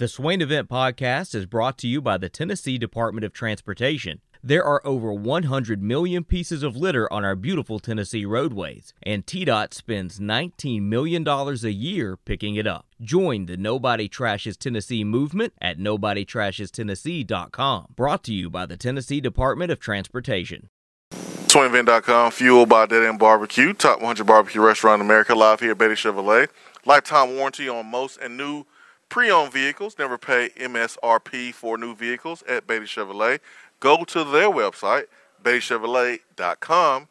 The 0.00 0.08
Swain 0.08 0.40
Event 0.40 0.68
Podcast 0.70 1.34
is 1.34 1.44
brought 1.44 1.76
to 1.76 1.86
you 1.86 2.00
by 2.00 2.16
the 2.16 2.30
Tennessee 2.30 2.78
Department 2.78 3.22
of 3.22 3.34
Transportation. 3.34 4.22
There 4.42 4.64
are 4.64 4.80
over 4.82 5.12
100 5.12 5.82
million 5.82 6.24
pieces 6.24 6.62
of 6.62 6.74
litter 6.74 7.12
on 7.12 7.22
our 7.22 7.36
beautiful 7.36 7.78
Tennessee 7.78 8.24
roadways, 8.24 8.94
and 9.02 9.26
TDOT 9.26 9.74
spends 9.74 10.18
$19 10.18 10.80
million 10.80 11.28
a 11.28 11.52
year 11.68 12.16
picking 12.16 12.56
it 12.56 12.66
up. 12.66 12.86
Join 13.02 13.44
the 13.44 13.58
Nobody 13.58 14.08
Trashes 14.08 14.56
Tennessee 14.56 15.04
movement 15.04 15.52
at 15.60 15.78
NobodyTrashesTennessee.com. 15.78 17.88
Brought 17.94 18.24
to 18.24 18.32
you 18.32 18.48
by 18.48 18.64
the 18.64 18.78
Tennessee 18.78 19.20
Department 19.20 19.70
of 19.70 19.80
Transportation. 19.80 20.70
SwainEvent.com, 21.12 22.30
fueled 22.30 22.70
by 22.70 22.86
Dead 22.86 23.04
End 23.04 23.18
Barbecue, 23.18 23.74
top 23.74 23.98
100 23.98 24.24
barbecue 24.24 24.62
restaurant 24.62 25.02
in 25.02 25.06
America, 25.06 25.34
live 25.34 25.60
here 25.60 25.72
at 25.72 25.78
Beatty 25.78 25.92
Chevrolet. 25.92 26.48
Lifetime 26.86 27.36
warranty 27.36 27.68
on 27.68 27.84
most 27.84 28.16
and 28.16 28.38
new 28.38 28.64
pre-owned 29.10 29.52
vehicles. 29.52 29.96
Never 29.98 30.16
pay 30.16 30.48
MSRP 30.56 31.52
for 31.52 31.76
new 31.76 31.94
vehicles 31.94 32.42
at 32.48 32.66
Beatty 32.66 32.86
Chevrolet 32.86 33.40
go 33.80 34.04
to 34.04 34.22
their 34.22 34.50
website, 34.50 35.06
BeattyChevrolet.com. 35.42 37.08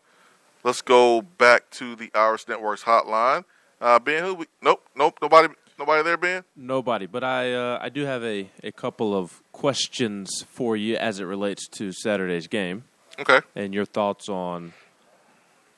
Let's 0.63 0.81
go 0.81 1.21
back 1.21 1.69
to 1.71 1.95
the 1.95 2.11
Iris 2.13 2.47
Networks 2.47 2.83
hotline. 2.83 3.43
Uh, 3.81 3.99
ben, 3.99 4.23
who? 4.23 4.35
We, 4.35 4.45
nope, 4.61 4.85
nope, 4.95 5.17
nobody, 5.21 5.53
nobody 5.77 6.03
there, 6.03 6.17
Ben. 6.17 6.43
Nobody, 6.55 7.05
but 7.05 7.23
I, 7.23 7.53
uh, 7.53 7.79
I 7.81 7.89
do 7.89 8.05
have 8.05 8.23
a, 8.23 8.49
a 8.63 8.71
couple 8.71 9.15
of 9.15 9.41
questions 9.51 10.43
for 10.49 10.77
you 10.77 10.95
as 10.97 11.19
it 11.19 11.23
relates 11.23 11.67
to 11.69 11.91
Saturday's 11.91 12.47
game. 12.47 12.83
Okay. 13.17 13.39
And 13.55 13.73
your 13.73 13.85
thoughts 13.85 14.29
on 14.29 14.73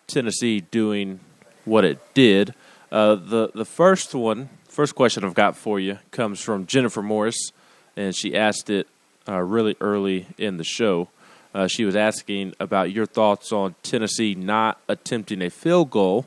Tennessee 0.08 0.62
doing 0.62 1.20
what 1.66 1.86
it 1.86 2.00
did. 2.14 2.54
Uh, 2.92 3.16
the 3.16 3.52
the 3.56 3.66
first 3.66 4.14
one, 4.14 4.50
first 4.72 4.96
question 4.96 5.26
I've 5.26 5.34
got 5.34 5.58
for 5.58 5.80
you 5.80 6.00
comes 6.12 6.40
from 6.40 6.66
Jennifer 6.66 7.02
Morris, 7.02 7.52
and 7.98 8.16
she 8.16 8.36
asked 8.36 8.70
it 8.70 8.88
uh, 9.28 9.40
really 9.40 9.76
early 9.82 10.28
in 10.38 10.58
the 10.58 10.64
show. 10.64 11.10
Uh, 11.54 11.68
she 11.68 11.84
was 11.84 11.96
asking 11.96 12.54
about 12.60 12.92
your 12.92 13.06
thoughts 13.06 13.52
on 13.52 13.76
Tennessee 13.84 14.34
not 14.34 14.80
attempting 14.88 15.42
a 15.42 15.50
field 15.50 15.92
goal 15.92 16.26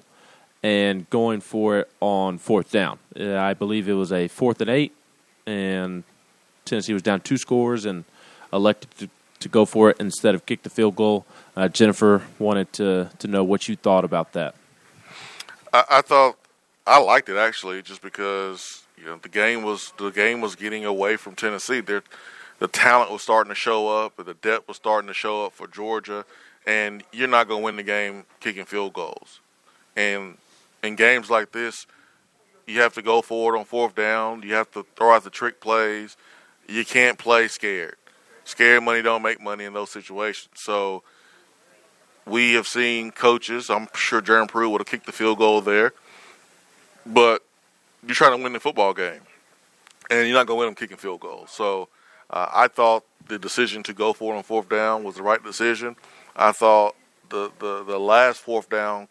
and 0.63 1.09
going 1.09 1.41
for 1.41 1.79
it 1.79 1.91
on 2.01 2.37
fourth 2.37 2.71
down. 2.71 2.99
Uh, 3.19 3.37
I 3.37 3.55
believe 3.55 3.89
it 3.89 3.95
was 3.95 4.13
a 4.13 4.29
fourth 4.29 4.61
and 4.61 4.69
eight, 4.69 4.95
and 5.47 6.05
Tennessee 6.67 6.93
was 6.93 7.03
down 7.03 7.23
two 7.23 7.39
scores 7.39 7.87
and 7.87 8.05
elected 8.53 8.91
to, 8.99 9.09
to 9.41 9.49
go 9.49 9.65
for 9.65 9.91
it 9.91 9.97
instead 9.99 10.35
of 10.35 10.45
kick 10.45 10.63
the 10.63 10.71
field 10.71 10.97
goal. 10.97 11.25
Uh, 11.57 11.69
Jennifer 11.69 12.23
wanted 12.39 12.71
to 12.75 13.11
to 13.19 13.27
know 13.27 13.43
what 13.43 13.69
you 13.69 13.77
thought 13.77 14.05
about 14.05 14.35
that. 14.35 14.55
I, 15.73 15.85
I 15.89 16.01
thought 16.03 16.37
I 16.87 16.99
liked 16.99 17.29
it 17.29 17.37
actually, 17.37 17.83
just 17.83 18.03
because 18.03 18.83
you 18.99 19.05
know 19.05 19.19
the 19.23 19.29
game 19.29 19.63
was 19.63 19.93
the 19.97 20.11
game 20.11 20.41
was 20.41 20.55
getting 20.55 20.85
away 20.85 21.17
from 21.17 21.35
Tennessee. 21.35 21.81
The 21.81 22.03
talent 22.69 23.11
was 23.11 23.23
starting 23.23 23.51
to 23.51 23.55
show 23.55 23.89
up, 23.89 24.19
and 24.19 24.27
the 24.27 24.35
depth 24.35 24.69
was 24.69 24.77
starting 24.77 25.09
to 25.09 25.15
show 25.15 25.45
up 25.45 25.53
for 25.53 25.67
Georgia, 25.67 26.25
and 26.67 27.03
you're 27.13 27.29
not 27.29 27.49
going 27.49 27.61
to 27.61 27.65
win 27.65 27.77
the 27.77 27.83
game 27.83 28.25
kicking 28.41 28.65
field 28.65 28.93
goals. 28.93 29.41
And 29.97 30.39
in 30.83 30.95
games 30.97 31.31
like 31.31 31.53
this, 31.53 31.87
you 32.67 32.81
have 32.81 32.95
to 32.95 33.03
go 33.03 33.23
forward 33.23 33.59
on 33.59 33.65
fourth 33.65 33.95
down. 33.95 34.43
You 34.43 34.55
have 34.55 34.71
to 34.73 34.87
throw 34.97 35.15
out 35.15 35.25
the 35.25 35.31
trick 35.31 35.61
plays. 35.61 36.17
You 36.69 36.85
can't 36.85 37.19
play 37.19 37.49
scared. 37.49 37.97
Scared 38.45 38.83
money 38.83 39.03
don't 39.03 39.23
make 39.23 39.41
money 39.41 39.65
in 39.65 39.73
those 39.73 39.91
situations. 39.91 40.51
So 40.55 41.03
we 42.27 42.55
have 42.55 42.67
seen 42.67 43.11
coaches. 43.11 43.69
I'm 43.69 43.89
sure 43.95 44.21
Jeremy 44.21 44.49
Pruitt 44.49 44.71
would 44.71 44.81
have 44.81 44.87
kicked 44.87 45.07
the 45.07 45.13
field 45.13 45.39
goal 45.39 45.61
there, 45.61 45.93
but 47.07 47.45
you're 48.07 48.15
trying 48.15 48.37
to 48.37 48.43
win 48.43 48.53
the 48.53 48.61
football 48.61 48.95
game, 48.95 49.21
and 50.11 50.27
you're 50.27 50.37
not 50.37 50.47
going 50.47 50.57
to 50.57 50.61
win 50.61 50.67
them 50.69 50.75
kicking 50.75 50.97
field 50.97 51.21
goals. 51.21 51.51
So 51.51 51.89
uh, 52.31 52.49
I 52.53 52.69
thought 52.69 53.05
the 53.29 53.39
decision 53.39 53.83
to 53.85 53.93
go 53.93 54.13
for 54.13 54.35
it 54.35 54.39
on 54.39 54.43
fourth 54.43 54.69
down 54.69 55.05
was 55.05 55.17
the 55.17 55.23
right 55.23 55.43
decision. 55.43 55.97
I 56.37 56.53
thought 56.53 56.95
the, 57.31 57.51
the, 57.59 57.85
the 57.85 57.99
last 57.99 58.41
fourth 58.41 58.69
down 58.69 59.09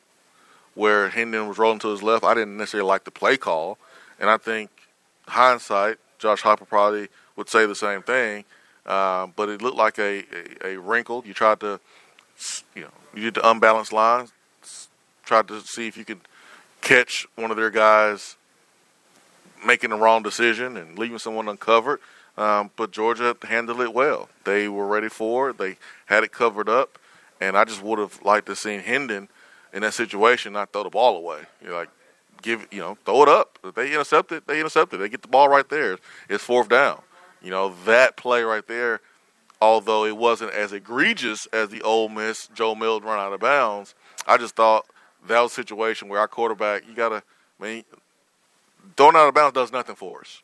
where 0.76 1.09
Hendon 1.09 1.48
was 1.48 1.58
rolling 1.58 1.80
to 1.80 1.90
his 1.90 2.03
left, 2.03 2.24
I 2.24 2.34
didn't 2.34 2.58
necessarily 2.58 2.88
like 2.88 3.03
the 3.03 3.12
play 3.12 3.38
call. 3.38 3.78
And 4.20 4.30
I 4.30 4.38
think 4.38 4.70
hindsight, 5.28 5.98
Josh 6.20 6.42
Heupel 6.42 6.68
probably 6.68 7.09
would 7.36 7.50
say 7.50 7.66
the 7.66 7.76
same 7.76 8.02
thing. 8.02 8.46
Uh, 8.86 9.28
but 9.36 9.50
it 9.50 9.62
looked 9.62 9.78
like 9.78 9.98
a, 9.98 10.24
a, 10.64 10.74
a, 10.74 10.80
wrinkle. 10.80 11.24
You 11.26 11.34
tried 11.34 11.62
to, 11.62 11.80
you 12.76 12.82
know, 12.82 12.92
you 13.14 13.24
did 13.24 13.36
the 13.36 13.50
unbalanced 13.50 13.94
lines, 13.94 14.34
tried 15.24 15.48
to 15.48 15.62
see 15.62 15.88
if 15.88 15.96
you 15.96 16.03
could 16.03 16.20
catch 16.84 17.26
one 17.36 17.50
of 17.50 17.58
their 17.58 17.70
guys 17.70 18.36
making 19.66 19.90
the 19.90 19.96
wrong 19.96 20.22
decision 20.22 20.78
and 20.78 21.00
leaving 21.00 21.18
someone 21.18 21.48
uncovered. 21.48 22.00
Um, 22.38 22.72
but 22.76 22.92
Georgia 22.92 23.36
handled 23.44 23.82
it 23.82 23.94
well. 23.94 24.30
They 24.44 24.68
were 24.68 24.88
ready 24.88 25.10
for 25.10 25.52
it. 25.52 25.58
They 25.58 25.78
had 26.08 26.24
it 26.24 26.32
covered 26.32 26.68
up, 26.68 26.98
and 27.40 27.56
I 27.56 27.64
just 27.64 27.82
would 27.82 28.00
have 28.00 28.22
liked 28.24 28.48
to 28.48 28.56
seen 28.56 28.80
Hendon 28.80 29.30
in 29.72 29.82
that 29.84 29.94
situation 29.94 30.54
not 30.54 30.74
throw 30.74 30.84
the 30.84 30.90
ball 30.90 31.18
away. 31.18 31.42
You're 31.64 31.76
like, 31.76 31.90
give 32.42 32.68
you 32.72 32.80
know, 32.80 32.98
throw 33.06 33.24
it 33.24 33.30
up. 33.30 33.60
If 33.64 33.76
they 33.76 33.94
intercept 33.94 34.32
it, 34.32 34.48
they 34.48 34.60
intercept 34.60 34.94
it. 34.94 34.98
They 34.98 35.10
get 35.10 35.22
the 35.22 35.28
ball 35.28 35.48
right 35.48 35.68
there. 35.70 35.98
It's 36.28 36.44
fourth 36.44 36.70
down. 36.70 37.02
You 37.42 37.52
know 37.52 37.76
that 37.86 38.18
play 38.18 38.44
right 38.44 38.68
there. 38.68 39.00
Although 39.62 40.06
it 40.06 40.18
wasn't 40.18 40.52
as 40.52 40.74
egregious 40.74 41.48
as 41.54 41.70
the 41.70 41.82
Ole 41.84 42.10
Miss 42.10 42.48
Joe 42.48 42.76
Milton 42.76 43.08
run 43.08 43.20
out 43.20 43.32
of 43.32 43.40
bounds, 43.40 43.96
I 44.28 44.38
just 44.38 44.56
thought 44.56 44.86
that 45.28 45.41
was 45.41 45.51
a 45.51 45.56
situation 45.56 46.09
where 46.09 46.19
our 46.19 46.28
quarterback, 46.28 46.88
you 46.88 46.95
gotta, 46.95 47.23
I 47.59 47.63
mean, 47.63 47.84
throwing 48.97 49.16
out 49.16 49.28
of 49.28 49.34
bounds 49.34 49.53
does 49.53 49.72
nothing 49.72 49.95
for 49.95 50.22
us 50.22 50.41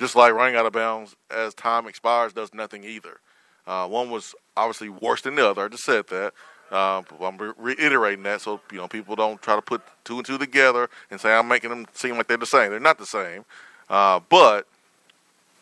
just 0.00 0.16
like 0.16 0.32
running 0.32 0.56
out 0.56 0.66
of 0.66 0.72
bounds 0.72 1.14
as 1.30 1.54
time 1.54 1.86
expires 1.86 2.32
does 2.32 2.54
nothing 2.54 2.82
either. 2.82 3.20
Uh, 3.66 3.86
one 3.86 4.10
was 4.10 4.34
obviously 4.56 4.88
worse 4.88 5.20
than 5.20 5.34
the 5.34 5.48
other. 5.48 5.66
I 5.66 5.68
just 5.68 5.84
said 5.84 6.08
that. 6.08 6.32
Uh, 6.72 7.02
I'm 7.20 7.36
re- 7.36 7.52
reiterating 7.58 8.22
that 8.22 8.40
so 8.40 8.60
you 8.72 8.78
know 8.78 8.88
people 8.88 9.14
don't 9.14 9.40
try 9.42 9.56
to 9.56 9.62
put 9.62 9.82
two 10.04 10.16
and 10.16 10.24
two 10.24 10.38
together 10.38 10.88
and 11.10 11.20
say 11.20 11.32
I'm 11.32 11.48
making 11.48 11.70
them 11.70 11.86
seem 11.92 12.16
like 12.16 12.28
they're 12.28 12.36
the 12.36 12.46
same. 12.46 12.70
They're 12.70 12.80
not 12.80 12.98
the 12.98 13.06
same. 13.06 13.44
Uh, 13.88 14.20
but 14.28 14.66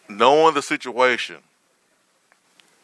knowing 0.08 0.54
the 0.54 0.62
situation, 0.62 1.38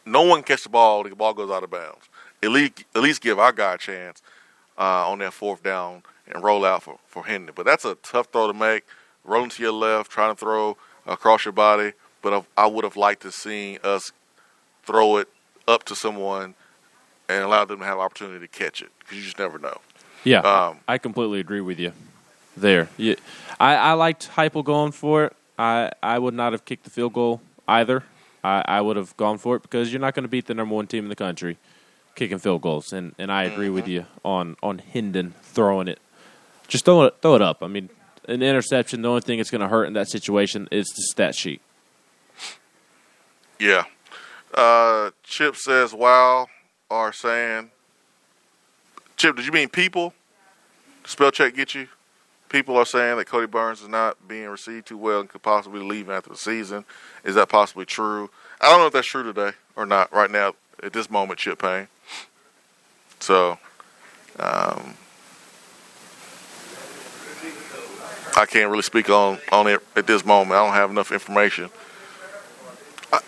no 0.05 0.23
one 0.23 0.43
catch 0.43 0.63
the 0.63 0.69
ball. 0.69 1.03
The 1.03 1.15
ball 1.15 1.33
goes 1.33 1.51
out 1.51 1.63
of 1.63 1.69
bounds. 1.69 2.09
At 2.43 2.49
least, 2.49 2.83
at 2.95 3.01
least 3.01 3.21
give 3.21 3.39
our 3.39 3.53
guy 3.53 3.75
a 3.75 3.77
chance 3.77 4.21
uh, 4.77 5.09
on 5.09 5.19
that 5.19 5.33
fourth 5.33 5.63
down 5.63 6.03
and 6.27 6.43
roll 6.43 6.65
out 6.65 6.83
for 6.83 6.99
for 7.07 7.25
Hendon. 7.25 7.53
But 7.55 7.65
that's 7.65 7.85
a 7.85 7.95
tough 7.95 8.27
throw 8.31 8.47
to 8.47 8.53
make. 8.53 8.83
Rolling 9.23 9.49
to 9.49 9.63
your 9.63 9.71
left, 9.71 10.11
trying 10.11 10.35
to 10.35 10.39
throw 10.39 10.77
across 11.07 11.45
your 11.45 11.51
body, 11.51 11.93
but 12.21 12.45
I 12.55 12.67
would 12.67 12.83
have 12.83 12.95
liked 12.95 13.23
to 13.23 13.31
see 13.31 13.79
us 13.83 14.11
throw 14.83 15.17
it 15.17 15.27
up 15.67 15.83
to 15.85 15.95
someone 15.95 16.53
and 17.27 17.43
allow 17.43 17.65
them 17.65 17.79
to 17.79 17.85
have 17.85 17.97
opportunity 17.97 18.39
to 18.39 18.47
catch 18.47 18.83
it 18.83 18.89
because 18.99 19.17
you 19.17 19.23
just 19.23 19.39
never 19.39 19.57
know. 19.57 19.79
Yeah, 20.23 20.41
um, 20.41 20.79
I 20.87 20.99
completely 20.99 21.39
agree 21.39 21.61
with 21.61 21.79
you 21.79 21.91
there. 22.55 22.89
Yeah, 22.97 23.15
I, 23.59 23.75
I 23.75 23.93
liked 23.93 24.29
Heupel 24.35 24.63
going 24.63 24.91
for 24.91 25.25
it. 25.25 25.35
I, 25.57 25.91
I 26.03 26.19
would 26.19 26.33
not 26.33 26.51
have 26.51 26.65
kicked 26.65 26.83
the 26.83 26.89
field 26.89 27.13
goal 27.13 27.41
either. 27.67 28.03
I, 28.43 28.63
I 28.65 28.81
would 28.81 28.97
have 28.97 29.15
gone 29.17 29.37
for 29.37 29.55
it 29.55 29.63
because 29.63 29.91
you're 29.91 30.01
not 30.01 30.13
going 30.13 30.23
to 30.23 30.29
beat 30.29 30.45
the 30.45 30.53
number 30.53 30.75
one 30.75 30.85
team 30.87 31.05
in 31.05 31.09
the 31.09 31.15
country 31.15 31.57
kicking 32.15 32.39
field 32.39 32.61
goals, 32.61 32.91
and, 32.93 33.13
and 33.17 33.31
I 33.31 33.43
agree 33.43 33.67
mm-hmm. 33.67 33.75
with 33.75 33.87
you 33.87 34.05
on 34.23 34.55
on 34.63 34.79
Hendon 34.79 35.33
throwing 35.41 35.87
it. 35.87 35.99
Just 36.67 36.85
throw 36.85 37.03
it 37.03 37.15
throw 37.21 37.35
it 37.35 37.41
up. 37.41 37.61
I 37.61 37.67
mean, 37.67 37.89
an 38.27 38.41
interception, 38.41 39.01
the 39.01 39.09
only 39.09 39.21
thing 39.21 39.39
it's 39.39 39.51
going 39.51 39.61
to 39.61 39.67
hurt 39.67 39.85
in 39.85 39.93
that 39.93 40.09
situation 40.09 40.67
is 40.71 40.87
the 40.87 41.03
stat 41.03 41.35
sheet. 41.35 41.61
Yeah. 43.59 43.83
Uh, 44.53 45.11
Chip 45.23 45.55
says, 45.55 45.93
wow, 45.93 46.47
are 46.89 47.13
saying. 47.13 47.71
Chip, 49.17 49.35
did 49.35 49.45
you 49.45 49.51
mean 49.51 49.69
people? 49.69 50.13
Spell 51.05 51.31
check 51.31 51.55
get 51.55 51.75
you? 51.75 51.87
People 52.49 52.77
are 52.77 52.85
saying 52.85 53.17
that 53.17 53.27
Kodi 53.27 53.49
Burns 53.49 53.81
is 53.81 53.87
not 53.87 54.27
being 54.27 54.47
received 54.47 54.87
too 54.87 54.97
well 54.97 55.21
and 55.21 55.29
could 55.29 55.41
possibly 55.41 55.81
leave 55.81 56.09
after 56.09 56.29
the 56.29 56.37
season. 56.37 56.85
Is 57.23 57.35
that 57.35 57.49
possibly 57.49 57.85
true? 57.85 58.29
I 58.61 58.69
don't 58.69 58.79
know 58.79 58.87
if 58.87 58.93
that's 58.93 59.07
true 59.07 59.23
today 59.23 59.51
or 59.75 59.85
not 59.85 60.11
right 60.13 60.31
now 60.31 60.53
at 60.85 60.93
this 60.93 61.09
moment, 61.09 61.39
Chip 61.39 61.59
Payne. 61.59 61.87
So, 63.19 63.57
um, 64.37 64.93
I 68.37 68.45
can't 68.45 68.69
really 68.69 68.83
speak 68.83 69.09
on 69.09 69.39
on 69.51 69.67
it 69.67 69.81
at 69.95 70.05
this 70.05 70.25
moment. 70.25 70.51
I 70.51 70.65
don't 70.65 70.73
have 70.73 70.91
enough 70.91 71.11
information. 71.11 71.69
I, 73.11 73.19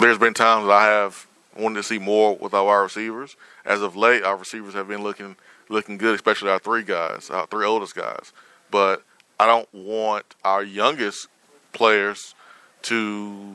there's 0.00 0.18
been 0.18 0.34
times 0.34 0.68
I 0.68 0.86
have 0.86 1.26
wanted 1.56 1.76
to 1.76 1.82
see 1.82 1.98
more 1.98 2.36
with 2.36 2.54
our 2.54 2.64
wide 2.64 2.82
receivers. 2.82 3.36
As 3.64 3.82
of 3.82 3.94
late, 3.94 4.24
our 4.24 4.36
receivers 4.36 4.74
have 4.74 4.88
been 4.88 5.02
looking 5.02 5.36
looking 5.68 5.98
good, 5.98 6.14
especially 6.14 6.50
our 6.50 6.58
three 6.58 6.82
guys, 6.82 7.30
our 7.30 7.46
three 7.46 7.66
oldest 7.66 7.94
guys. 7.94 8.32
But 8.70 9.04
I 9.38 9.46
don't 9.46 9.72
want 9.72 10.34
our 10.44 10.64
youngest 10.64 11.28
players 11.72 12.34
to 12.82 13.54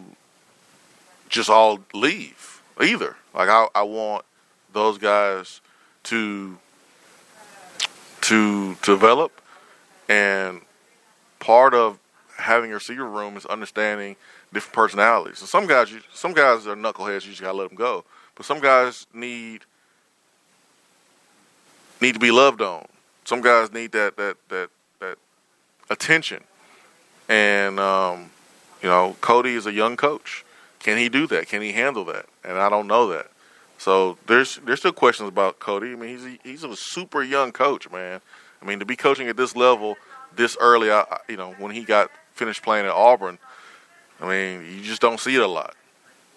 just 1.29 1.50
all 1.50 1.79
leave 1.94 2.62
either. 2.81 3.15
Like 3.33 3.50
I, 3.50 3.68
I 3.75 3.83
want 3.83 4.25
those 4.74 4.97
guys 4.97 5.62
to 6.03 6.57
to 8.21 8.75
develop 8.81 9.41
and 10.09 10.62
part 11.39 11.74
of 11.74 12.00
having 12.38 12.71
a 12.71 12.75
receiver 12.75 13.07
room 13.07 13.38
is 13.38 13.45
understanding 13.45 14.15
different 14.53 14.74
personalities. 14.74 15.39
And 15.41 15.50
some 15.50 15.68
guys, 15.68 15.94
some 16.13 16.33
guys 16.33 16.68
are 16.68 16.75
knuckleheads. 16.75 17.25
You 17.25 17.31
just 17.31 17.41
gotta 17.41 17.57
let 17.57 17.69
them 17.69 17.77
go. 17.77 18.06
But 18.35 18.45
some 18.45 18.59
guys 18.59 19.07
need 19.13 19.62
need 22.00 22.13
to 22.13 22.19
be 22.19 22.31
loved 22.31 22.62
on. 22.62 22.88
Some 23.25 23.41
guys 23.41 23.71
need 23.71 23.91
that 23.94 24.18
that 24.18 24.38
that 24.50 24.69
that 25.00 25.18
attention. 25.89 26.44
And 27.27 27.79
um, 27.79 28.31
you 28.81 28.89
know, 28.89 29.15
Kodi 29.21 29.56
is 29.56 29.65
a 29.65 29.74
young 29.74 29.97
coach. 29.97 30.45
Can 30.88 30.98
he 30.98 31.10
do 31.10 31.28
that? 31.28 31.50
Can 31.50 31.62
he 31.62 31.74
handle 31.74 32.06
that? 32.06 32.28
And 32.45 32.57
I 32.57 32.69
don't 32.69 32.88
know 32.88 33.10
that. 33.10 33.30
So 33.78 34.18
there's 34.25 34.56
there's 34.63 34.80
still 34.80 34.94
questions 34.94 35.28
about 35.28 35.60
Kodi. 35.60 35.92
I 35.92 35.95
mean, 35.98 36.18
he's 36.18 36.25
a, 36.25 36.39
he's 36.45 36.63
a 36.63 36.74
super 36.78 37.22
young 37.22 37.51
coach, 37.51 37.92
man. 37.92 38.22
I 38.62 38.66
mean, 38.66 38.80
to 38.80 38.86
be 38.86 38.95
coaching 38.95 39.28
at 39.28 39.36
this 39.36 39.54
level 39.54 39.98
this 40.38 40.56
early, 40.62 40.89
I, 40.89 41.04
you 41.28 41.36
know, 41.36 41.54
when 41.57 41.72
he 41.72 41.84
got 41.84 42.10
finished 42.36 42.63
playing 42.63 42.86
at 42.86 42.94
Auburn, 42.94 43.38
I 44.22 44.30
mean, 44.30 44.62
you 44.62 44.81
just 44.81 45.01
don't 45.01 45.19
see 45.19 45.36
it 45.36 45.42
a 45.42 45.48
lot. 45.48 45.75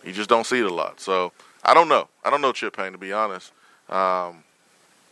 You 0.02 0.12
just 0.12 0.28
don't 0.28 0.44
see 0.44 0.58
it 0.58 0.66
a 0.66 0.74
lot. 0.74 1.00
So 1.00 1.30
I 1.62 1.72
don't 1.72 1.88
know. 1.88 2.08
I 2.24 2.30
don't 2.30 2.40
know 2.40 2.50
Chip 2.50 2.76
Payne 2.76 2.90
to 2.90 2.98
be 2.98 3.12
honest. 3.12 3.52
Um, 3.88 4.42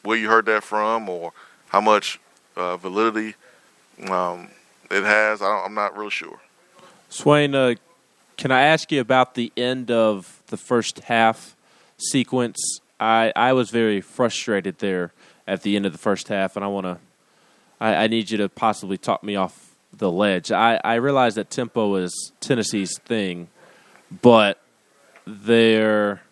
where 0.03 0.17
you 0.17 0.29
heard 0.29 0.47
that 0.47 0.65
from, 0.65 1.09
or 1.09 1.33
how 1.69 1.81
much 1.81 2.19
uh, 2.57 2.77
validity 2.77 3.37
um, 4.11 4.49
it 4.91 5.05
has, 5.05 5.43
I 5.43 5.65
am 5.65 5.75
not 5.75 5.97
real 5.97 6.11
sure. 6.11 6.41
Swain, 7.09 7.55
uh, 7.55 7.77
can 8.39 8.53
I 8.53 8.63
ask 8.63 8.91
you 8.93 9.01
about 9.01 9.35
the 9.35 9.53
end 9.57 9.91
of 9.91 10.43
the 10.47 10.57
first 10.57 11.01
half 11.01 11.57
sequence? 11.99 12.81
I, 12.99 13.33
I 13.37 13.53
was 13.53 13.71
very 13.71 14.01
frustrated 14.01 14.79
there 14.79 15.13
at 15.47 15.63
the 15.63 15.77
end 15.77 15.85
of 15.85 15.93
the 15.93 15.99
first 15.99 16.29
half, 16.29 16.57
and 16.57 16.65
I 16.65 16.69
want 16.69 16.87
to. 16.87 16.99
I, 17.81 17.95
I, 17.95 18.07
need 18.07 18.31
you 18.31 18.39
to 18.39 18.49
possibly 18.49 18.97
talk 18.97 19.23
me 19.23 19.37
off 19.37 19.77
the 19.93 20.11
ledge. 20.11 20.51
I, 20.51 20.81
I 20.83 20.95
realize 20.95 21.35
that 21.35 21.51
tempo 21.51 21.97
is 21.97 22.33
Tennessee's 22.41 22.97
thing, 22.99 23.49
but 24.23 24.61
their 25.27 26.23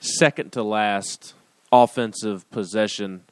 second 0.00 0.52
to 0.52 0.62
last 0.62 1.34
offensive 1.72 2.48
possession 2.50 3.22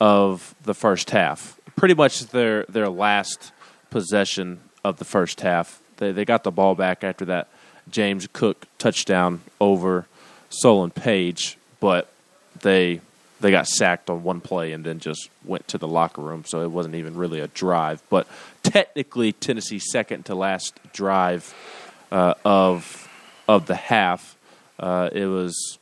of 0.00 0.54
the 0.62 0.74
first 0.74 1.10
half, 1.10 1.60
pretty 1.76 1.94
much 1.94 2.26
their 2.26 2.64
their 2.68 2.88
last 2.88 3.52
possession 3.90 4.60
of 4.84 4.98
the 4.98 5.04
first 5.04 5.40
half. 5.40 5.81
They 6.02 6.10
they 6.10 6.24
got 6.24 6.42
the 6.42 6.50
ball 6.50 6.74
back 6.74 7.04
after 7.04 7.24
that 7.26 7.48
James 7.88 8.26
Cook 8.32 8.66
touchdown 8.78 9.40
over 9.60 10.06
Solon 10.50 10.90
Page, 10.90 11.56
but 11.78 12.12
they 12.62 13.00
they 13.40 13.52
got 13.52 13.68
sacked 13.68 14.10
on 14.10 14.24
one 14.24 14.40
play 14.40 14.72
and 14.72 14.84
then 14.84 14.98
just 14.98 15.30
went 15.44 15.68
to 15.68 15.78
the 15.78 15.86
locker 15.86 16.20
room. 16.20 16.44
So 16.44 16.62
it 16.62 16.70
wasn't 16.72 16.96
even 16.96 17.16
really 17.16 17.38
a 17.38 17.46
drive. 17.46 18.02
But 18.08 18.26
technically, 18.64 19.32
Tennessee's 19.32 19.90
second 19.90 20.24
to 20.26 20.34
last 20.34 20.78
drive 20.92 21.54
uh, 22.10 22.34
of 22.44 23.08
of 23.48 23.66
the 23.66 23.76
half. 23.76 24.36
Uh, 24.80 25.08
it 25.12 25.26
was 25.26 25.78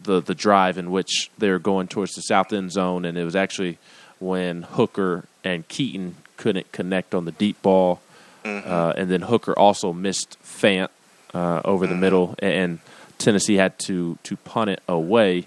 the 0.00 0.22
the 0.22 0.34
drive 0.34 0.78
in 0.78 0.90
which 0.90 1.30
they 1.36 1.50
were 1.50 1.58
going 1.58 1.88
towards 1.88 2.14
the 2.14 2.22
south 2.22 2.54
end 2.54 2.72
zone, 2.72 3.04
and 3.04 3.18
it 3.18 3.24
was 3.24 3.36
actually 3.36 3.76
when 4.18 4.62
Hooker 4.62 5.24
and 5.44 5.68
Keyton 5.68 6.16
couldn't 6.38 6.72
connect 6.72 7.14
on 7.14 7.26
the 7.26 7.32
deep 7.32 7.60
ball, 7.60 8.00
mm-hmm. 8.44 8.70
uh, 8.70 8.92
and 8.96 9.10
then 9.10 9.22
Hooker 9.22 9.58
also 9.58 9.92
missed 9.92 10.36
Fant 10.42 10.88
uh, 11.34 11.60
over 11.64 11.86
the 11.86 11.92
mm-hmm. 11.92 12.00
middle, 12.00 12.34
and 12.40 12.78
Tennessee 13.18 13.54
had 13.54 13.78
to 13.80 14.18
to 14.24 14.36
punt 14.36 14.70
it 14.70 14.82
away. 14.88 15.46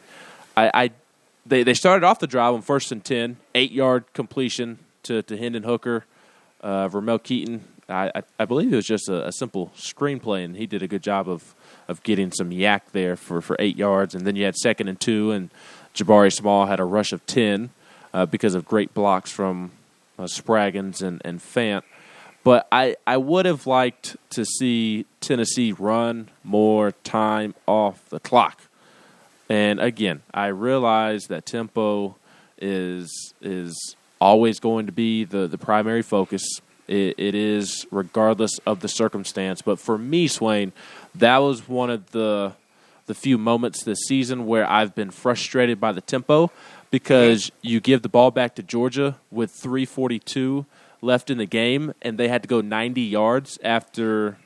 I, 0.57 0.71
I 0.73 0.91
they 1.45 1.63
they 1.63 1.73
started 1.73 2.05
off 2.05 2.19
the 2.19 2.27
drive 2.27 2.53
on 2.53 2.61
first 2.61 2.91
and 2.91 3.03
ten, 3.03 3.37
eight 3.53 3.71
yard 3.71 4.05
completion 4.13 4.79
to 5.03 5.21
to 5.23 5.37
Hendon 5.37 5.63
Hooker, 5.63 6.05
uh, 6.61 6.89
Ramel 6.91 7.19
Keyton. 7.19 7.63
I, 7.87 8.11
I, 8.15 8.23
I 8.39 8.45
believe 8.45 8.73
it 8.73 8.75
was 8.75 8.87
just 8.87 9.09
a, 9.09 9.27
a 9.27 9.31
simple 9.31 9.71
screenplay, 9.77 10.43
and 10.43 10.55
he 10.55 10.65
did 10.65 10.81
a 10.81 10.87
good 10.87 11.03
job 11.03 11.29
of 11.29 11.53
of 11.87 12.01
getting 12.03 12.31
some 12.31 12.49
YAC 12.49 12.81
there 12.91 13.15
for 13.15 13.41
for 13.41 13.55
eight 13.59 13.77
yards, 13.77 14.15
and 14.15 14.25
then 14.25 14.35
you 14.35 14.45
had 14.45 14.55
second 14.55 14.87
and 14.87 14.99
two, 14.99 15.31
and 15.31 15.49
Jabari 15.93 16.33
Small 16.33 16.65
had 16.65 16.79
a 16.79 16.85
rush 16.85 17.13
of 17.13 17.25
ten 17.25 17.69
uh, 18.13 18.25
because 18.25 18.55
of 18.55 18.65
great 18.65 18.93
blocks 18.93 19.31
from 19.31 19.71
uh, 20.17 20.23
Spraggins 20.23 21.01
and 21.03 21.21
and 21.23 21.39
Fant. 21.39 21.83
But 22.45 22.67
I, 22.71 22.95
I 23.07 23.17
would 23.17 23.47
have 23.47 23.65
liked 23.65 24.17
to 24.29 24.45
see 24.45 25.07
Tennessee 25.19 25.71
run 25.71 26.29
more 26.43 26.91
time 26.91 27.55
off 27.67 28.07
the 28.09 28.19
clock. 28.19 28.61
And 29.49 29.79
again, 29.79 30.21
I 30.31 30.47
realize 30.47 31.23
that 31.25 31.47
tempo 31.47 32.15
is 32.59 33.33
is 33.41 33.95
always 34.21 34.59
going 34.59 34.85
to 34.85 34.91
be 34.91 35.23
the, 35.23 35.47
the 35.47 35.57
primary 35.57 36.03
focus. 36.03 36.61
It, 36.87 37.15
it 37.17 37.33
is 37.33 37.87
regardless 37.89 38.59
of 38.59 38.81
the 38.81 38.87
circumstance. 38.89 39.63
But 39.63 39.79
for 39.79 39.97
me, 39.97 40.27
Swain, 40.27 40.71
that 41.15 41.39
was 41.39 41.67
one 41.67 41.89
of 41.89 42.11
the 42.11 42.53
the 43.07 43.15
few 43.15 43.39
moments 43.39 43.83
this 43.83 44.05
season 44.07 44.45
where 44.45 44.69
I've 44.69 44.93
been 44.93 45.09
frustrated 45.09 45.79
by 45.79 45.93
the 45.93 46.01
tempo 46.01 46.51
because 46.91 47.51
you 47.63 47.79
give 47.79 48.03
the 48.03 48.09
ball 48.09 48.29
back 48.29 48.53
to 48.55 48.63
Georgia 48.63 49.17
with 49.31 49.49
342 49.49 50.67
left 51.05 51.29
in 51.29 51.37
the 51.37 51.45
game 51.45 51.93
and 52.01 52.17
they 52.17 52.27
had 52.27 52.41
to 52.41 52.47
go 52.47 52.61
90 52.61 53.01
yards 53.01 53.57
after 53.63 54.37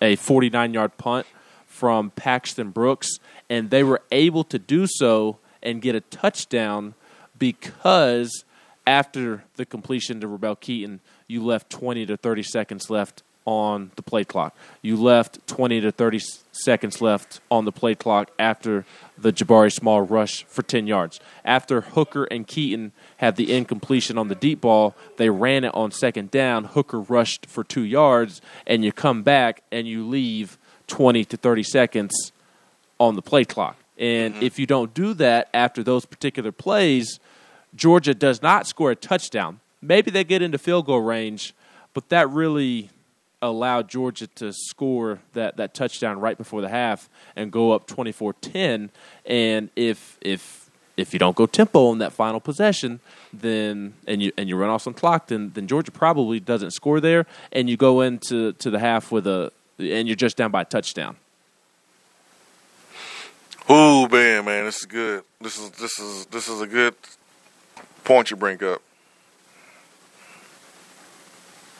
a 0.00 0.16
49 0.16 0.72
yard 0.72 0.96
punt 0.96 1.26
from 1.66 2.10
Paxton 2.10 2.70
Brooks 2.70 3.18
and 3.50 3.70
they 3.70 3.82
were 3.82 4.00
able 4.10 4.44
to 4.44 4.58
do 4.58 4.86
so 4.86 5.38
and 5.62 5.82
get 5.82 5.94
a 5.94 6.00
touchdown 6.00 6.94
because 7.38 8.44
after 8.86 9.44
the 9.56 9.66
completion 9.66 10.20
to 10.20 10.28
Ramel 10.28 10.56
Keyton, 10.56 11.00
you 11.26 11.44
left 11.44 11.68
20 11.70 12.06
to 12.06 12.16
30 12.16 12.42
seconds 12.44 12.88
left 12.88 13.22
on 13.46 13.92
the 13.94 14.02
play 14.02 14.24
clock. 14.24 14.54
You 14.82 14.96
left 14.96 15.46
20 15.46 15.80
to 15.80 15.92
30 15.92 16.20
seconds 16.50 17.00
left 17.00 17.40
on 17.50 17.64
the 17.64 17.72
play 17.72 17.94
clock 17.94 18.30
after 18.38 18.84
the 19.16 19.32
Jabari 19.32 19.72
Small 19.72 20.02
rush 20.02 20.44
for 20.44 20.62
10 20.62 20.86
yards. 20.86 21.20
After 21.44 21.80
Hooker 21.80 22.24
and 22.24 22.46
Keyton 22.46 22.92
had 23.18 23.36
the 23.36 23.54
incompletion 23.54 24.18
on 24.18 24.28
the 24.28 24.34
deep 24.34 24.60
ball, 24.60 24.94
they 25.16 25.30
ran 25.30 25.64
it 25.64 25.74
on 25.74 25.92
second 25.92 26.30
down. 26.30 26.64
Hooker 26.64 27.00
rushed 27.00 27.46
for 27.46 27.62
two 27.62 27.84
yards, 27.84 28.42
and 28.66 28.84
you 28.84 28.92
come 28.92 29.22
back 29.22 29.62
and 29.70 29.86
you 29.86 30.06
leave 30.06 30.58
20 30.88 31.24
to 31.24 31.36
30 31.36 31.62
seconds 31.62 32.32
on 32.98 33.14
the 33.14 33.22
play 33.22 33.44
clock. 33.44 33.76
And 33.96 34.34
mm-hmm. 34.34 34.42
if 34.42 34.58
you 34.58 34.66
don't 34.66 34.92
do 34.92 35.14
that 35.14 35.48
after 35.54 35.82
those 35.82 36.04
particular 36.04 36.52
plays, 36.52 37.20
Georgia 37.74 38.14
does 38.14 38.42
not 38.42 38.66
score 38.66 38.90
a 38.90 38.96
touchdown. 38.96 39.60
Maybe 39.80 40.10
they 40.10 40.24
get 40.24 40.42
into 40.42 40.58
field 40.58 40.86
goal 40.86 41.00
range, 41.00 41.54
but 41.94 42.08
that 42.08 42.28
really 42.30 42.90
allowed 43.50 43.88
Georgia 43.88 44.26
to 44.26 44.52
score 44.52 45.20
that, 45.32 45.56
that 45.56 45.74
touchdown 45.74 46.20
right 46.20 46.36
before 46.36 46.60
the 46.60 46.68
half 46.68 47.08
and 47.34 47.50
go 47.50 47.72
up 47.72 47.86
24-10 47.86 48.90
and 49.24 49.70
if 49.76 50.18
if 50.20 50.70
if 50.96 51.12
you 51.12 51.18
don't 51.18 51.36
go 51.36 51.46
tempo 51.46 51.88
on 51.88 51.98
that 51.98 52.12
final 52.12 52.40
possession 52.40 53.00
then 53.32 53.94
and 54.06 54.22
you 54.22 54.32
and 54.38 54.48
you 54.48 54.56
run 54.56 54.70
off 54.70 54.82
some 54.82 54.94
clock 54.94 55.26
then 55.28 55.50
then 55.54 55.66
Georgia 55.66 55.90
probably 55.90 56.40
doesn't 56.40 56.70
score 56.70 57.00
there 57.00 57.26
and 57.52 57.68
you 57.68 57.76
go 57.76 58.00
into 58.00 58.52
to 58.54 58.70
the 58.70 58.78
half 58.78 59.12
with 59.12 59.26
a 59.26 59.52
and 59.78 60.08
you're 60.08 60.16
just 60.16 60.36
down 60.36 60.50
by 60.50 60.62
a 60.62 60.64
touchdown. 60.64 61.16
Ooh, 63.70 64.08
man, 64.08 64.44
man, 64.44 64.64
this 64.64 64.78
is 64.78 64.86
good. 64.86 65.24
This 65.40 65.58
is 65.58 65.70
this 65.70 65.98
is 65.98 66.26
this 66.26 66.48
is 66.48 66.60
a 66.60 66.66
good 66.66 66.94
point 68.04 68.30
you 68.30 68.36
bring 68.36 68.62
up. 68.62 68.80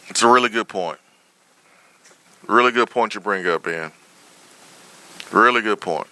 It's 0.09 0.23
a 0.23 0.29
really 0.29 0.49
good 0.49 0.69
point. 0.69 0.99
Really 2.49 2.71
good 2.71 2.89
point 2.91 3.15
you 3.15 3.21
bring 3.21 3.47
up, 3.49 3.65
Ben. 3.65 3.91
Really 5.33 5.63
good 5.63 5.81
point. 5.81 6.07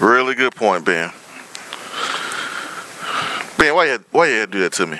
Really 0.00 0.34
good 0.34 0.54
point, 0.54 0.84
Ben. 0.84 1.10
Ben, 3.58 3.74
why 3.74 3.86
you 3.86 4.04
why 4.12 4.28
you 4.28 4.34
had 4.38 4.52
to 4.52 4.58
do 4.58 4.60
that 4.60 4.72
to 4.74 4.86
me? 4.86 4.98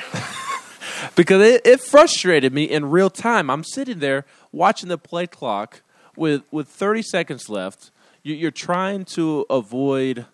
because 1.17 1.43
it, 1.43 1.65
it 1.65 1.81
frustrated 1.81 2.53
me 2.53 2.65
in 2.65 2.91
real 2.91 3.11
time. 3.11 3.51
I'm 3.51 3.63
sitting 3.63 4.01
there 4.01 4.25
watching 4.51 4.89
the 4.89 4.99
play 4.99 5.29
clock 5.29 5.83
with 6.17 6.43
with 6.51 6.67
30 6.67 7.03
seconds 7.03 7.49
left 7.49 7.93
you're 8.23 8.51
trying 8.51 9.05
to 9.05 9.47
avoid 9.51 10.27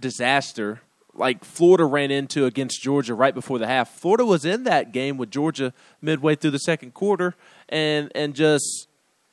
disaster 0.00 0.80
like 1.14 1.44
Florida 1.44 1.84
ran 1.84 2.10
into 2.10 2.46
against 2.46 2.80
Georgia 2.80 3.14
right 3.14 3.34
before 3.34 3.58
the 3.58 3.66
half. 3.66 3.90
Florida 3.90 4.24
was 4.24 4.44
in 4.44 4.64
that 4.64 4.92
game 4.92 5.16
with 5.16 5.30
Georgia 5.30 5.72
midway 6.00 6.34
through 6.34 6.52
the 6.52 6.58
second 6.58 6.94
quarter 6.94 7.34
and 7.68 8.10
and 8.14 8.34
just 8.34 8.86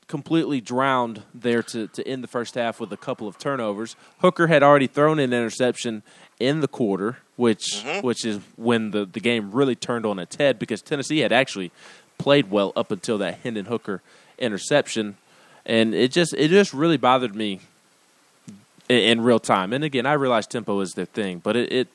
completely 0.07 0.61
drowned 0.61 1.23
there 1.33 1.63
to, 1.63 1.87
to 1.87 2.07
end 2.07 2.23
the 2.23 2.27
first 2.27 2.53
half 2.53 2.79
with 2.79 2.93
a 2.93 2.97
couple 2.97 3.27
of 3.27 3.39
turnovers. 3.39 3.95
Hooker 4.19 4.47
had 4.47 4.61
already 4.61 4.85
thrown 4.85 5.17
an 5.17 5.33
interception 5.33 6.03
in 6.39 6.59
the 6.59 6.67
quarter, 6.67 7.17
which 7.37 7.83
mm-hmm. 7.83 8.05
which 8.05 8.25
is 8.25 8.39
when 8.55 8.91
the, 8.91 9.05
the 9.05 9.19
game 9.19 9.51
really 9.51 9.75
turned 9.75 10.05
on 10.05 10.19
its 10.19 10.35
head 10.35 10.59
because 10.59 10.81
Tennessee 10.81 11.19
had 11.19 11.31
actually 11.31 11.71
played 12.17 12.49
well 12.49 12.71
up 12.75 12.91
until 12.91 13.17
that 13.19 13.39
Hendon 13.39 13.65
Hooker 13.65 14.01
interception. 14.37 15.17
and 15.65 15.95
it 15.95 16.11
just 16.11 16.33
it 16.33 16.49
just 16.49 16.73
really 16.73 16.97
bothered 16.97 17.35
me 17.35 17.61
in, 18.89 18.97
in 18.97 19.21
real 19.21 19.39
time. 19.39 19.73
And 19.73 19.83
again, 19.83 20.05
I 20.05 20.13
realize 20.13 20.47
tempo 20.47 20.79
is 20.81 20.93
their 20.93 21.05
thing, 21.05 21.39
but 21.39 21.55
it 21.55 21.71
it, 21.71 21.87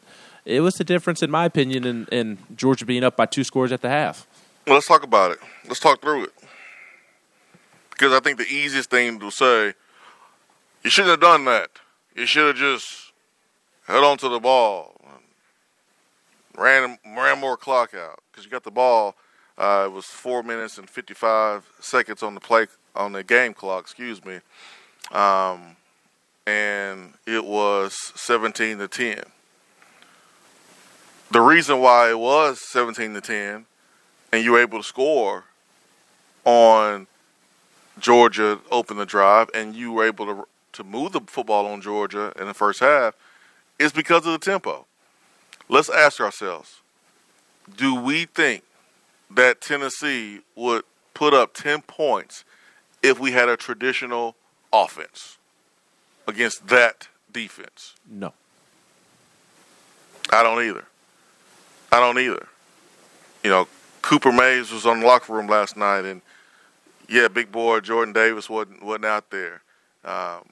it 0.44 0.60
was 0.60 0.74
the 0.74 0.84
difference, 0.84 1.22
in 1.22 1.30
my 1.30 1.44
opinion, 1.44 1.84
in, 1.84 2.06
in 2.10 2.38
Georgia 2.56 2.86
being 2.86 3.04
up 3.04 3.16
by 3.16 3.26
two 3.26 3.44
scores 3.44 3.72
at 3.72 3.82
the 3.82 3.88
half. 3.88 4.26
Well, 4.66 4.76
let's 4.76 4.86
talk 4.86 5.02
about 5.02 5.32
it. 5.32 5.38
Let's 5.66 5.80
talk 5.80 6.00
through 6.00 6.24
it. 6.24 6.32
Because 7.90 8.12
I 8.12 8.20
think 8.20 8.38
the 8.38 8.48
easiest 8.48 8.90
thing 8.90 9.20
to 9.20 9.30
say, 9.30 9.74
you 10.82 10.90
shouldn't 10.90 11.10
have 11.10 11.20
done 11.20 11.44
that. 11.44 11.68
You 12.14 12.26
should 12.26 12.46
have 12.46 12.56
just 12.56 13.12
held 13.86 14.04
on 14.04 14.16
to 14.18 14.28
the 14.28 14.40
ball, 14.40 14.94
ran 16.56 16.98
ran 17.16 17.38
more 17.40 17.56
clock 17.56 17.94
out 17.94 18.20
because 18.30 18.44
you 18.44 18.50
got 18.50 18.64
the 18.64 18.70
ball. 18.70 19.14
Uh, 19.58 19.84
it 19.86 19.92
was 19.92 20.06
four 20.06 20.42
minutes 20.42 20.78
and 20.78 20.88
fifty 20.88 21.14
five 21.14 21.68
seconds 21.80 22.22
on 22.22 22.34
the 22.34 22.40
play 22.40 22.66
on 22.94 23.12
the 23.12 23.22
game 23.22 23.52
clock. 23.52 23.82
Excuse 23.82 24.24
me, 24.24 24.36
um, 25.12 25.76
and 26.46 27.14
it 27.26 27.44
was 27.44 28.12
seventeen 28.14 28.78
to 28.78 28.88
ten. 28.88 29.22
The 31.30 31.40
reason 31.40 31.80
why 31.80 32.10
it 32.10 32.18
was 32.18 32.60
seventeen 32.60 33.14
to 33.14 33.20
ten, 33.20 33.66
and 34.32 34.44
you 34.44 34.52
were 34.52 34.60
able 34.60 34.78
to 34.78 34.84
score 34.84 35.44
on 36.44 37.06
Georgia 37.98 38.60
open 38.70 38.96
the 38.96 39.06
drive, 39.06 39.50
and 39.54 39.74
you 39.74 39.92
were 39.92 40.04
able 40.04 40.26
to 40.26 40.46
to 40.72 40.84
move 40.84 41.12
the 41.12 41.20
football 41.20 41.66
on 41.66 41.80
Georgia 41.80 42.32
in 42.38 42.46
the 42.46 42.54
first 42.54 42.80
half, 42.80 43.14
is 43.78 43.92
because 43.92 44.24
of 44.24 44.32
the 44.32 44.38
tempo. 44.38 44.86
Let's 45.68 45.90
ask 45.90 46.20
ourselves: 46.20 46.80
Do 47.76 47.94
we 47.94 48.24
think 48.24 48.64
that 49.30 49.60
Tennessee 49.60 50.40
would 50.56 50.84
put 51.14 51.34
up 51.34 51.54
ten 51.54 51.82
points 51.82 52.44
if 53.02 53.20
we 53.20 53.32
had 53.32 53.48
a 53.48 53.56
traditional 53.56 54.36
offense 54.72 55.38
against 56.30 56.68
that 56.68 57.08
defense? 57.32 57.94
No, 58.08 58.32
I 60.32 60.42
don't 60.42 60.62
either. 60.62 60.84
I 61.92 62.00
don't 62.00 62.18
either. 62.18 62.46
You 63.42 63.50
know, 63.50 63.68
Cooper 64.02 64.32
Mays 64.32 64.72
was 64.72 64.86
on 64.86 65.00
the 65.00 65.06
locker 65.06 65.32
room 65.32 65.46
last 65.46 65.76
night, 65.76 66.04
and 66.04 66.22
yeah, 67.08 67.28
big 67.28 67.50
boy 67.50 67.80
Jordan 67.80 68.12
Davis 68.12 68.48
wasn't 68.48 68.82
wasn't 68.82 69.06
out 69.06 69.30
there, 69.30 69.62
um, 70.04 70.44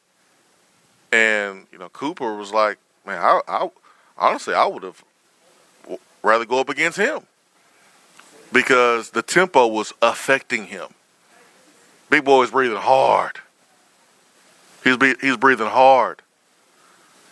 and 1.12 1.66
you 1.72 1.78
know 1.78 1.88
Cooper 1.88 2.34
was 2.36 2.52
like, 2.52 2.78
man, 3.06 3.18
I, 3.18 3.40
I 3.46 3.70
honestly 4.16 4.54
I 4.54 4.66
would 4.66 4.82
have 4.82 5.02
rather 6.22 6.44
go 6.44 6.60
up 6.60 6.68
against 6.68 6.98
him 6.98 7.20
because 8.52 9.10
the 9.10 9.22
tempo 9.22 9.66
was 9.66 9.92
affecting 10.02 10.66
him. 10.66 10.88
Big 12.10 12.24
boy 12.24 12.40
was 12.40 12.50
breathing 12.50 12.76
hard. 12.78 13.38
He's 14.88 15.16
he's 15.20 15.36
breathing 15.36 15.66
hard. 15.66 16.22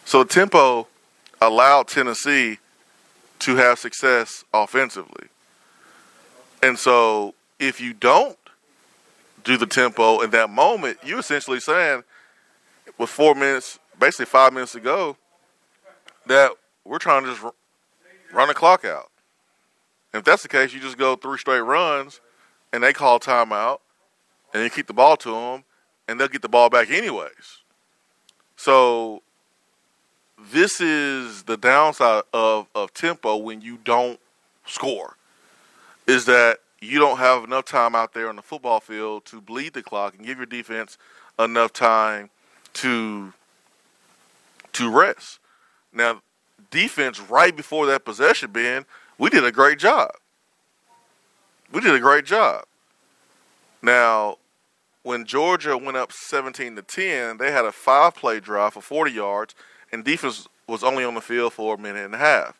So 0.04 0.24
tempo 0.24 0.88
allowed 1.40 1.88
Tennessee 1.88 2.58
to 3.40 3.56
have 3.56 3.78
success 3.78 4.44
offensively. 4.52 5.28
And 6.62 6.78
so 6.78 7.34
if 7.58 7.80
you 7.80 7.92
don't 7.92 8.38
do 9.44 9.56
the 9.56 9.66
tempo 9.66 10.20
in 10.20 10.30
that 10.30 10.50
moment, 10.50 10.98
you're 11.04 11.20
essentially 11.20 11.60
saying 11.60 12.02
with 12.98 13.10
four 13.10 13.34
minutes, 13.34 13.78
basically 13.98 14.26
five 14.26 14.52
minutes 14.52 14.72
to 14.72 14.80
go, 14.80 15.16
that 16.26 16.52
we're 16.84 16.98
trying 16.98 17.24
to 17.24 17.30
just 17.30 17.42
run 18.32 18.48
the 18.48 18.54
clock 18.54 18.84
out. 18.84 19.10
And 20.12 20.20
if 20.20 20.24
that's 20.24 20.42
the 20.42 20.48
case, 20.48 20.72
you 20.72 20.80
just 20.80 20.98
go 20.98 21.14
three 21.14 21.38
straight 21.38 21.60
runs, 21.60 22.20
and 22.72 22.82
they 22.82 22.92
call 22.92 23.20
timeout, 23.20 23.78
and 24.54 24.62
you 24.62 24.70
keep 24.70 24.86
the 24.86 24.94
ball 24.94 25.16
to 25.18 25.30
them, 25.30 25.64
and 26.08 26.18
they'll 26.18 26.28
get 26.28 26.42
the 26.42 26.48
ball 26.48 26.70
back 26.70 26.90
anyways. 26.90 27.62
So 28.56 29.22
this 30.52 30.80
is 30.80 31.44
the 31.44 31.56
downside 31.56 32.24
of, 32.32 32.66
of 32.74 32.92
tempo 32.94 33.36
when 33.36 33.60
you 33.60 33.78
don't 33.84 34.20
score, 34.66 35.16
is 36.06 36.26
that 36.26 36.58
you 36.80 36.98
don't 36.98 37.18
have 37.18 37.44
enough 37.44 37.64
time 37.64 37.94
out 37.94 38.12
there 38.12 38.28
on 38.28 38.36
the 38.36 38.42
football 38.42 38.80
field 38.80 39.24
to 39.26 39.40
bleed 39.40 39.72
the 39.72 39.82
clock 39.82 40.14
and 40.16 40.26
give 40.26 40.36
your 40.36 40.46
defense 40.46 40.98
enough 41.38 41.72
time 41.72 42.30
to 42.74 43.32
to 44.72 44.90
rest. 44.90 45.38
Now, 45.92 46.20
defense 46.70 47.18
right 47.18 47.56
before 47.56 47.86
that 47.86 48.04
possession, 48.04 48.50
Ben, 48.50 48.84
we 49.16 49.30
did 49.30 49.44
a 49.44 49.52
great 49.52 49.78
job. 49.78 50.10
We 51.72 51.80
did 51.80 51.94
a 51.94 52.00
great 52.00 52.26
job. 52.26 52.64
Now, 53.82 54.36
when 55.06 55.24
Georgia 55.24 55.78
went 55.78 55.96
up 55.96 56.10
17 56.10 56.74
to 56.74 56.82
10, 56.82 57.36
they 57.36 57.52
had 57.52 57.64
a 57.64 57.70
five 57.70 58.16
play 58.16 58.40
drive 58.40 58.72
for 58.72 58.80
40 58.80 59.12
yards, 59.12 59.54
and 59.92 60.04
defense 60.04 60.48
was 60.66 60.82
only 60.82 61.04
on 61.04 61.14
the 61.14 61.20
field 61.20 61.52
for 61.52 61.76
a 61.76 61.78
minute 61.78 62.04
and 62.04 62.14
a 62.16 62.18
half. 62.18 62.58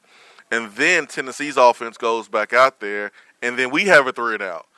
And 0.53 0.71
then 0.75 1.09
Tennessee's 1.09 1.57
offense 1.57 1.97
goes 1.99 2.29
back 2.29 2.53
out 2.53 2.79
there, 2.79 3.11
and 3.43 3.59
then 3.59 3.73
we 3.73 3.87
have 3.87 4.07
a 4.07 4.13
three 4.13 4.35
and 4.35 4.45
out. 4.45 4.69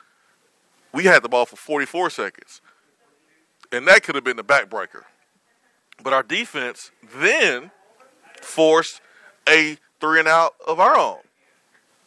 We 0.95 1.05
had 1.05 1.23
the 1.23 1.29
ball 1.29 1.45
for 1.45 1.57
44 1.57 2.09
seconds, 2.09 2.63
and 3.71 3.87
that 3.87 4.03
could 4.03 4.15
have 4.15 4.25
been 4.25 4.39
the 4.39 4.45
backbreaker. 4.45 5.03
But 6.03 6.15
our 6.15 6.23
defense 6.23 6.91
then 7.19 7.71
forced 8.41 9.03
a 9.47 9.77
three 10.01 10.21
and 10.21 10.29
out 10.29 10.55
of 10.67 10.81
our 10.81 10.97
own. 10.97 11.19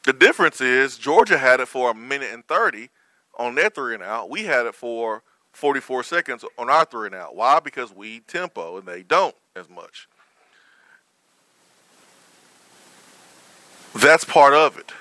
The 0.06 0.14
difference 0.14 0.60
is 0.60 0.98
Georgia 0.98 1.38
had 1.38 1.60
it 1.60 1.68
for 1.68 1.92
a 1.92 1.94
minute 1.94 2.34
and 2.34 2.48
30 2.48 2.90
on 3.38 3.54
their 3.54 3.70
three 3.70 3.94
and 3.94 4.02
out. 4.02 4.32
We 4.32 4.46
had 4.46 4.66
it 4.66 4.74
for 4.74 5.22
44 5.54 6.04
seconds 6.04 6.46
on 6.58 6.70
our 6.70 6.86
three 6.86 7.08
and 7.08 7.16
out. 7.16 7.36
Why? 7.36 7.60
Because 7.60 7.94
we 7.94 8.22
tempo 8.22 8.78
and 8.78 8.88
they 8.88 9.04
don't 9.04 9.36
as 9.56 9.70
much. 9.70 10.08
That's 13.96 14.24
part 14.24 14.54
of 14.54 14.78
it. 14.78 14.92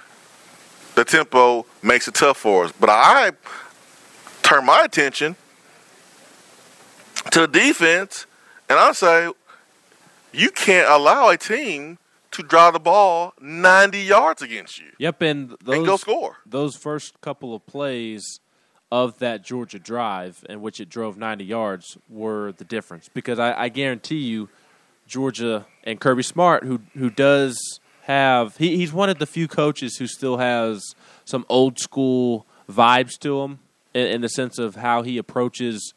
The 0.96 1.04
tempo 1.04 1.64
makes 1.82 2.08
it 2.08 2.14
tough 2.14 2.38
for 2.38 2.64
us. 2.64 2.72
But 2.78 2.90
I 2.90 3.32
turn 4.42 4.66
my 4.66 4.82
attention 4.84 5.36
to 7.30 7.40
the 7.40 7.48
defense 7.48 8.26
and 8.68 8.78
I 8.78 8.92
say, 8.92 9.30
you 10.32 10.50
can't 10.50 10.90
allow 10.90 11.28
a 11.28 11.36
team 11.36 11.98
to 12.32 12.42
draw 12.42 12.70
the 12.70 12.78
ball 12.78 13.34
90 13.40 13.98
yards 13.98 14.42
against 14.42 14.78
you. 14.78 14.90
Yep, 14.98 15.22
and 15.22 15.56
those 15.64 15.76
and 15.76 15.86
go 15.86 15.96
score. 15.96 16.36
Those 16.46 16.76
first 16.76 17.20
couple 17.20 17.54
of 17.54 17.66
plays 17.66 18.40
of 18.92 19.18
that 19.20 19.44
Georgia 19.44 19.78
drive, 19.78 20.44
in 20.48 20.60
which 20.60 20.80
it 20.80 20.88
drove 20.88 21.16
90 21.16 21.44
yards, 21.44 21.96
were 22.08 22.52
the 22.52 22.64
difference. 22.64 23.08
Because 23.12 23.38
I, 23.38 23.64
I 23.64 23.68
guarantee 23.68 24.18
you, 24.18 24.48
Georgia 25.06 25.66
and 25.84 26.00
Kirby 26.00 26.22
Smart, 26.22 26.64
who 26.64 26.80
who 26.96 27.10
does 27.10 27.58
have 28.02 28.56
he, 28.56 28.76
he's 28.76 28.92
one 28.92 29.10
of 29.10 29.18
the 29.18 29.26
few 29.26 29.48
coaches 29.48 29.96
who 29.96 30.06
still 30.06 30.38
has 30.38 30.94
some 31.24 31.44
old 31.48 31.78
school 31.78 32.46
vibes 32.70 33.18
to 33.18 33.40
him 33.40 33.58
in, 33.92 34.06
in 34.06 34.20
the 34.20 34.28
sense 34.28 34.58
of 34.58 34.76
how 34.76 35.02
he 35.02 35.18
approaches 35.18 35.94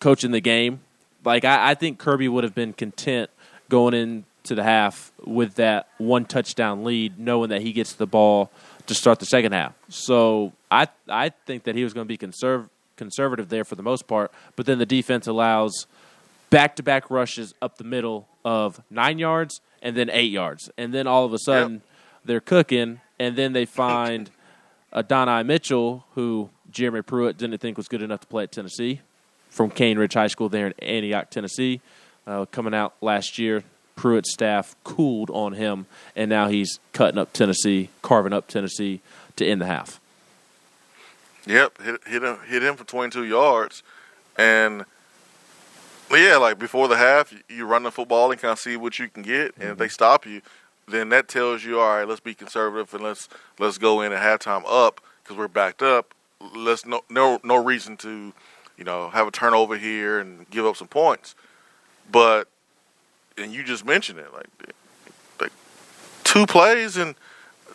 coaching 0.00 0.32
the 0.32 0.40
game. 0.40 0.80
Like 1.24 1.44
I, 1.44 1.70
I 1.70 1.74
think 1.74 1.98
Kirby 1.98 2.28
would 2.28 2.44
have 2.44 2.54
been 2.54 2.72
content 2.72 3.30
going 3.68 3.94
into 3.94 4.54
the 4.54 4.64
half 4.64 5.12
with 5.24 5.54
that 5.54 5.88
one 5.98 6.24
touchdown 6.24 6.84
lead, 6.84 7.18
knowing 7.18 7.50
that 7.50 7.62
he 7.62 7.72
gets 7.72 7.92
the 7.92 8.06
ball 8.06 8.50
to 8.86 8.94
start 8.94 9.18
the 9.18 9.26
second 9.26 9.52
half. 9.52 9.74
So 9.88 10.52
I 10.70 10.88
I 11.08 11.30
think 11.46 11.64
that 11.64 11.74
he 11.74 11.84
was 11.84 11.92
going 11.94 12.06
to 12.06 12.08
be 12.08 12.18
conserv- 12.18 12.68
conservative 12.96 13.48
there 13.48 13.64
for 13.64 13.74
the 13.76 13.82
most 13.82 14.06
part, 14.06 14.30
but 14.56 14.66
then 14.66 14.78
the 14.78 14.86
defense 14.86 15.26
allows 15.26 15.86
back 16.50 16.76
to 16.76 16.82
back 16.82 17.10
rushes 17.10 17.54
up 17.62 17.78
the 17.78 17.84
middle 17.84 18.26
of 18.44 18.80
nine 18.90 19.18
yards 19.18 19.60
and 19.82 19.96
then 19.96 20.10
eight 20.10 20.30
yards, 20.30 20.70
and 20.76 20.92
then 20.92 21.06
all 21.06 21.24
of 21.24 21.32
a 21.32 21.38
sudden 21.38 21.72
Yep. 21.74 21.82
they're 22.24 22.40
cooking, 22.40 23.00
and 23.18 23.36
then 23.36 23.52
they 23.52 23.64
find 23.64 24.30
Adonai 24.92 25.42
Mitchell, 25.44 26.04
who 26.14 26.50
Jeremy 26.70 27.02
Pruitt 27.02 27.38
didn't 27.38 27.58
think 27.58 27.76
was 27.76 27.88
good 27.88 28.02
enough 28.02 28.20
to 28.20 28.26
play 28.26 28.42
at 28.44 28.52
Tennessee, 28.52 29.00
from 29.48 29.70
Cane 29.70 29.98
Ridge 29.98 30.14
High 30.14 30.26
School 30.26 30.48
there 30.48 30.66
in 30.66 30.74
Antioch, 30.80 31.30
Tennessee, 31.30 31.80
uh, 32.26 32.44
coming 32.46 32.74
out 32.74 32.94
last 33.00 33.38
year. 33.38 33.62
Pruitt's 34.00 34.32
staff 34.32 34.74
cooled 34.82 35.28
on 35.28 35.52
him, 35.52 35.84
and 36.16 36.30
now 36.30 36.48
he's 36.48 36.80
cutting 36.94 37.18
up 37.18 37.34
Tennessee, 37.34 37.90
carving 38.00 38.32
up 38.32 38.48
Tennessee 38.48 39.02
to 39.36 39.46
end 39.46 39.60
the 39.60 39.66
half. 39.66 40.00
Yep, 41.44 41.82
hit, 41.82 42.00
hit 42.06 42.22
him 42.22 42.38
hit 42.48 42.62
him 42.62 42.76
for 42.76 42.84
22 42.84 43.24
yards, 43.24 43.82
and 44.38 44.86
yeah, 46.10 46.38
like 46.38 46.58
before 46.58 46.88
the 46.88 46.96
half, 46.96 47.30
you, 47.30 47.40
you 47.50 47.66
run 47.66 47.82
the 47.82 47.90
football 47.90 48.32
and 48.32 48.40
kind 48.40 48.52
of 48.52 48.58
see 48.58 48.74
what 48.74 48.98
you 48.98 49.06
can 49.06 49.22
get, 49.22 49.54
and 49.58 49.72
if 49.72 49.76
they 49.76 49.84
mm-hmm. 49.84 49.90
stop 49.90 50.24
you, 50.24 50.40
then 50.88 51.10
that 51.10 51.28
tells 51.28 51.62
you, 51.62 51.78
all 51.78 51.98
right, 51.98 52.08
let's 52.08 52.20
be 52.20 52.32
conservative 52.32 52.94
and 52.94 53.04
let's 53.04 53.28
let's 53.58 53.76
go 53.76 54.00
in 54.00 54.12
at 54.12 54.22
halftime 54.22 54.62
up 54.66 55.02
because 55.22 55.36
we're 55.36 55.46
backed 55.46 55.82
up. 55.82 56.14
Let's 56.56 56.86
no 56.86 57.02
no 57.10 57.38
no 57.44 57.62
reason 57.62 57.98
to, 57.98 58.32
you 58.78 58.84
know, 58.84 59.10
have 59.10 59.28
a 59.28 59.30
turnover 59.30 59.76
here 59.76 60.18
and 60.18 60.48
give 60.48 60.64
up 60.64 60.76
some 60.76 60.88
points, 60.88 61.34
but 62.10 62.48
and 63.40 63.52
you 63.52 63.62
just 63.62 63.84
mentioned 63.84 64.18
it, 64.18 64.32
like 64.32 64.46
like 65.40 65.52
two 66.24 66.46
plays 66.46 66.96
and 66.96 67.14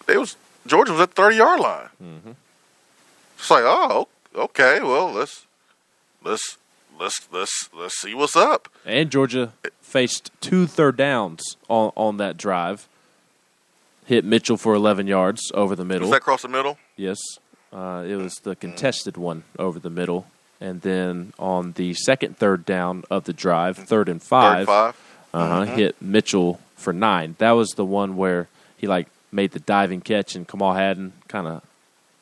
it 0.08 0.18
was 0.18 0.36
Georgia 0.68 0.92
was 0.94 1.02
at 1.02 1.10
the 1.12 1.16
30 1.22 1.36
yard 1.36 1.60
line. 1.60 1.90
It's 3.38 3.52
like, 3.52 3.64
oh, 3.66 4.08
okay, 4.36 4.80
well, 4.82 5.12
let's 5.12 5.46
let's 6.24 6.58
let's 7.00 7.28
let's 7.32 7.70
let's 7.74 8.00
see 8.00 8.14
what's 8.14 8.36
up. 8.36 8.70
And 8.86 9.10
Georgia 9.10 9.54
faced 9.82 10.32
two 10.42 10.66
third 10.68 10.98
downs 10.98 11.42
on 11.70 11.92
on 11.96 12.18
that 12.18 12.38
drive. 12.38 12.88
Hit 14.06 14.24
Mitchell 14.24 14.56
for 14.58 14.76
11 14.76 15.08
yards 15.08 15.52
over 15.56 15.76
the 15.76 15.84
middle. 15.84 16.02
Was 16.02 16.12
that 16.12 16.18
across 16.18 16.44
the 16.44 16.48
middle? 16.48 16.78
Yes, 16.96 17.18
uh, 17.74 18.04
it 18.08 18.16
was 18.18 18.36
the 18.44 18.56
contested 18.56 19.18
one 19.18 19.44
over 19.58 19.80
the 19.80 19.90
middle, 19.90 20.28
and 20.62 20.82
then 20.82 21.34
on 21.40 21.72
the 21.72 21.94
second 21.96 22.38
third 22.38 22.66
down 22.66 23.04
of 23.10 23.24
the 23.24 23.34
drive, 23.34 23.78
third 23.78 24.08
and 24.08 24.22
five, 24.22 24.60
Third 24.60 24.68
five. 24.68 24.96
Uh-huh, 25.36 25.64
hit 25.66 26.02
Mitchell 26.02 26.60
for 26.76 26.94
nine. 26.94 27.36
That 27.40 27.52
was 27.52 27.72
the 27.76 27.86
one 27.86 28.16
where 28.18 28.48
he 28.78 28.88
like 28.88 29.08
made 29.32 29.52
the 29.52 29.60
diving 29.60 30.02
catch, 30.02 30.36
and 30.36 30.48
Kamal 30.48 30.74
Hadden 30.74 31.14
kind 31.28 31.48
of, 31.48 31.62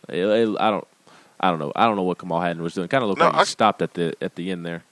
I 0.09 0.15
don't, 0.15 0.87
I 1.39 1.49
don't 1.49 1.59
know, 1.59 1.71
I 1.75 1.85
don't 1.85 1.95
know 1.95 2.03
what 2.03 2.17
Kamal 2.17 2.41
Hadden 2.41 2.63
was 2.63 2.73
doing. 2.73 2.87
Kind 2.87 3.03
of 3.03 3.09
looked 3.09 3.19
No, 3.19 3.25
like 3.27 3.35
he 3.35 3.41
I- 3.41 3.43
stopped 3.45 3.81
at 3.81 3.93
the 3.93 4.15
at 4.21 4.35
the 4.35 4.51
end 4.51 4.65
there. 4.65 4.83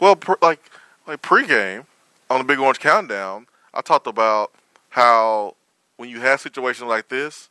Well, 0.00 0.18
like 0.42 0.60
like 1.06 1.22
pregame 1.22 1.86
on 2.30 2.38
the 2.38 2.44
Big 2.44 2.58
Orange 2.58 2.78
Countdown, 2.80 3.46
I 3.72 3.80
talked 3.80 4.06
about 4.06 4.52
how 4.90 5.54
when 5.96 6.08
you 6.10 6.20
have 6.20 6.40
situations 6.40 6.88
like 6.88 7.08
this, 7.08 7.48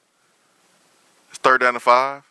it's 1.29 1.39
third 1.39 1.61
down 1.61 1.73
to 1.73 1.79
five, 1.79 2.23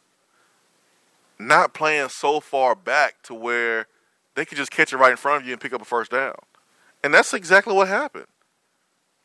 not 1.38 1.74
playing 1.74 2.08
so 2.08 2.40
far 2.40 2.74
back 2.74 3.22
to 3.24 3.34
where 3.34 3.86
they 4.34 4.44
could 4.44 4.56
just 4.56 4.70
catch 4.70 4.92
it 4.92 4.96
right 4.96 5.10
in 5.10 5.16
front 5.16 5.42
of 5.42 5.46
you 5.46 5.52
and 5.52 5.60
pick 5.60 5.72
up 5.72 5.82
a 5.82 5.84
first 5.84 6.10
down, 6.10 6.34
and 7.06 7.14
that's 7.14 7.32
exactly 7.32 7.72
what 7.72 7.86
happened. 7.86 8.26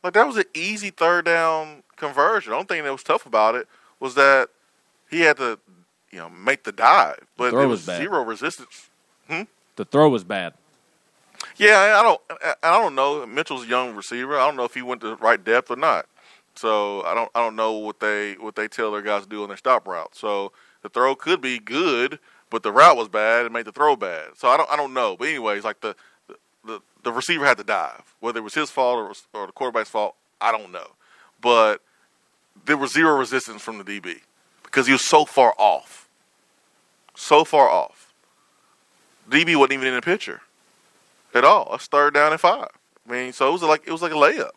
Like 0.04 0.12
that 0.14 0.24
was 0.24 0.36
an 0.36 0.44
easy 0.54 0.90
third 0.90 1.24
down 1.24 1.82
conversion. 1.96 2.50
The 2.52 2.56
only 2.56 2.66
thing 2.66 2.84
that 2.84 2.92
was 2.92 3.02
tough 3.02 3.26
about 3.26 3.56
it 3.56 3.66
was 3.98 4.14
that 4.14 4.50
he 5.10 5.22
had 5.22 5.36
to, 5.38 5.58
you 6.12 6.18
know, 6.18 6.30
make 6.30 6.62
the 6.62 6.70
dive, 6.70 7.18
but 7.36 7.50
throw 7.50 7.58
there 7.58 7.68
was 7.68 7.84
was 7.84 7.96
zero 7.96 8.22
resistance. 8.22 8.88
Hmm? 9.28 9.42
The 9.74 9.84
throw 9.84 10.08
was 10.08 10.22
bad. 10.22 10.54
Yeah, 11.56 11.96
I 11.98 12.02
don't. 12.04 12.20
I 12.62 12.80
don't 12.80 12.94
know. 12.94 13.26
Mitchell's 13.26 13.64
a 13.64 13.68
young 13.68 13.96
receiver. 13.96 14.38
I 14.38 14.46
don't 14.46 14.56
know 14.56 14.64
if 14.64 14.74
he 14.74 14.82
went 14.82 15.00
the 15.00 15.16
right 15.16 15.42
depth 15.42 15.68
or 15.68 15.76
not. 15.76 16.06
So 16.54 17.02
I 17.02 17.14
don't. 17.14 17.32
I 17.34 17.40
don't 17.40 17.56
know 17.56 17.72
what 17.72 17.98
they 17.98 18.34
what 18.34 18.54
they 18.54 18.68
tell 18.68 18.92
their 18.92 19.02
guys 19.02 19.24
to 19.24 19.28
do 19.28 19.42
on 19.42 19.48
their 19.48 19.56
stop 19.56 19.88
route. 19.88 20.14
So 20.14 20.52
the 20.82 20.88
throw 20.88 21.16
could 21.16 21.40
be 21.40 21.58
good, 21.58 22.20
but 22.48 22.62
the 22.62 22.70
route 22.70 22.96
was 22.96 23.08
bad 23.08 23.44
and 23.44 23.52
made 23.52 23.64
the 23.64 23.72
throw 23.72 23.96
bad. 23.96 24.36
So 24.36 24.48
I 24.48 24.56
don't. 24.56 24.70
I 24.70 24.76
don't 24.76 24.94
know. 24.94 25.16
But 25.16 25.28
anyways, 25.28 25.64
like 25.64 25.80
the 25.80 25.96
the 26.64 26.80
the 27.02 27.12
receiver 27.12 27.44
had 27.44 27.58
to 27.58 27.64
dive, 27.64 28.14
whether 28.20 28.38
it 28.38 28.42
was 28.42 28.54
his 28.54 28.70
fault 28.70 28.98
or 29.34 29.40
or 29.40 29.46
the 29.46 29.52
quarterback's 29.52 29.90
fault. 29.90 30.14
I 30.40 30.50
don't 30.50 30.72
know, 30.72 30.92
but 31.40 31.80
there 32.64 32.76
was 32.76 32.92
zero 32.92 33.16
resistance 33.16 33.62
from 33.62 33.78
the 33.78 33.84
DB 33.84 34.20
because 34.62 34.86
he 34.86 34.92
was 34.92 35.04
so 35.04 35.24
far 35.24 35.54
off, 35.58 36.08
so 37.14 37.44
far 37.44 37.68
off. 37.68 38.12
DB 39.30 39.56
wasn't 39.56 39.74
even 39.74 39.88
in 39.88 39.94
the 39.94 40.02
picture 40.02 40.42
at 41.34 41.44
all. 41.44 41.68
That's 41.70 41.86
third 41.86 42.14
down 42.14 42.32
and 42.32 42.40
five. 42.40 42.68
I 43.08 43.12
mean, 43.12 43.32
so 43.32 43.48
it 43.48 43.52
was 43.52 43.62
like 43.62 43.86
it 43.86 43.92
was 43.92 44.02
like 44.02 44.12
a 44.12 44.16
layup. 44.16 44.50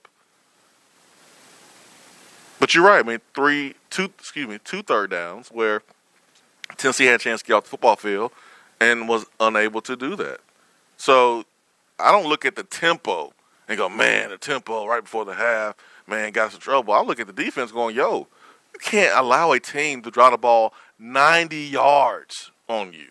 But 2.60 2.74
you're 2.74 2.86
right. 2.86 3.06
I 3.06 3.08
mean, 3.08 3.20
three, 3.34 3.76
two, 3.90 4.06
excuse 4.06 4.48
me, 4.48 4.60
two 4.64 4.82
third 4.82 5.12
downs 5.12 5.50
where 5.50 5.82
Tennessee 6.78 7.06
had 7.06 7.16
a 7.16 7.18
chance 7.20 7.42
to 7.42 7.48
get 7.48 7.54
off 7.54 7.64
the 7.66 7.70
football 7.70 7.96
field 7.96 8.32
and 8.80 9.08
was 9.08 9.26
unable 9.40 9.82
to 9.82 9.96
do 9.96 10.16
that. 10.16 10.40
So 10.98 11.46
I 12.00 12.12
don't 12.12 12.28
look 12.28 12.46
at 12.46 12.56
the 12.56 12.64
tempo 12.64 13.34
and 13.68 13.78
go, 13.78 13.90
man, 13.90 14.30
the 14.30 14.38
tempo 14.38 14.86
right 14.86 15.04
before 15.04 15.26
the 15.26 15.34
half, 15.34 15.76
man, 16.08 16.32
got 16.32 16.52
some 16.52 16.60
trouble. 16.60 16.94
I 16.94 17.02
look 17.02 17.20
at 17.20 17.28
the 17.28 17.34
defense 17.34 17.72
going, 17.72 17.96
yo, 17.96 18.28
you 18.74 18.80
can't 18.80 19.18
allow 19.18 19.52
a 19.52 19.60
team 19.60 20.02
to 20.04 20.12
draw 20.12 20.30
the 20.30 20.38
ball 20.38 20.74
90 21.00 21.58
yards 21.58 22.52
on 22.68 22.94
you. 22.94 23.08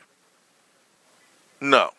No. 1.60 1.90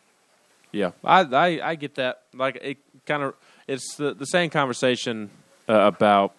Yeah, 0.72 0.92
I 1.04 1.22
I, 1.22 1.70
I 1.70 1.75
get 1.75 1.96
that. 1.96 2.22
Like 2.34 2.58
it 2.62 2.77
kind 3.06 3.24
of 3.24 3.34
it's 3.65 3.96
the 3.96 4.13
the 4.13 4.25
same 4.25 4.50
conversation 4.50 5.30
uh, 5.70 5.74
about 5.74 6.34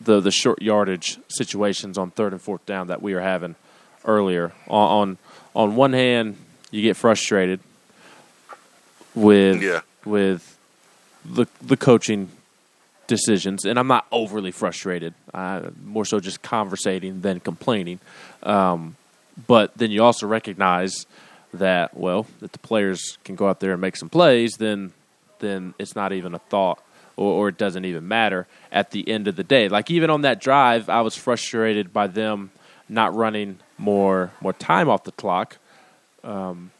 the 0.00 0.20
the 0.20 0.30
short 0.30 0.60
yardage 0.60 1.18
situations 1.28 1.96
on 1.96 2.10
third 2.10 2.32
and 2.32 2.42
fourth 2.42 2.64
down 2.66 2.88
that 2.88 3.00
we 3.00 3.14
were 3.14 3.22
having 3.22 3.56
earlier. 4.04 4.52
On 4.68 5.08
on, 5.08 5.18
on 5.54 5.76
one 5.76 5.94
hand, 5.94 6.36
you 6.70 6.82
get 6.82 6.96
frustrated 6.96 7.60
with 9.14 9.62
Yeah. 9.62 9.80
with 10.04 10.56
the 11.24 11.46
the 11.60 11.76
coaching 11.76 12.30
decisions, 13.06 13.64
and 13.64 13.78
I'm 13.78 13.88
not 13.88 14.06
overly 14.12 14.52
frustrated. 14.52 15.14
I 15.34 15.62
more 15.84 16.04
so 16.04 16.20
just 16.20 16.42
conversating 16.42 17.20
than 17.22 17.40
complaining. 17.40 17.98
Um, 18.42 18.96
but 19.46 19.72
then 19.76 19.90
you 19.90 20.02
also 20.04 20.26
recognize 20.26 21.06
that 21.52 21.96
well, 21.96 22.26
if 22.40 22.52
the 22.52 22.58
players 22.58 23.18
can 23.24 23.34
go 23.34 23.48
out 23.48 23.60
there 23.60 23.72
and 23.72 23.80
make 23.80 23.96
some 23.96 24.08
plays, 24.08 24.52
then 24.58 24.92
then 25.40 25.74
it's 25.78 25.96
not 25.96 26.12
even 26.12 26.34
a 26.34 26.38
thought, 26.38 26.78
or, 27.16 27.32
or 27.32 27.48
it 27.48 27.58
doesn't 27.58 27.84
even 27.84 28.06
matter 28.06 28.46
at 28.70 28.90
the 28.92 29.08
end 29.08 29.26
of 29.26 29.36
the 29.36 29.42
day. 29.44 29.68
Like 29.68 29.90
even 29.90 30.10
on 30.10 30.20
that 30.22 30.40
drive, 30.40 30.88
I 30.88 31.00
was 31.00 31.16
frustrated 31.16 31.92
by 31.92 32.06
them 32.06 32.50
not 32.88 33.14
running 33.14 33.58
more 33.78 34.30
more 34.40 34.52
time 34.52 34.88
off 34.88 35.04
the 35.04 35.12
clock. 35.12 35.56
Um, 36.22 36.70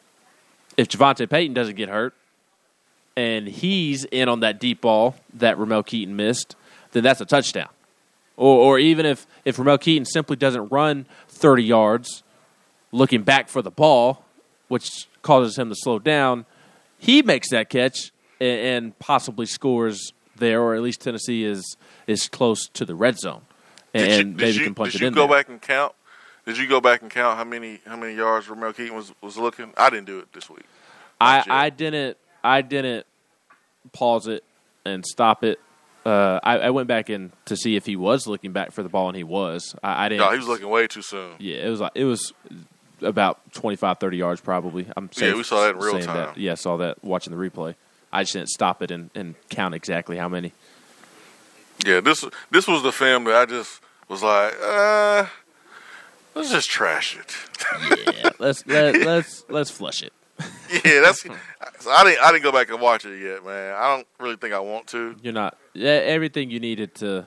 if 0.77 0.89
Javante 0.89 1.29
Payton 1.29 1.55
doesn't 1.55 1.77
get 1.77 1.89
hurt, 1.89 2.15
and 3.21 3.47
he's 3.47 4.05
in 4.07 4.31
on 4.31 4.41
that 4.41 4.59
deep 4.59 4.81
ball 4.81 5.15
that 5.35 5.59
Ramel 5.59 5.83
Keyton 5.83 6.17
missed, 6.17 6.57
then 6.93 7.03
that's 7.03 7.21
a 7.21 7.27
touchdown. 7.27 7.69
Or, 8.39 8.57
or 8.59 8.79
even 8.79 9.05
if, 9.05 9.27
if 9.45 9.59
Ramel 9.59 9.77
Keyton 9.77 10.07
simply 10.07 10.37
doesn't 10.37 10.69
run 10.73 11.05
30 11.29 11.63
yards 11.63 12.23
looking 12.93 13.23
back 13.23 13.51
for 13.51 13.61
the 13.61 13.71
ball, 13.71 14.25
which 14.69 15.07
causes 15.21 15.59
him 15.59 15.69
to 15.69 15.75
slow 15.75 15.99
down, 15.99 16.47
he 16.99 17.21
makes 17.21 17.51
that 17.51 17.69
catch 17.69 18.11
and, 18.41 18.61
and 18.61 18.99
possibly 18.99 19.45
scores 19.45 20.15
there, 20.37 20.63
or 20.63 20.75
at 20.75 20.81
least 20.81 21.03
Tennessee 21.03 21.45
is 21.45 21.77
is 22.07 22.27
close 22.27 22.69
to 22.69 22.87
the 22.87 22.95
red 22.95 23.19
zone. 23.19 23.43
And, 23.93 24.07
Did 24.07 24.19
you, 24.19 24.25
maybe 24.25 24.37
did 24.37 24.57
you, 24.57 24.65
can 24.65 24.75
punch 24.75 24.93
did 24.93 24.99
it 24.99 25.03
you 25.03 25.09
in 25.09 25.15
go 25.15 25.27
there. 25.27 25.37
back 25.37 25.49
and 25.51 25.61
count? 25.61 25.93
Did 26.47 26.57
you 26.57 26.67
go 26.67 26.81
back 26.81 27.03
and 27.03 27.11
count 27.11 27.37
how 27.37 27.45
many 27.45 27.81
how 27.85 27.97
many 27.97 28.15
yards 28.15 28.49
Romeo 28.49 28.73
Keyton 28.73 28.97
was, 28.97 29.13
was 29.21 29.37
looking? 29.37 29.75
I 29.77 29.91
didn't 29.91 30.07
do 30.07 30.21
it 30.21 30.33
this 30.33 30.49
week. 30.49 30.65
I, 31.21 31.45
I 31.47 31.69
didn't 31.69 32.17
I 32.43 32.63
didn't 32.63 33.05
pause 33.93 34.27
it 34.27 34.45
and 34.85 35.05
stop 35.05 35.45
it. 35.45 35.61
Uh, 36.05 36.41
I, 36.43 36.59
I 36.59 36.71
went 36.71 36.89
back 36.89 37.11
in 37.11 37.33
to 37.45 37.57
see 37.57 37.77
if 37.77 37.85
he 37.85 37.95
was 37.95 38.27
looking 38.27 38.53
back 38.53 38.73
for 38.73 38.83
the 38.83 38.89
ball, 38.89 39.09
and 39.09 39.17
he 39.17 39.25
was. 39.25 39.75
I, 39.83 40.07
I 40.07 40.09
didn't. 40.09 40.25
No, 40.25 40.31
he 40.33 40.39
was 40.39 40.49
looking 40.49 40.69
way 40.69 40.87
too 40.87 41.03
soon. 41.03 41.33
Yeah, 41.39 41.57
it 41.57 41.69
was 41.69 41.81
like 41.81 41.93
it 41.95 42.05
was 42.05 42.33
about 43.03 43.53
25, 43.53 43.99
30 43.99 44.17
yards 44.17 44.41
probably. 44.41 44.87
I'm 44.97 45.11
Yeah, 45.17 45.35
we 45.35 45.43
saw 45.43 45.63
that 45.63 45.75
in 45.75 45.79
real 45.79 46.01
time. 46.01 46.17
That. 46.17 46.39
Yeah, 46.39 46.53
I 46.53 46.55
saw 46.55 46.77
that 46.79 47.03
watching 47.05 47.37
the 47.37 47.39
replay. 47.39 47.75
I 48.13 48.23
just 48.23 48.33
didn't 48.33 48.49
stop 48.49 48.83
it 48.83 48.91
and, 48.91 49.11
and 49.15 49.35
count 49.49 49.75
exactly 49.75 50.17
how 50.17 50.29
many. 50.29 50.53
Yeah, 51.87 52.01
this 52.01 52.25
this 52.51 52.67
was 52.67 52.83
the 52.83 52.93
film 52.93 53.25
that 53.25 53.37
I 53.37 53.47
just 53.47 53.81
was 54.09 54.23
like, 54.23 54.55
uh, 54.63 55.27
let's 56.35 56.51
just 56.51 56.69
trash 56.69 57.17
it. 57.17 57.35
Yeah, 58.15 58.31
let's 58.39 58.67
let, 58.67 58.97
let's 59.07 59.45
let's 59.49 59.71
flush 59.71 60.03
it. 60.03 60.13
yeah, 60.85 61.01
that's. 61.01 61.23
so 61.81 61.91
I 61.91 62.05
didn't 62.05 62.23
I 62.23 62.33
didn't 62.33 62.45
go 62.45 62.53
back 62.53 62.71
and 62.71 62.81
watch 62.81 63.05
it 63.05 63.21
yet, 63.21 63.45
man. 63.45 63.75
I 63.75 63.97
don't 63.97 64.07
really 64.19 64.37
think 64.37 64.55
I 64.55 64.61
want 64.61 64.87
to. 64.89 65.17
You're 65.23 65.33
not 65.33 65.57
yeah, 65.75 65.91
everything 65.91 66.51
you 66.51 66.61
needed 66.61 66.95
to 66.97 67.27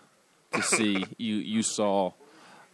to 0.54 0.62
see. 0.62 1.06
you 1.17 1.36
you 1.36 1.63
saw 1.63 2.12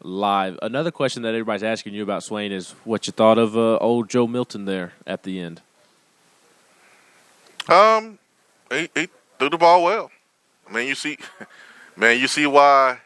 live. 0.02 0.58
Another 0.62 0.92
question 0.92 1.24
that 1.24 1.30
everybody's 1.30 1.64
asking 1.64 1.94
you 1.94 2.04
about 2.04 2.24
Swain 2.24 2.52
is 2.52 2.72
what 2.84 3.08
you 3.08 3.14
thought 3.14 3.38
of 3.38 3.58
uh, 3.58 3.78
old 3.78 4.10
Joe 4.10 4.28
Milton 4.28 4.66
there 4.66 4.94
at 5.06 5.24
the 5.24 5.40
end. 5.40 5.62
Um, 7.68 8.18
he, 8.72 8.90
he 8.96 9.10
threw 9.38 9.50
the 9.50 9.58
ball 9.58 9.84
well. 9.84 10.12
I 10.68 10.74
mean, 10.74 10.88
you 10.88 10.96
see, 10.96 11.18
man, 11.96 12.20
you 12.20 12.28
see 12.28 12.46
why 12.46 13.00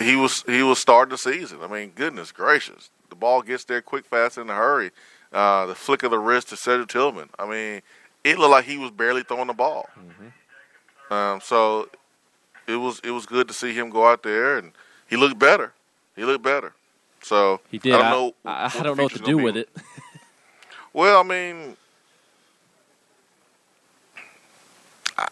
he 0.00 0.16
was 0.16 0.42
he 0.42 0.62
was 0.62 0.78
starting 0.78 1.10
the 1.10 1.18
season. 1.18 1.58
I 1.62 1.68
mean, 1.68 1.92
goodness 1.94 2.32
gracious, 2.32 2.90
the 3.08 3.16
ball 3.16 3.42
gets 3.42 3.64
there 3.64 3.82
quick, 3.82 4.04
fast, 4.04 4.38
in 4.38 4.50
a 4.50 4.54
hurry. 4.54 4.90
Uh, 5.32 5.66
the 5.66 5.74
flick 5.74 6.02
of 6.02 6.10
the 6.10 6.18
wrist 6.18 6.48
to 6.48 6.56
Cedric 6.56 6.88
Tillman. 6.88 7.28
I 7.38 7.46
mean, 7.46 7.82
it 8.24 8.38
looked 8.38 8.52
like 8.52 8.64
he 8.64 8.78
was 8.78 8.90
barely 8.90 9.22
throwing 9.22 9.48
the 9.48 9.54
ball. 9.54 9.88
Um, 11.10 11.40
so 11.40 11.88
it 12.66 12.76
was 12.76 13.00
it 13.04 13.10
was 13.10 13.26
good 13.26 13.48
to 13.48 13.54
see 13.54 13.72
him 13.72 13.90
go 13.90 14.06
out 14.06 14.22
there, 14.22 14.58
and 14.58 14.72
he 15.08 15.16
looked 15.16 15.38
better. 15.38 15.72
He 16.14 16.24
looked 16.24 16.42
better. 16.42 16.72
So 17.22 17.60
He 17.70 17.78
did. 17.78 17.94
I 17.94 17.98
don't 17.98 18.10
know. 18.10 18.34
I, 18.44 18.64
what 18.64 18.76
I 18.76 18.82
don't 18.82 18.96
know 18.96 19.02
what 19.04 19.12
to 19.12 19.18
do 19.18 19.36
with 19.36 19.54
be. 19.54 19.60
it. 19.60 19.68
Well, 20.92 21.20
I 21.20 21.22
mean, 21.24 21.76
I, 25.18 25.28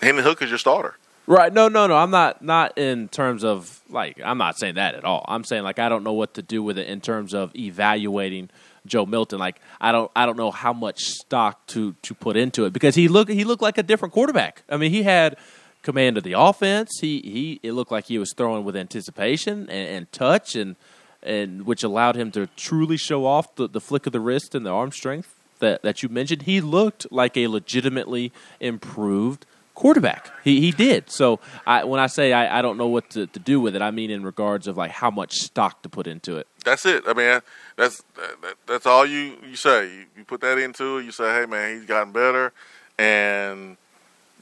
Henry 0.00 0.22
Hook 0.22 0.40
is 0.40 0.48
your 0.48 0.58
starter. 0.58 0.96
Right. 1.26 1.52
No, 1.52 1.68
no, 1.68 1.86
no. 1.86 1.96
I'm 1.96 2.10
not 2.10 2.40
not 2.40 2.78
in 2.78 3.08
terms 3.08 3.44
of 3.44 3.82
like 3.90 4.20
I'm 4.24 4.38
not 4.38 4.58
saying 4.58 4.76
that 4.76 4.94
at 4.94 5.04
all. 5.04 5.24
I'm 5.28 5.44
saying 5.44 5.64
like 5.64 5.78
I 5.78 5.88
don't 5.88 6.04
know 6.04 6.12
what 6.12 6.34
to 6.34 6.42
do 6.42 6.62
with 6.62 6.78
it 6.78 6.86
in 6.86 7.00
terms 7.00 7.34
of 7.34 7.54
evaluating 7.54 8.48
Joe 8.86 9.06
Milton. 9.06 9.38
Like 9.38 9.60
I 9.80 9.92
don't 9.92 10.10
I 10.16 10.26
don't 10.26 10.36
know 10.36 10.50
how 10.50 10.72
much 10.72 11.00
stock 11.04 11.66
to 11.68 11.94
to 12.02 12.14
put 12.14 12.36
into 12.36 12.64
it 12.64 12.72
because 12.72 12.94
he 12.94 13.08
looked 13.08 13.30
he 13.30 13.44
looked 13.44 13.62
like 13.62 13.78
a 13.78 13.82
different 13.82 14.14
quarterback. 14.14 14.62
I 14.68 14.76
mean, 14.76 14.90
he 14.90 15.02
had 15.02 15.36
command 15.82 16.18
of 16.18 16.24
the 16.24 16.32
offense. 16.32 16.98
He 17.00 17.20
he 17.20 17.60
it 17.62 17.72
looked 17.72 17.92
like 17.92 18.06
he 18.06 18.18
was 18.18 18.32
throwing 18.36 18.64
with 18.64 18.76
anticipation 18.76 19.68
and, 19.70 19.88
and 19.88 20.12
touch 20.12 20.56
and 20.56 20.76
and 21.22 21.66
which 21.66 21.82
allowed 21.82 22.16
him 22.16 22.30
to 22.32 22.46
truly 22.56 22.96
show 22.96 23.26
off 23.26 23.54
the, 23.56 23.68
the 23.68 23.80
flick 23.80 24.06
of 24.06 24.12
the 24.12 24.20
wrist 24.20 24.54
and 24.54 24.64
the 24.64 24.70
arm 24.70 24.92
strength 24.92 25.34
that, 25.58 25.82
that 25.82 26.02
you 26.02 26.08
mentioned. 26.08 26.42
He 26.42 26.60
looked 26.60 27.10
like 27.10 27.36
a 27.36 27.48
legitimately 27.48 28.32
improved 28.60 29.46
quarterback. 29.74 30.30
He 30.42 30.60
he 30.60 30.72
did. 30.72 31.10
So 31.10 31.38
I, 31.66 31.84
when 31.84 32.00
I 32.00 32.08
say 32.08 32.32
I, 32.32 32.58
I 32.58 32.62
don't 32.62 32.78
know 32.78 32.88
what 32.88 33.10
to, 33.10 33.26
to 33.26 33.38
do 33.38 33.60
with 33.60 33.76
it, 33.76 33.82
I 33.82 33.90
mean 33.92 34.10
in 34.10 34.24
regards 34.24 34.66
of 34.66 34.76
like 34.76 34.90
how 34.90 35.10
much 35.10 35.34
stock 35.34 35.82
to 35.82 35.88
put 35.88 36.06
into 36.06 36.36
it. 36.36 36.48
That's 36.64 36.84
it. 36.84 37.04
I 37.06 37.12
mean, 37.12 37.40
that's 37.76 38.02
that, 38.16 38.54
that's 38.66 38.86
all 38.86 39.04
you 39.06 39.36
you 39.48 39.56
say. 39.56 39.86
You, 39.86 40.04
you 40.18 40.24
put 40.24 40.40
that 40.40 40.58
into 40.58 40.98
it. 40.98 41.04
You 41.04 41.12
say, 41.12 41.32
hey 41.40 41.46
man, 41.46 41.76
he's 41.76 41.86
gotten 41.86 42.12
better, 42.12 42.52
and 42.98 43.76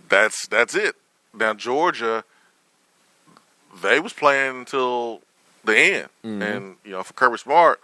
that's 0.09 0.47
that's 0.49 0.75
it. 0.75 0.95
Now 1.33 1.55
Georgia, 1.55 2.25
they 3.83 4.01
was 4.01 4.13
playing 4.13 4.59
until 4.61 5.21
the 5.65 5.77
end, 5.77 6.09
Mm-hmm. 6.25 6.43
and 6.43 6.77
you 6.85 6.93
know 6.93 7.03
for 7.03 7.13
Kirby 7.15 7.39
Smart, 7.39 7.81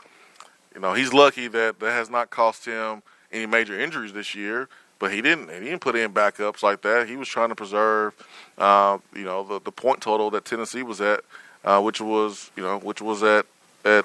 you 0.75 0.81
know 0.81 0.95
he's 0.95 1.13
lucky 1.13 1.49
that 1.49 1.81
that 1.81 1.91
has 1.91 2.09
not 2.11 2.31
cost 2.31 2.65
him 2.65 3.03
any 3.33 3.47
major 3.47 3.79
injuries 3.79 4.13
this 4.13 4.35
year. 4.35 4.69
But 4.99 5.13
he 5.15 5.23
didn't. 5.23 5.49
He 5.51 5.61
didn't 5.61 5.81
put 5.81 5.97
in 5.97 6.13
backups 6.13 6.63
like 6.63 6.83
that. 6.83 7.09
He 7.09 7.17
was 7.17 7.27
trying 7.27 7.49
to 7.49 7.55
preserve, 7.55 8.13
uh, 8.59 8.99
you 9.15 9.25
know, 9.25 9.43
the, 9.43 9.59
the 9.59 9.73
point 9.73 10.03
total 10.03 10.29
that 10.33 10.45
Tennessee 10.45 10.83
was 10.83 11.01
at, 11.01 11.21
uh, 11.65 11.81
which 11.81 12.03
was, 12.03 12.51
you 12.55 12.63
know, 12.63 12.79
which 12.79 13.01
was 13.01 13.23
at 13.23 13.47
at 13.83 14.05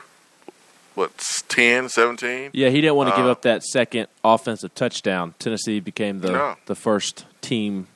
what 0.96 1.12
10, 1.50 1.90
17? 1.90 2.52
Yeah, 2.54 2.70
he 2.70 2.82
didn't 2.82 2.96
want 2.96 3.10
to 3.12 3.16
give 3.16 3.26
Uh, 3.26 3.32
up 3.32 3.42
that 3.44 3.64
second 3.64 4.08
offensive 4.24 4.74
touchdown. 4.76 5.34
Tennessee 5.40 5.80
became 5.80 6.22
the 6.22 6.32
No. 6.32 6.56
the 6.66 6.76
first 6.76 7.26
team 7.42 7.88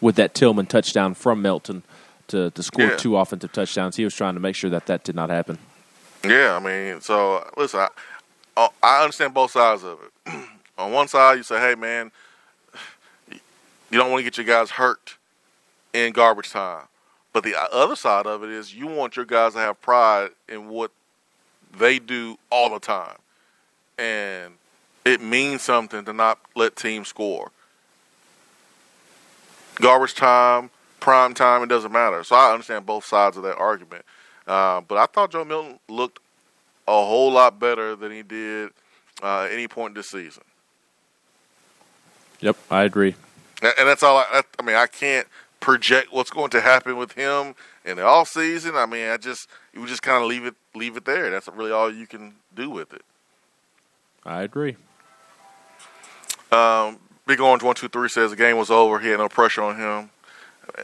with 0.00 0.16
that 0.16 0.34
Tillman 0.34 0.66
touchdown 0.66 1.14
from 1.14 1.40
Milton 1.42 1.82
to, 2.28 2.50
to 2.50 2.62
score 2.62 2.86
Yeah. 2.86 2.96
two 2.96 3.16
offensive 3.16 3.52
touchdowns. 3.52 3.96
He 3.96 4.04
was 4.04 4.14
trying 4.14 4.34
to 4.34 4.40
make 4.40 4.54
sure 4.54 4.70
that 4.70 4.86
that 4.86 5.02
did 5.04 5.14
not 5.16 5.30
happen. 5.30 5.58
Yeah, 6.24 6.56
I 6.56 6.58
mean, 6.58 7.00
so 7.00 7.48
listen, 7.56 7.80
I- 8.56 8.68
I 8.82 9.02
understand 9.02 9.34
both 9.34 9.52
sides 9.52 9.82
of 9.84 9.98
it. 10.26 10.34
On 10.78 10.92
one 10.92 11.08
side, 11.08 11.38
you 11.38 11.42
say, 11.44 11.58
"Hey, 11.60 11.74
man, 11.74 12.10
you 13.30 13.98
don't 13.98 14.10
want 14.10 14.20
to 14.20 14.24
get 14.24 14.36
your 14.36 14.46
guys 14.46 14.70
hurt 14.72 15.16
in 15.92 16.12
garbage 16.12 16.50
time," 16.50 16.84
but 17.32 17.42
the 17.44 17.54
other 17.72 17.96
side 17.96 18.26
of 18.26 18.42
it 18.42 18.50
is 18.50 18.74
you 18.74 18.86
want 18.86 19.16
your 19.16 19.24
guys 19.24 19.54
to 19.54 19.58
have 19.60 19.80
pride 19.80 20.30
in 20.48 20.68
what 20.68 20.90
they 21.76 21.98
do 21.98 22.38
all 22.50 22.70
the 22.70 22.80
time, 22.80 23.16
and 23.98 24.54
it 25.04 25.20
means 25.20 25.62
something 25.62 26.04
to 26.04 26.12
not 26.12 26.38
let 26.54 26.76
teams 26.76 27.08
score. 27.08 27.50
Garbage 29.76 30.14
time, 30.14 30.70
prime 31.00 31.34
time, 31.34 31.62
it 31.62 31.68
doesn't 31.68 31.92
matter. 31.92 32.24
So 32.24 32.36
I 32.36 32.52
understand 32.52 32.86
both 32.86 33.04
sides 33.04 33.36
of 33.36 33.42
that 33.44 33.56
argument. 33.56 34.04
Uh, 34.46 34.80
but 34.80 34.98
I 34.98 35.06
thought 35.06 35.30
Joe 35.30 35.44
Milton 35.44 35.78
looked 35.88 36.18
a 36.86 36.92
whole 36.92 37.32
lot 37.32 37.60
better 37.60 37.94
than 37.94 38.10
he 38.10 38.22
did 38.22 38.70
uh, 39.22 39.42
at 39.42 39.52
any 39.52 39.68
point 39.68 39.94
this 39.94 40.08
season. 40.08 40.42
Yep, 42.40 42.56
I 42.70 42.84
agree. 42.84 43.14
And 43.62 43.74
and 43.78 43.88
that's 43.88 44.02
all. 44.02 44.18
I, 44.18 44.42
I 44.58 44.62
mean, 44.62 44.76
I 44.76 44.86
can't 44.86 45.26
project 45.60 46.12
what's 46.12 46.30
going 46.30 46.50
to 46.50 46.60
happen 46.60 46.96
with 46.96 47.12
him 47.12 47.54
in 47.88 47.96
the 47.96 48.04
off 48.04 48.28
season. 48.28 48.76
I 48.76 48.86
mean, 48.86 49.08
I 49.08 49.16
just 49.16 49.48
you 49.72 49.86
just 49.86 50.02
kind 50.02 50.22
of 50.22 50.28
leave 50.28 50.44
it 50.44 50.54
leave 50.74 50.96
it 50.96 51.04
there. 51.04 51.30
That's 51.30 51.48
really 51.48 51.72
all 51.72 51.92
you 51.92 52.06
can 52.06 52.34
do 52.54 52.70
with 52.70 52.92
it. 52.92 53.02
I 54.24 54.42
agree. 54.42 54.76
Um, 56.52 56.98
Big 57.26 57.40
Orange 57.40 57.62
One 57.62 57.74
Two 57.74 57.88
Three 57.88 58.08
says 58.08 58.30
the 58.30 58.36
game 58.36 58.56
was 58.56 58.70
over. 58.70 58.98
He 59.00 59.08
had 59.08 59.18
no 59.18 59.28
pressure 59.28 59.62
on 59.62 59.76
him. 59.76 60.10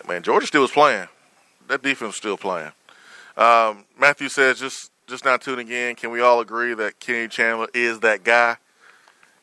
Man, 0.09 0.23
Georgia 0.23 0.47
still 0.47 0.63
was 0.63 0.71
playing. 0.71 1.09
That 1.69 1.83
defense 1.83 2.09
was 2.09 2.17
still 2.17 2.39
playing. 2.39 2.73
Um, 3.37 3.85
Matthew 3.99 4.29
says 4.29 4.59
just 4.59 4.91
just 5.07 5.25
now 5.25 5.37
tuning 5.37 5.69
in. 5.69 5.95
Can 5.97 6.11
we 6.11 6.21
all 6.21 6.41
agree 6.41 6.75
that 6.75 7.01
Kenny 7.01 7.29
Chandler 7.29 7.69
is 7.75 8.01
that 8.01 8.25
guy? 8.25 8.57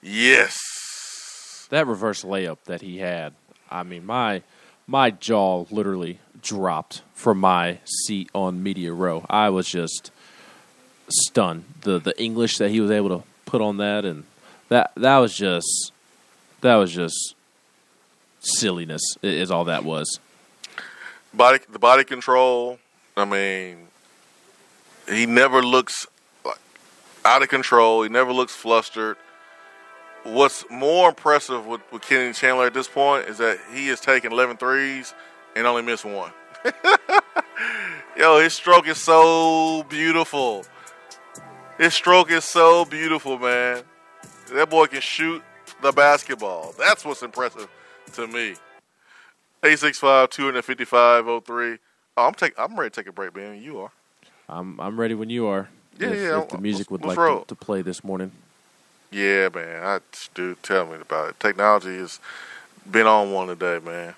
Yes. 0.02 1.67
That 1.69 1.86
reverse 1.88 2.24
layup 2.24 2.58
that 2.65 2.82
he 2.82 2.97
had. 2.97 3.34
I 3.69 3.84
mean, 3.84 4.06
my 4.06 4.41
my 4.88 5.12
jaw 5.12 5.65
literally 5.69 6.19
dropped 6.41 7.01
from 7.13 7.39
my 7.39 7.80
seat 7.86 8.30
on 8.34 8.63
media 8.63 8.91
row. 8.91 9.25
I 9.30 9.49
was 9.49 9.67
just 9.67 10.12
stunned. 11.10 11.65
The 11.82 11.99
the 11.99 12.19
English 12.21 12.58
that 12.58 12.69
he 12.69 12.80
was 12.80 12.91
able 12.91 13.10
to 13.10 13.23
put 13.45 13.62
on 13.62 13.77
that 13.77 14.06
and 14.06 14.23
that 14.69 14.91
that 14.95 15.17
was 15.17 15.36
just 15.36 15.91
that 16.62 16.75
was 16.75 16.91
just 16.91 17.36
silliness 18.39 19.01
is 19.21 19.51
all 19.51 19.65
that 19.65 19.84
was. 19.84 20.19
body 21.34 21.60
the 21.71 21.80
body 21.80 22.04
control. 22.04 22.80
I 23.17 23.25
mean, 23.25 23.88
he 25.10 25.25
never 25.25 25.62
looks 25.62 26.08
out 27.25 27.41
of 27.41 27.49
control. 27.49 28.04
He 28.04 28.10
never 28.10 28.32
looks 28.32 28.54
flustered. 28.56 29.17
What's 30.23 30.63
more 30.69 31.10
impressive 31.10 31.65
with, 31.65 31.82
with 31.91 32.04
Kenny 32.04 32.32
Chandler 32.32 32.67
at 32.67 32.73
this 32.73 32.88
point 32.88 33.27
is 33.27 33.39
that 33.39 33.60
he 33.73 33.88
has 33.88 33.99
taken 33.99 34.32
11 34.32 34.58
threes 34.58 35.13
and 35.55 35.65
only 35.67 35.81
missed 35.81 36.05
one. 36.05 36.31
Yo, 38.17 38.39
his 38.39 38.53
stroke 38.53 38.87
is 38.87 38.97
so 38.97 39.83
beautiful. 39.89 40.65
His 41.77 41.93
stroke 41.93 42.29
is 42.31 42.43
so 42.43 42.85
beautiful, 42.85 43.39
man. 43.39 43.83
That 44.53 44.69
boy 44.69 44.87
can 44.87 45.01
shoot 45.01 45.41
the 45.81 45.91
basketball. 45.91 46.73
That's 46.77 47.03
what's 47.05 47.23
impressive 47.23 47.67
to 48.13 48.27
me. 48.27 48.55
865 49.63 50.29
255 50.29 51.43
03. 51.45 51.77
Oh, 52.17 52.27
I'm 52.27 52.33
take, 52.33 52.53
I'm 52.59 52.75
ready 52.77 52.89
to 52.89 53.01
take 53.01 53.07
a 53.07 53.11
break, 53.13 53.35
man. 53.35 53.61
You 53.61 53.79
are. 53.81 53.91
I'm 54.49 54.79
I'm 54.81 54.99
ready 54.99 55.13
when 55.15 55.29
you 55.29 55.47
are. 55.47 55.69
Yeah, 55.97 56.07
if, 56.09 56.15
yeah, 56.19 56.41
If 56.41 56.49
the 56.49 56.55
let's- 56.55 56.61
music 56.61 56.91
would 56.91 57.01
let's 57.01 57.09
like 57.09 57.17
roll. 57.17 57.43
to 57.45 57.55
play 57.55 57.81
this 57.81 58.03
morning. 58.03 58.31
Yeah, 59.11 59.49
man. 59.53 59.83
I 59.83 59.99
do 60.33 60.55
tell 60.61 60.85
me 60.87 60.95
about 60.95 61.29
it. 61.31 61.39
Technology 61.39 61.97
has 61.97 62.19
been 62.89 63.07
on 63.07 63.31
one 63.31 63.47
today, 63.47 63.79
man. 63.83 64.15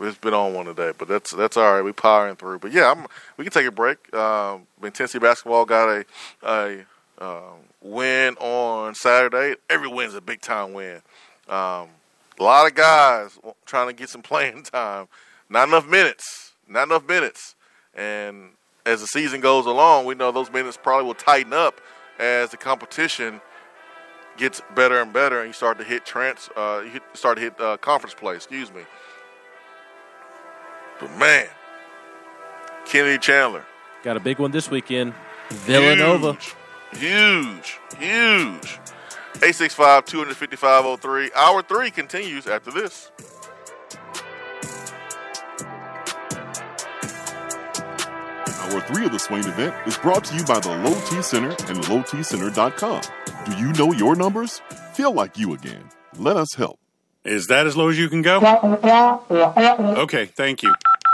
It's 0.00 0.18
been 0.18 0.34
on 0.34 0.54
one 0.54 0.66
today, 0.66 0.92
but 0.96 1.08
that's 1.08 1.30
that's 1.32 1.56
all 1.56 1.74
right. 1.74 1.82
We're 1.82 1.92
powering 1.92 2.36
through. 2.36 2.58
But 2.58 2.72
yeah, 2.72 2.90
I'm, 2.90 3.06
we 3.36 3.44
can 3.44 3.52
take 3.52 3.66
a 3.66 3.70
break. 3.70 4.12
Um, 4.14 4.66
Tennessee 4.82 5.18
basketball 5.18 5.64
got 5.64 5.88
a 5.88 6.04
a 6.42 6.84
um, 7.18 7.58
win 7.80 8.34
on 8.36 8.94
Saturday. 8.94 9.54
Every 9.70 9.88
win's 9.88 10.14
a 10.14 10.20
big 10.20 10.40
time 10.40 10.72
win. 10.72 10.96
Um, 11.48 11.88
a 12.38 12.42
lot 12.42 12.66
of 12.66 12.74
guys 12.74 13.38
trying 13.66 13.86
to 13.88 13.92
get 13.92 14.08
some 14.08 14.22
playing 14.22 14.64
time. 14.64 15.08
Not 15.48 15.68
enough 15.68 15.86
minutes. 15.88 16.52
Not 16.68 16.88
enough 16.88 17.06
minutes. 17.06 17.54
And 17.94 18.50
as 18.84 19.00
the 19.00 19.06
season 19.06 19.40
goes 19.40 19.66
along, 19.66 20.06
we 20.06 20.14
know 20.14 20.32
those 20.32 20.50
minutes 20.50 20.76
probably 20.82 21.06
will 21.06 21.14
tighten 21.14 21.52
up 21.52 21.80
as 22.18 22.50
the 22.50 22.56
competition 22.56 23.40
gets 24.36 24.60
better 24.74 25.00
and 25.00 25.12
better, 25.12 25.40
and 25.40 25.48
you 25.48 25.52
start 25.52 25.78
to 25.78 25.84
hit 25.84 26.04
trans, 26.04 26.50
uh, 26.56 26.82
you 26.84 27.00
start 27.12 27.36
to 27.36 27.42
hit 27.42 27.60
uh, 27.60 27.76
conference 27.76 28.14
play. 28.14 28.34
Excuse 28.34 28.72
me. 28.72 28.82
But 31.00 31.16
man, 31.18 31.46
Kennedy 32.86 33.18
Chandler, 33.18 33.64
Got 34.02 34.16
a 34.16 34.20
big 34.20 34.38
one 34.38 34.50
this 34.50 34.70
weekend. 34.70 35.14
Villanova. 35.50 36.34
huge, 36.92 36.98
huge, 36.98 37.78
huge. 37.98 38.80
865 39.36 40.04
255 40.04 41.00
03. 41.00 41.30
Hour 41.34 41.62
three 41.62 41.90
continues 41.90 42.46
after 42.46 42.70
this. 42.70 43.10
Hour 48.60 48.80
three 48.82 49.04
of 49.06 49.12
the 49.12 49.18
Swain 49.18 49.44
event 49.44 49.74
is 49.86 49.98
brought 49.98 50.24
to 50.24 50.34
you 50.36 50.44
by 50.44 50.58
the 50.60 50.70
Low 50.78 50.94
T 51.06 51.20
Center 51.22 51.50
and 51.50 51.78
lowtcenter.com. 51.84 53.02
Do 53.44 53.56
you 53.58 53.72
know 53.72 53.92
your 53.92 54.16
numbers? 54.16 54.60
Feel 54.94 55.12
like 55.12 55.36
you 55.38 55.52
again. 55.54 55.84
Let 56.16 56.36
us 56.36 56.54
help. 56.54 56.78
Is 57.24 57.46
that 57.46 57.66
as 57.66 57.76
low 57.76 57.88
as 57.88 57.98
you 57.98 58.08
can 58.08 58.22
go? 58.22 58.38
Okay, 59.98 60.26
thank 60.26 60.62
you. 60.62 60.74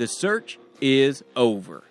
The 0.00 0.08
search 0.08 0.58
is 0.80 1.22
over. 1.36 1.84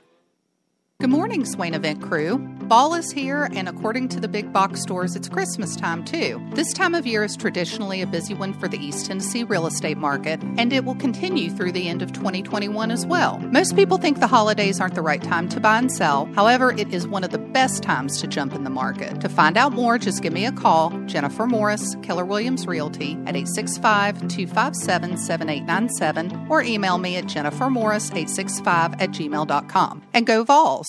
Good 1.01 1.12
morning, 1.12 1.45
Swain 1.45 1.75
Event 1.75 2.01
crew. 2.01 2.45
Fall 2.67 2.93
is 2.93 3.09
here, 3.09 3.49
and 3.53 3.69
according 3.69 4.09
to 4.09 4.19
the 4.19 4.27
big 4.27 4.51
box 4.51 4.81
stores, 4.81 5.15
it's 5.15 5.29
Christmas 5.29 5.77
time 5.77 6.03
too. 6.03 6.45
This 6.55 6.73
time 6.73 6.93
of 6.93 7.07
year 7.07 7.23
is 7.23 7.38
traditionally 7.38 8.01
a 8.01 8.05
busy 8.05 8.33
one 8.33 8.53
for 8.53 8.67
the 8.67 8.77
East 8.77 9.05
Tennessee 9.05 9.45
real 9.45 9.65
estate 9.65 9.97
market, 9.97 10.41
and 10.57 10.73
it 10.73 10.83
will 10.83 10.95
continue 10.95 11.49
through 11.51 11.71
the 11.71 11.88
end 11.88 12.01
of 12.01 12.12
2021 12.12 12.91
as 12.91 13.05
well. 13.05 13.39
Most 13.39 13.77
people 13.77 13.97
think 13.97 14.19
the 14.19 14.27
holidays 14.27 14.81
aren't 14.81 14.93
the 14.93 15.01
right 15.01 15.23
time 15.23 15.47
to 15.49 15.62
buy 15.62 15.77
and 15.77 15.89
sell. 15.89 16.25
However, 16.35 16.73
it 16.73 16.93
is 16.93 17.07
one 17.07 17.23
of 17.23 17.31
the 17.31 17.39
best 17.39 17.81
times 17.81 18.19
to 18.19 18.27
jump 18.27 18.53
in 18.53 18.65
the 18.65 18.69
market. 18.69 19.21
To 19.21 19.29
find 19.29 19.55
out 19.55 19.71
more, 19.71 19.97
just 19.97 20.21
give 20.21 20.33
me 20.33 20.45
a 20.45 20.51
call, 20.51 20.89
Jennifer 21.05 21.47
Morris, 21.47 21.95
Keller 22.03 22.25
Williams 22.25 22.67
Realty, 22.67 23.13
at 23.25 23.38
865 23.38 24.27
257 24.27 25.17
7897, 25.17 26.47
or 26.49 26.62
email 26.62 26.97
me 26.97 27.15
at 27.15 27.23
jennifermorris865 27.23 29.01
at 29.01 29.12
gmail.com. 29.12 30.03
And 30.13 30.27
go 30.27 30.43
Vols! 30.43 30.88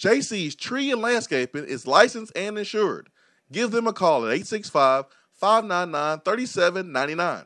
JC's 0.00 0.54
Tree 0.54 0.90
and 0.90 1.02
Landscaping 1.02 1.64
is 1.64 1.86
licensed 1.86 2.32
and 2.34 2.56
insured. 2.56 3.10
Give 3.52 3.70
them 3.70 3.86
a 3.86 3.92
call 3.92 4.24
at 4.24 4.32
865 4.32 5.04
599 5.34 6.20
3799. 6.20 7.44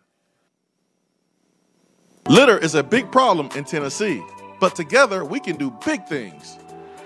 Litter 2.29 2.57
is 2.57 2.77
a 2.77 2.85
big 2.85 3.11
problem 3.11 3.49
in 3.57 3.65
Tennessee, 3.65 4.23
but 4.61 4.77
together 4.77 5.25
we 5.25 5.41
can 5.41 5.57
do 5.57 5.77
big 5.85 6.07
things. 6.07 6.57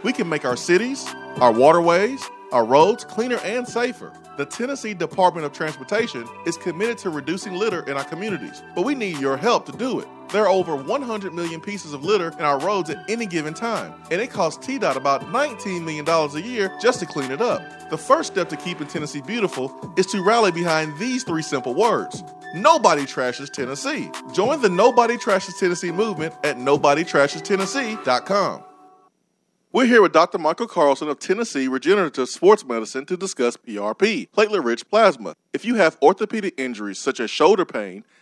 We 0.02 0.12
can 0.12 0.28
make 0.28 0.44
our 0.44 0.56
cities, 0.56 1.06
our 1.40 1.52
waterways, 1.52 2.22
our 2.52 2.64
roads 2.66 3.04
cleaner 3.04 3.38
and 3.38 3.66
safer. 3.66 4.12
The 4.36 4.44
Tennessee 4.44 4.92
Department 4.92 5.46
of 5.46 5.52
Transportation 5.52 6.28
is 6.44 6.58
committed 6.58 6.98
to 6.98 7.10
reducing 7.10 7.54
litter 7.54 7.88
in 7.88 7.96
our 7.96 8.04
communities, 8.04 8.62
but 8.74 8.84
we 8.84 8.94
need 8.94 9.18
your 9.18 9.38
help 9.38 9.64
to 9.66 9.72
do 9.72 9.98
it. 9.98 10.08
There 10.30 10.44
are 10.44 10.48
over 10.48 10.76
100 10.76 11.32
million 11.32 11.58
pieces 11.60 11.94
of 11.94 12.04
litter 12.04 12.28
in 12.28 12.44
our 12.44 12.60
roads 12.60 12.90
at 12.90 13.08
any 13.08 13.24
given 13.24 13.54
time, 13.54 13.94
and 14.10 14.20
it 14.20 14.30
costs 14.30 14.66
TDOT 14.66 14.96
about 14.96 15.22
$19 15.22 15.82
million 15.82 16.06
a 16.06 16.38
year 16.38 16.70
just 16.82 17.00
to 17.00 17.06
clean 17.06 17.30
it 17.30 17.40
up. 17.40 17.62
The 17.88 17.96
first 17.96 18.32
step 18.32 18.50
to 18.50 18.56
keeping 18.56 18.86
Tennessee 18.86 19.22
beautiful 19.22 19.94
is 19.96 20.04
to 20.06 20.22
rally 20.22 20.52
behind 20.52 20.98
these 20.98 21.24
three 21.24 21.40
simple 21.40 21.72
words. 21.74 22.22
Nobody 22.54 23.02
trashes 23.02 23.50
Tennessee. 23.50 24.10
Join 24.34 24.60
the 24.60 24.68
Nobody 24.68 25.16
Trashes 25.16 25.58
Tennessee 25.58 25.92
movement 25.92 26.34
at 26.44 26.58
nobodytrashestennessee.com. 26.58 28.64
We're 29.70 29.84
here 29.84 30.00
with 30.00 30.12
Dr. 30.12 30.38
Michael 30.38 30.66
Carlson 30.66 31.08
of 31.08 31.18
Tennessee 31.18 31.68
Regenerative 31.68 32.30
Sports 32.30 32.64
Medicine 32.64 33.04
to 33.04 33.18
discuss 33.18 33.58
PRP, 33.58 34.30
platelet 34.30 34.64
rich 34.64 34.88
plasma. 34.88 35.36
If 35.52 35.66
you 35.66 35.74
have 35.74 35.98
orthopedic 36.02 36.58
injuries 36.58 36.98
such 36.98 37.20
as 37.20 37.30
shoulder 37.30 37.66
pain, 37.66 38.04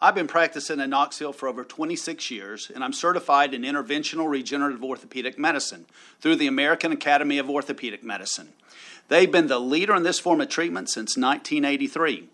I've 0.00 0.14
been 0.14 0.28
practicing 0.28 0.78
in 0.78 0.90
Knoxville 0.90 1.32
for 1.32 1.48
over 1.48 1.64
26 1.64 2.30
years, 2.30 2.70
and 2.72 2.84
I'm 2.84 2.92
certified 2.92 3.52
in 3.52 3.62
interventional 3.62 4.30
regenerative 4.30 4.84
orthopedic 4.84 5.36
medicine 5.40 5.86
through 6.20 6.36
the 6.36 6.46
American 6.46 6.92
Academy 6.92 7.38
of 7.38 7.50
Orthopedic 7.50 8.04
Medicine. 8.04 8.50
They've 9.08 9.30
been 9.30 9.48
the 9.48 9.58
leader 9.58 9.96
in 9.96 10.04
this 10.04 10.20
form 10.20 10.40
of 10.40 10.48
treatment 10.48 10.88
since 10.88 11.16
1983. 11.16 12.28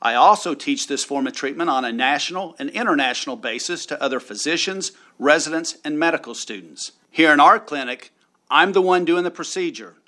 I 0.00 0.14
also 0.14 0.54
teach 0.54 0.86
this 0.86 1.02
form 1.02 1.26
of 1.26 1.32
treatment 1.32 1.70
on 1.70 1.84
a 1.84 1.90
national 1.90 2.54
and 2.60 2.70
international 2.70 3.34
basis 3.34 3.84
to 3.86 4.00
other 4.00 4.20
physicians, 4.20 4.92
residents, 5.18 5.76
and 5.84 5.98
medical 5.98 6.36
students. 6.36 6.92
Here 7.10 7.32
in 7.32 7.40
our 7.40 7.58
clinic, 7.58 8.12
I'm 8.48 8.72
the 8.72 8.82
one 8.82 9.04
doing 9.04 9.24
the 9.24 9.32
procedure, 9.32 9.96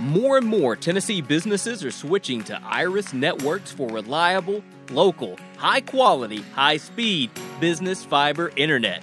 More 0.00 0.38
and 0.38 0.46
more 0.46 0.76
Tennessee 0.76 1.20
businesses 1.20 1.84
are 1.84 1.90
switching 1.90 2.42
to 2.44 2.58
Iris 2.64 3.12
Networks 3.12 3.70
for 3.70 3.86
reliable, 3.86 4.64
local, 4.90 5.36
high 5.58 5.82
quality, 5.82 6.40
high 6.54 6.78
speed 6.78 7.30
business 7.60 8.02
fiber 8.02 8.50
internet. 8.56 9.02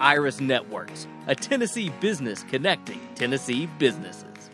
Iris 0.00 0.40
Networks, 0.40 1.06
a 1.26 1.34
Tennessee 1.34 1.90
business 2.00 2.44
connecting 2.44 3.00
Tennessee 3.14 3.66
businesses. 3.78 4.50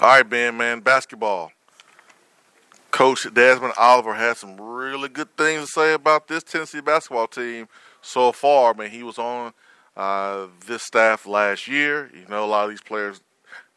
All 0.00 0.08
right, 0.08 0.28
Ben, 0.28 0.56
man, 0.56 0.80
basketball. 0.80 1.52
Coach 2.90 3.26
Desmond 3.32 3.72
Oliver 3.78 4.14
had 4.14 4.36
some 4.36 4.60
really 4.60 5.08
good 5.08 5.34
things 5.36 5.64
to 5.64 5.72
say 5.72 5.92
about 5.94 6.28
this 6.28 6.42
Tennessee 6.42 6.80
basketball 6.80 7.26
team 7.26 7.68
so 8.02 8.32
far. 8.32 8.74
I 8.74 8.76
mean, 8.76 8.90
he 8.90 9.02
was 9.02 9.18
on 9.18 9.54
uh, 9.96 10.46
this 10.66 10.82
staff 10.82 11.26
last 11.26 11.68
year. 11.68 12.10
You 12.14 12.26
know, 12.28 12.44
a 12.44 12.46
lot 12.46 12.64
of 12.64 12.70
these 12.70 12.82
players 12.82 13.20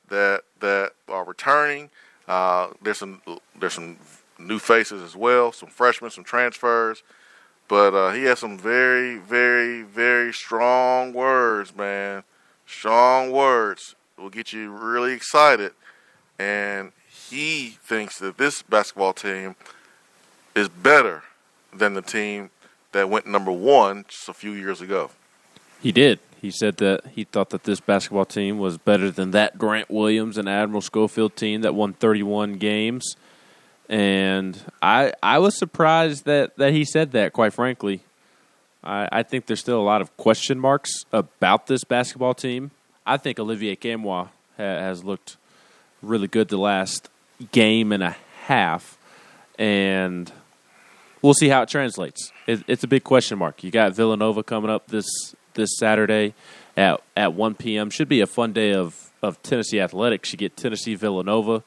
that 0.09 0.41
that 0.59 0.91
are 1.07 1.23
returning. 1.23 1.89
Uh, 2.27 2.69
there's 2.81 2.99
some 2.99 3.21
there's 3.59 3.73
some 3.73 3.97
new 4.39 4.59
faces 4.59 5.01
as 5.01 5.15
well, 5.15 5.51
some 5.51 5.69
freshmen, 5.69 6.11
some 6.11 6.23
transfers. 6.23 7.03
But 7.67 7.93
uh, 7.95 8.11
he 8.11 8.23
has 8.25 8.39
some 8.39 8.57
very, 8.57 9.17
very, 9.17 9.81
very 9.81 10.31
strong 10.31 11.13
words, 11.13 11.75
man. 11.75 12.23
Strong 12.67 13.31
words 13.31 13.95
will 14.17 14.29
get 14.29 14.53
you 14.53 14.71
really 14.71 15.13
excited. 15.13 15.71
And 16.37 16.91
he 17.07 17.77
thinks 17.83 18.19
that 18.19 18.37
this 18.37 18.61
basketball 18.61 19.13
team 19.13 19.55
is 20.55 20.69
better 20.69 21.23
than 21.73 21.95
the 21.95 22.01
team 22.01 22.51
that 22.91 23.09
went 23.09 23.25
number 23.25 23.51
one 23.51 24.05
just 24.07 24.29
a 24.29 24.33
few 24.33 24.51
years 24.51 24.79
ago. 24.79 25.09
He 25.85 25.91
did. 25.91 26.17
He 26.41 26.49
said 26.49 26.77
that 26.77 27.05
he 27.13 27.25
thought 27.25 27.51
that 27.51 27.65
this 27.65 27.79
basketball 27.79 28.25
team 28.25 28.57
was 28.57 28.79
better 28.79 29.11
than 29.11 29.29
that 29.31 29.59
Grant 29.59 29.87
Williams 29.87 30.35
and 30.35 30.49
Admiral 30.49 30.81
Schofield 30.81 31.35
team 31.35 31.61
that 31.61 31.75
won 31.75 31.93
31 31.93 32.53
games. 32.53 33.15
And 33.87 34.59
I 34.81 35.13
I 35.21 35.37
was 35.37 35.55
surprised 35.55 36.25
that, 36.25 36.57
that 36.57 36.73
he 36.73 36.85
said 36.85 37.11
that, 37.11 37.33
quite 37.33 37.53
frankly. 37.53 38.01
I, 38.83 39.07
I 39.11 39.21
think 39.21 39.45
there's 39.45 39.59
still 39.59 39.79
a 39.79 39.85
lot 39.85 40.01
of 40.01 40.17
question 40.17 40.59
marks 40.59 41.05
about 41.13 41.67
this 41.67 41.83
basketball 41.83 42.33
team. 42.33 42.71
I 43.05 43.17
think 43.17 43.39
Olivier 43.39 43.75
Nkamhoua 43.75 44.29
ha, 44.57 44.63
has 44.63 45.03
looked 45.03 45.37
really 46.01 46.27
good 46.27 46.47
the 46.47 46.57
last 46.57 47.09
game 47.51 47.91
and 47.91 48.01
a 48.01 48.15
half, 48.45 48.97
and 49.59 50.31
we'll 51.21 51.35
see 51.35 51.49
how 51.49 51.61
it 51.61 51.69
translates. 51.69 52.31
It, 52.47 52.63
it's 52.65 52.83
a 52.83 52.87
big 52.87 53.03
question 53.03 53.37
mark. 53.37 53.63
You 53.63 53.69
got 53.69 53.93
Villanova 53.93 54.41
coming 54.41 54.71
up 54.71 54.87
this 54.87 55.05
this 55.55 55.75
Saturday 55.77 56.33
at 56.77 57.01
at 57.17 57.33
1 57.33 57.55
p.m. 57.55 57.89
Should 57.89 58.09
be 58.09 58.21
a 58.21 58.27
fun 58.27 58.53
day 58.53 58.73
of, 58.73 59.11
of 59.21 59.41
Tennessee 59.43 59.79
athletics. 59.79 60.31
You 60.31 60.37
get 60.37 60.55
Tennessee 60.55 60.95
Villanova 60.95 61.63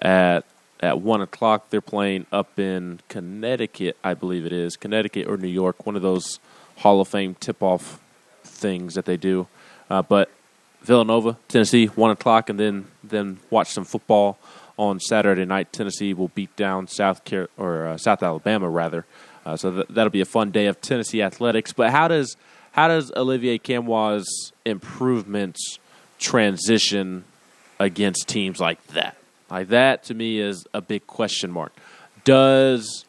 at 0.00 0.44
at 0.80 1.00
one 1.00 1.20
o'clock. 1.20 1.70
They're 1.70 1.80
playing 1.80 2.26
up 2.32 2.58
in 2.58 3.00
Connecticut, 3.08 3.96
I 4.02 4.14
believe 4.14 4.46
it 4.46 4.52
is 4.52 4.76
Connecticut 4.76 5.26
or 5.28 5.36
New 5.36 5.48
York. 5.48 5.86
One 5.86 5.96
of 5.96 6.02
those 6.02 6.38
Hall 6.78 7.00
of 7.00 7.08
Fame 7.08 7.36
tip 7.38 7.62
off 7.62 8.00
things 8.44 8.94
that 8.94 9.04
they 9.04 9.16
do. 9.16 9.46
Uh, 9.90 10.02
but 10.02 10.30
Villanova, 10.82 11.36
Tennessee, 11.48 11.86
one 11.86 12.10
o'clock, 12.10 12.48
and 12.48 12.58
then 12.58 12.86
then 13.02 13.38
watch 13.50 13.68
some 13.68 13.84
football 13.84 14.38
on 14.76 15.00
Saturday 15.00 15.44
night. 15.44 15.72
Tennessee 15.72 16.14
will 16.14 16.28
beat 16.28 16.54
down 16.56 16.86
South 16.86 17.24
Car- 17.24 17.50
or 17.56 17.86
uh, 17.86 17.96
South 17.96 18.22
Alabama 18.22 18.68
rather. 18.68 19.04
Uh, 19.44 19.56
so 19.56 19.72
th- 19.72 19.86
that'll 19.90 20.10
be 20.10 20.20
a 20.20 20.26
fun 20.26 20.50
day 20.50 20.66
of 20.66 20.80
Tennessee 20.80 21.22
athletics. 21.22 21.72
But 21.72 21.90
how 21.90 22.06
does 22.08 22.36
how 22.78 22.86
does 22.86 23.10
Olivier 23.16 23.58
Nkamhoua's 23.58 24.52
improvements 24.64 25.80
transition 26.20 27.24
against 27.80 28.28
teams 28.28 28.60
like 28.60 28.86
that? 28.88 29.16
Like 29.50 29.66
that 29.70 30.04
to 30.04 30.14
me 30.14 30.38
is 30.38 30.64
a 30.72 30.80
big 30.80 31.04
question 31.08 31.50
mark. 31.50 31.72
Does 32.22 33.04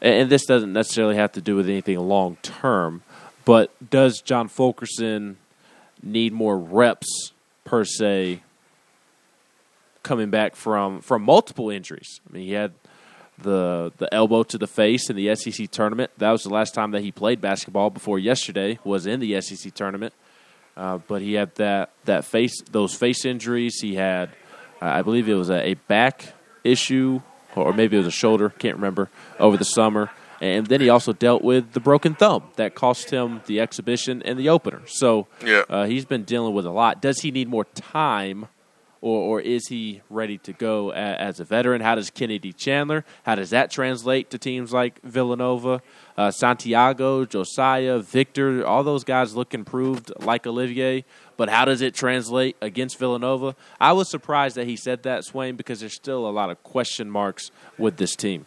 and 0.00 0.30
this 0.30 0.46
doesn't 0.46 0.72
necessarily 0.72 1.16
have 1.16 1.32
to 1.32 1.42
do 1.42 1.54
with 1.54 1.68
anything 1.68 1.98
long 1.98 2.38
term, 2.40 3.02
but 3.44 3.70
does 3.90 4.22
John 4.22 4.48
Fulkerson 4.48 5.36
need 6.02 6.32
more 6.32 6.56
reps 6.58 7.34
per 7.64 7.84
se 7.84 8.40
coming 10.02 10.30
back 10.30 10.56
from 10.56 11.02
from 11.02 11.20
multiple 11.20 11.68
injuries. 11.68 12.22
I 12.26 12.32
mean, 12.32 12.44
he 12.44 12.52
had 12.52 12.72
the 13.38 13.92
the 13.98 14.12
elbow 14.14 14.42
to 14.44 14.58
the 14.58 14.66
face 14.66 15.10
in 15.10 15.16
the 15.16 15.34
SEC 15.34 15.70
tournament. 15.70 16.10
That 16.18 16.30
was 16.30 16.42
the 16.44 16.50
last 16.50 16.74
time 16.74 16.92
that 16.92 17.02
he 17.02 17.10
played 17.12 17.40
basketball 17.40 17.90
before 17.90 18.18
yesterday 18.18 18.78
was 18.84 19.06
in 19.06 19.20
the 19.20 19.40
SEC 19.40 19.74
tournament. 19.74 20.14
Uh, 20.76 20.98
but 21.06 21.22
he 21.22 21.34
had 21.34 21.54
that 21.56 21.90
that 22.04 22.24
face 22.24 22.60
those 22.70 22.94
face 22.94 23.24
injuries. 23.24 23.80
He 23.80 23.94
had, 23.94 24.30
uh, 24.82 24.86
I 24.86 25.02
believe 25.02 25.28
it 25.28 25.34
was 25.34 25.50
a, 25.50 25.68
a 25.70 25.74
back 25.74 26.32
issue 26.64 27.20
or 27.56 27.72
maybe 27.72 27.96
it 27.96 28.00
was 28.00 28.06
a 28.08 28.10
shoulder. 28.12 28.50
Can't 28.50 28.76
remember 28.76 29.10
over 29.38 29.56
the 29.56 29.64
summer. 29.64 30.10
And 30.40 30.66
then 30.66 30.80
he 30.80 30.88
also 30.88 31.12
dealt 31.12 31.42
with 31.42 31.72
the 31.72 31.80
broken 31.80 32.14
thumb 32.16 32.42
that 32.56 32.74
cost 32.74 33.10
him 33.10 33.40
the 33.46 33.60
exhibition 33.60 34.20
and 34.24 34.36
the 34.38 34.48
opener. 34.48 34.82
So 34.86 35.28
Yeah. 35.44 35.62
uh, 35.70 35.84
he's 35.86 36.04
been 36.04 36.24
dealing 36.24 36.52
with 36.54 36.66
a 36.66 36.70
lot. 36.70 37.00
Does 37.00 37.20
he 37.20 37.30
need 37.30 37.48
more 37.48 37.64
time, 37.64 38.48
or, 39.04 39.36
or 39.36 39.40
is 39.42 39.68
he 39.68 40.00
ready 40.08 40.38
to 40.38 40.54
go 40.54 40.90
a, 40.90 40.94
as 40.94 41.38
a 41.38 41.44
veteran? 41.44 41.82
How 41.82 41.94
does 41.94 42.08
Kennedy 42.08 42.54
Chandler? 42.54 43.04
How 43.24 43.34
does 43.34 43.50
that 43.50 43.70
translate 43.70 44.30
to 44.30 44.38
teams 44.38 44.72
like 44.72 44.98
Villanova, 45.02 45.82
uh, 46.16 46.30
Santiago, 46.30 47.26
Josiah, 47.26 47.98
Victor? 47.98 48.66
All 48.66 48.82
those 48.82 49.04
guys 49.04 49.36
look 49.36 49.52
improved, 49.52 50.10
like 50.20 50.46
Olivier. 50.46 51.04
But 51.36 51.50
how 51.50 51.66
does 51.66 51.82
it 51.82 51.92
translate 51.94 52.56
against 52.62 52.98
Villanova? 52.98 53.54
I 53.78 53.92
was 53.92 54.08
surprised 54.08 54.56
that 54.56 54.66
he 54.66 54.74
said 54.76 55.02
that, 55.02 55.26
Swain, 55.26 55.54
because 55.54 55.80
there's 55.80 55.94
still 55.94 56.26
a 56.26 56.32
lot 56.32 56.48
of 56.48 56.62
question 56.62 57.10
marks 57.10 57.50
with 57.76 57.98
this 57.98 58.16
team. 58.16 58.46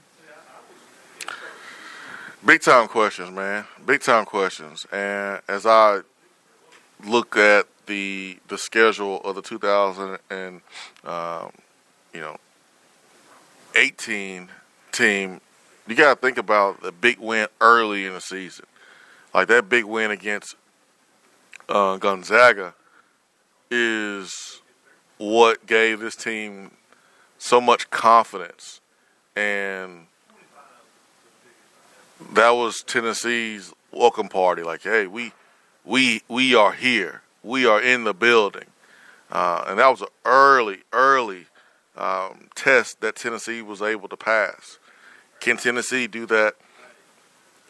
Big 2.43 2.61
time 2.61 2.87
questions, 2.87 3.29
man. 3.29 3.65
Big 3.85 4.01
time 4.01 4.25
questions. 4.25 4.87
And 4.91 5.39
as 5.47 5.67
I 5.67 5.99
look 7.05 7.37
at 7.37 7.67
the 7.87 8.37
the 8.47 8.57
schedule 8.57 9.21
of 9.21 9.35
the 9.35 9.41
2000 9.41 10.17
and 10.29 10.61
um, 11.03 11.51
you 12.13 12.21
know 12.21 12.37
18 13.75 14.49
team 14.91 15.41
you 15.87 15.95
got 15.95 16.15
to 16.15 16.19
think 16.19 16.37
about 16.37 16.81
the 16.81 16.91
big 16.91 17.17
win 17.17 17.47
early 17.61 18.05
in 18.05 18.13
the 18.13 18.19
season, 18.19 18.65
like 19.33 19.47
that 19.47 19.69
big 19.69 19.85
win 19.85 20.11
against 20.11 20.55
uh, 21.69 21.97
Gonzaga 21.97 22.73
is 23.71 24.61
what 25.17 25.65
gave 25.65 25.99
this 25.99 26.15
team 26.15 26.71
so 27.37 27.61
much 27.61 27.89
confidence, 27.89 28.81
and 29.35 30.07
that 32.33 32.51
was 32.51 32.83
Tennessee's 32.85 33.73
welcome 33.91 34.27
party. 34.27 34.63
Like, 34.63 34.83
hey, 34.83 35.07
we 35.07 35.31
we 35.85 36.21
we 36.27 36.53
are 36.53 36.73
here. 36.73 37.21
We 37.47 37.65
are 37.65 37.81
in 37.81 38.03
the 38.03 38.13
building, 38.13 38.65
uh, 39.31 39.63
and 39.67 39.79
that 39.79 39.87
was 39.87 40.01
an 40.01 40.07
early, 40.25 40.79
early 40.91 41.45
um, 41.95 42.49
test 42.55 42.99
that 43.01 43.15
Tennessee 43.15 43.61
was 43.61 43.81
able 43.81 44.09
to 44.09 44.17
pass. 44.17 44.79
Can 45.39 45.55
Tennessee 45.55 46.07
do 46.07 46.25
that 46.25 46.55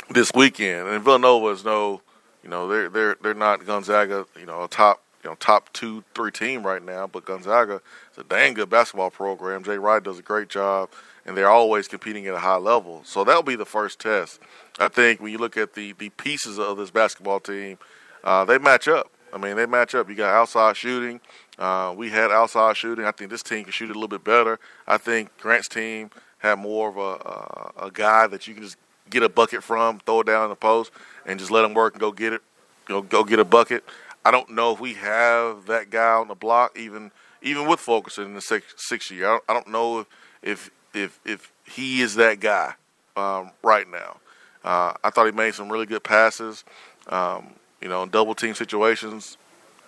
this 0.10 0.32
weekend? 0.34 0.88
And 0.88 1.04
Villanova 1.04 1.48
is 1.50 1.64
no, 1.64 2.02
you 2.44 2.50
know, 2.50 2.68
they're 2.68 2.90
they're 2.90 3.18
they're 3.22 3.34
not 3.34 3.66
Gonzaga, 3.66 4.26
you 4.40 4.48
know, 4.48 4.64
a 4.64 4.68
top 4.68 5.04
you 5.24 5.30
know 5.30 5.36
top 5.36 5.72
two 5.74 6.04
three 6.16 6.32
team 6.32 6.66
right 6.66 6.84
now, 6.84 7.06
but 7.06 7.26
Gonzaga 7.26 7.82
is 8.12 8.18
a 8.18 8.24
dang 8.24 8.56
good 8.56 8.70
basketball 8.70 9.12
program. 9.12 9.64
Jay 9.64 9.78
Wright 9.78 10.04
does 10.04 10.18
a 10.18 10.24
great 10.24 10.50
job, 10.50 10.90
and 11.26 11.38
they're 11.38 11.50
always 11.50 11.88
competing 11.88 12.26
at 12.28 12.34
a 12.34 12.40
high 12.40 12.58
level. 12.58 13.02
So 13.04 13.24
that'll 13.24 13.44
be 13.44 13.56
the 13.56 13.66
first 13.66 14.00
test. 14.00 14.40
I 14.80 14.88
think 14.88 15.22
when 15.22 15.32
you 15.32 15.38
look 15.38 15.56
at 15.56 15.76
the 15.76 15.94
the 15.94 16.10
pieces 16.10 16.58
of 16.58 16.78
this 16.78 16.90
basketball 16.90 17.40
team, 17.40 17.78
uh, 18.24 18.44
they 18.46 18.58
match 18.58 18.88
up. 18.88 19.12
I 19.34 19.38
mean, 19.38 19.56
they 19.56 19.66
match 19.66 19.96
up. 19.96 20.10
You 20.10 20.16
got 20.16 20.34
outside 20.34 20.78
shooting. 20.78 21.20
Uh, 21.58 21.94
we 21.98 22.10
had 22.10 22.32
outside 22.32 22.78
shooting. 22.78 23.06
I 23.06 23.12
think 23.12 23.30
this 23.30 23.44
team 23.44 23.64
can 23.64 23.72
shoot 23.72 23.90
it 23.90 23.96
a 23.96 24.00
little 24.00 24.08
bit 24.08 24.24
better. 24.24 24.60
I 24.88 24.98
think 24.98 25.36
Grant's 25.38 25.68
team 25.68 26.12
had 26.40 26.60
more 26.60 26.90
of 26.90 26.98
a, 26.98 27.82
a, 27.82 27.88
a 27.88 27.92
guy 27.92 28.28
that 28.28 28.48
you 28.48 28.54
can 28.54 28.64
just 28.64 28.78
get 29.10 29.24
a 29.24 29.30
bucket 29.30 29.64
from, 29.64 30.00
throw 30.00 30.22
it 30.22 30.28
down 30.28 30.44
in 30.44 30.50
the 30.50 30.56
post, 30.56 30.92
and 31.26 31.40
just 31.40 31.52
let 31.52 31.66
him 31.66 31.74
work 31.74 31.94
and 31.94 32.00
go 32.00 32.12
get 32.12 32.34
it. 32.34 32.42
You 32.88 32.96
know, 32.96 33.02
go 33.02 33.24
get 33.24 33.40
a 33.40 33.46
bucket. 33.46 33.84
I 34.24 34.32
don't 34.32 34.50
know 34.52 34.74
if 34.74 34.80
we 34.80 34.94
have 34.96 35.66
that 35.66 35.90
guy 35.90 36.14
on 36.14 36.28
the 36.28 36.36
block, 36.36 36.78
even 36.78 37.12
even 37.42 37.68
with 37.68 37.80
Fulkerson 37.80 38.26
in 38.26 38.34
the 38.34 38.42
six, 38.42 38.74
sixth 38.78 39.12
year. 39.12 39.28
I 39.28 39.32
don't, 39.32 39.44
I 39.50 39.54
don't 39.54 39.68
know 39.70 40.00
if, 40.00 40.08
if 40.42 40.72
if 40.94 41.20
if 41.26 41.52
he 41.66 42.02
is 42.02 42.16
that 42.16 42.40
guy 42.40 42.74
um, 43.16 43.52
right 43.64 43.90
now. 43.90 44.18
Uh, 44.64 44.94
I 45.04 45.10
thought 45.10 45.26
he 45.26 45.32
made 45.32 45.54
some 45.54 45.72
really 45.72 45.86
good 45.86 46.04
passes. 46.04 46.64
Um, 47.08 47.54
you 47.82 47.88
know, 47.88 48.04
in 48.04 48.10
double 48.10 48.36
team 48.36 48.54
situations 48.54 49.38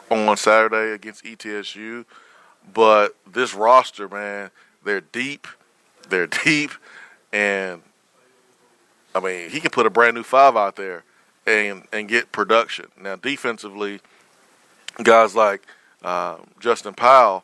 on 0.10 0.38
Saturday 0.38 0.94
against 0.94 1.24
ETSU. 1.24 2.06
But 2.74 3.16
this 3.32 3.54
roster, 3.54 4.08
man, 4.08 4.52
they're 4.84 5.02
deep. 5.02 5.48
They're 6.10 6.28
deep, 6.46 6.72
and 7.32 7.82
I 9.14 9.20
mean, 9.20 9.50
he 9.50 9.60
can 9.60 9.72
put 9.72 9.86
a 9.86 9.90
brand 9.90 10.16
new 10.16 10.24
five 10.24 10.56
out 10.56 10.76
there 10.76 11.04
and 11.46 11.84
and 11.92 12.08
get 12.08 12.32
production. 12.32 12.88
Now, 13.00 13.16
defensively, 13.16 14.02
guys 15.04 15.36
like 15.36 15.66
uh, 16.04 16.38
Justin 16.60 16.94
Powell, 16.94 17.44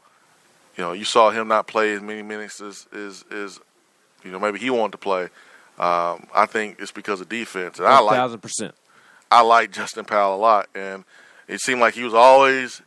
you 0.78 0.84
know, 0.84 0.94
you 0.94 1.06
saw 1.06 1.32
him 1.32 1.48
not 1.48 1.68
play 1.68 1.94
as 1.94 2.02
many 2.02 2.22
minutes 2.22 2.62
as 2.62 2.88
is 2.92 3.26
is 3.32 3.60
you 4.24 4.32
know 4.32 4.40
maybe 4.40 4.60
he 4.60 4.70
wanted 4.70 4.94
to 4.94 4.98
play. 4.98 5.24
Um, 5.78 6.28
I 6.34 6.46
think 6.48 6.78
it's 6.80 6.92
because 6.92 7.20
of 7.20 7.28
defense. 7.28 7.80
And 7.80 7.88
I 7.88 8.00
like 8.00 8.16
thousand 8.16 8.42
percent. 8.42 8.76
I 9.32 9.42
like 9.42 9.72
Justin 9.72 10.06
Powell 10.06 10.36
a 10.36 10.38
lot, 10.38 10.70
and 10.76 11.04
it 11.48 11.60
seemed 11.60 11.82
like 11.82 11.94
he 11.94 12.04
was 12.04 12.14
always 12.14 12.82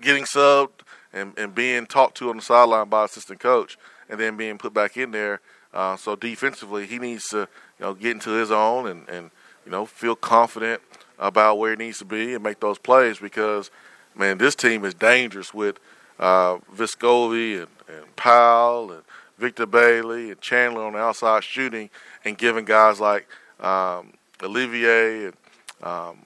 getting 0.00 0.24
subbed 0.24 0.80
and, 1.12 1.36
and 1.38 1.54
being 1.54 1.86
talked 1.86 2.16
to 2.18 2.30
on 2.30 2.36
the 2.36 2.42
sideline 2.42 2.88
by 2.88 3.04
assistant 3.04 3.40
coach, 3.40 3.76
and 4.08 4.18
then 4.18 4.36
being 4.36 4.58
put 4.58 4.72
back 4.72 4.96
in 4.96 5.10
there. 5.10 5.40
Uh, 5.72 5.96
so 5.96 6.16
defensively, 6.16 6.86
he 6.86 6.98
needs 6.98 7.28
to 7.28 7.48
you 7.78 7.86
know 7.86 7.94
get 7.94 8.12
into 8.12 8.30
his 8.30 8.50
own 8.50 8.86
and, 8.86 9.08
and 9.08 9.30
you 9.64 9.70
know 9.70 9.86
feel 9.86 10.16
confident 10.16 10.80
about 11.18 11.58
where 11.58 11.70
he 11.72 11.76
needs 11.76 11.98
to 11.98 12.04
be 12.04 12.34
and 12.34 12.42
make 12.42 12.60
those 12.60 12.78
plays 12.78 13.18
because 13.18 13.70
man, 14.14 14.38
this 14.38 14.54
team 14.54 14.84
is 14.84 14.94
dangerous 14.94 15.54
with 15.54 15.78
uh, 16.18 16.58
Vescovi 16.74 17.58
and, 17.58 17.68
and 17.88 18.16
Powell 18.16 18.92
and 18.92 19.02
Victor 19.38 19.66
Bailey 19.66 20.30
and 20.30 20.40
Chandler 20.40 20.82
on 20.82 20.92
the 20.92 20.98
outside 20.98 21.44
shooting 21.44 21.90
and 22.24 22.36
giving 22.36 22.64
guys 22.64 23.00
like 23.00 23.26
um, 23.60 24.12
Olivier 24.42 25.26
and 25.26 25.39
um, 25.82 26.18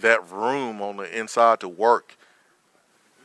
that 0.00 0.20
room 0.30 0.82
on 0.82 0.96
the 0.96 1.18
inside 1.18 1.60
to 1.60 1.68
work. 1.68 2.16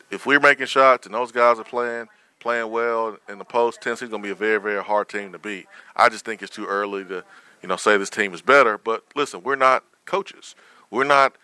If 0.10 0.26
we're 0.26 0.40
making 0.40 0.68
shots 0.68 1.06
and 1.06 1.16
those 1.16 1.32
guys 1.32 1.60
are 1.60 1.64
playing 1.64 2.08
playing 2.40 2.70
well 2.70 3.18
in 3.28 3.40
the 3.40 3.46
post, 3.46 3.82
Tennessee's 3.82 4.10
going 4.10 4.22
to 4.22 4.28
be 4.28 4.32
a 4.32 4.36
very 4.36 4.60
very 4.60 4.84
hard 4.84 5.10
team 5.10 5.32
to 5.32 5.40
beat. 5.40 5.68
I 5.96 6.10
just 6.10 6.26
think 6.26 6.42
it's 6.42 6.56
too 6.56 6.66
early 6.66 7.04
to 7.06 7.24
you 7.62 7.70
know 7.70 7.76
say 7.76 7.98
this 7.98 8.10
team 8.10 8.34
is 8.34 8.42
better. 8.42 8.78
But 8.78 9.04
listen, 9.16 9.44
we're 9.44 9.56
not 9.56 9.84
coaches. 10.06 10.56
We're 10.90 11.04
not 11.04 11.36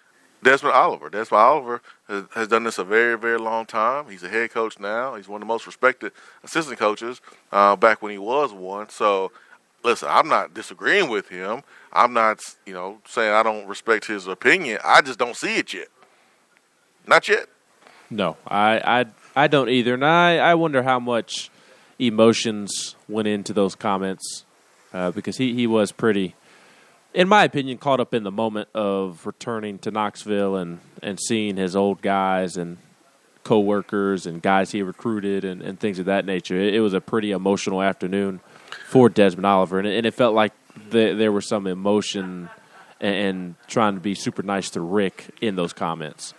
Desmond 0.44 0.76
Oliver. 0.76 1.10
Desmond 1.10 1.42
Oliver 1.42 1.82
has, 2.08 2.26
has, 2.36 2.48
done 2.48 2.64
this 2.64 2.78
a 2.78 2.84
very, 2.84 3.18
very 3.18 3.40
long 3.40 3.66
time. 3.66 4.10
He's 4.10 4.24
a 4.24 4.30
head 4.30 4.52
coach 4.52 4.80
now. 4.80 5.16
He's 5.16 5.28
one 5.28 5.42
of 5.42 5.48
the 5.48 5.52
most 5.52 5.66
respected 5.66 6.12
assistant 6.44 6.78
coaches 6.78 7.22
uh, 7.52 7.76
back 7.76 8.02
when 8.02 8.12
he 8.12 8.18
was 8.18 8.52
one. 8.52 8.90
So, 8.90 9.32
listen, 9.84 10.08
I'm 10.12 10.28
not 10.28 10.54
disagreeing 10.54 11.10
with 11.10 11.30
him. 11.30 11.64
I'm 11.92 12.14
not, 12.14 12.40
you 12.66 12.74
know, 12.74 13.00
saying 13.08 13.34
I 13.34 13.44
don't 13.44 13.68
respect 13.68 14.06
his 14.06 14.28
opinion. 14.28 14.80
I 14.84 15.02
just 15.02 15.20
don't 15.20 15.36
see 15.36 15.58
it 15.58 15.74
yet. 15.74 15.88
Not 17.06 17.28
yet. 17.28 17.48
No, 18.10 18.38
I, 18.48 19.02
I, 19.02 19.06
I 19.36 19.48
don't 19.48 19.70
either, 19.70 19.96
and 19.96 20.06
I, 20.06 20.38
I 20.38 20.56
wonder 20.56 20.84
how 20.84 21.00
much 21.00 21.50
emotions 22.00 22.96
went 23.08 23.28
into 23.28 23.54
those 23.54 23.76
comments 23.76 24.46
uh, 24.94 25.12
because 25.12 25.38
he, 25.38 25.54
he 25.54 25.68
was 25.68 25.92
pretty 25.92 26.36
in 27.14 27.28
my 27.28 27.44
opinion, 27.44 27.78
caught 27.78 28.00
up 28.00 28.14
in 28.14 28.24
the 28.24 28.32
moment 28.32 28.70
of 28.74 29.26
returning 29.26 29.78
to 29.80 29.92
Knoxville 29.92 30.56
and, 30.56 30.80
and 31.02 31.20
seeing 31.20 31.58
his 31.58 31.76
old 31.76 32.02
guys 32.02 32.58
and 32.58 32.78
coworkers 33.44 34.26
and 34.26 34.42
guys 34.42 34.72
he 34.72 34.82
recruited 34.82 35.44
and, 35.44 35.62
and 35.62 35.80
things 35.80 36.00
of 36.00 36.06
that 36.06 36.26
nature. 36.26 36.60
It, 36.60 36.76
it, 36.76 36.80
was 36.80 36.94
a 36.94 37.02
pretty 37.02 37.32
emotional 37.32 37.82
afternoon 37.82 38.40
for 38.88 39.10
Desmond 39.10 39.46
Oliver, 39.46 39.80
and 39.80 39.88
it, 39.88 39.98
and 39.98 40.06
it 40.06 40.14
felt 40.14 40.34
like 40.34 40.54
the, 40.90 41.14
there 41.14 41.32
was 41.32 41.48
some 41.48 41.68
emotion 41.68 42.50
and, 43.00 43.16
and, 43.16 43.56
trying 43.68 43.96
to 43.96 44.00
be 44.00 44.16
super 44.16 44.44
nice 44.44 44.70
to 44.72 44.82
Rick 44.82 45.30
in 45.42 45.56
those 45.56 45.74
comments. 45.74 46.34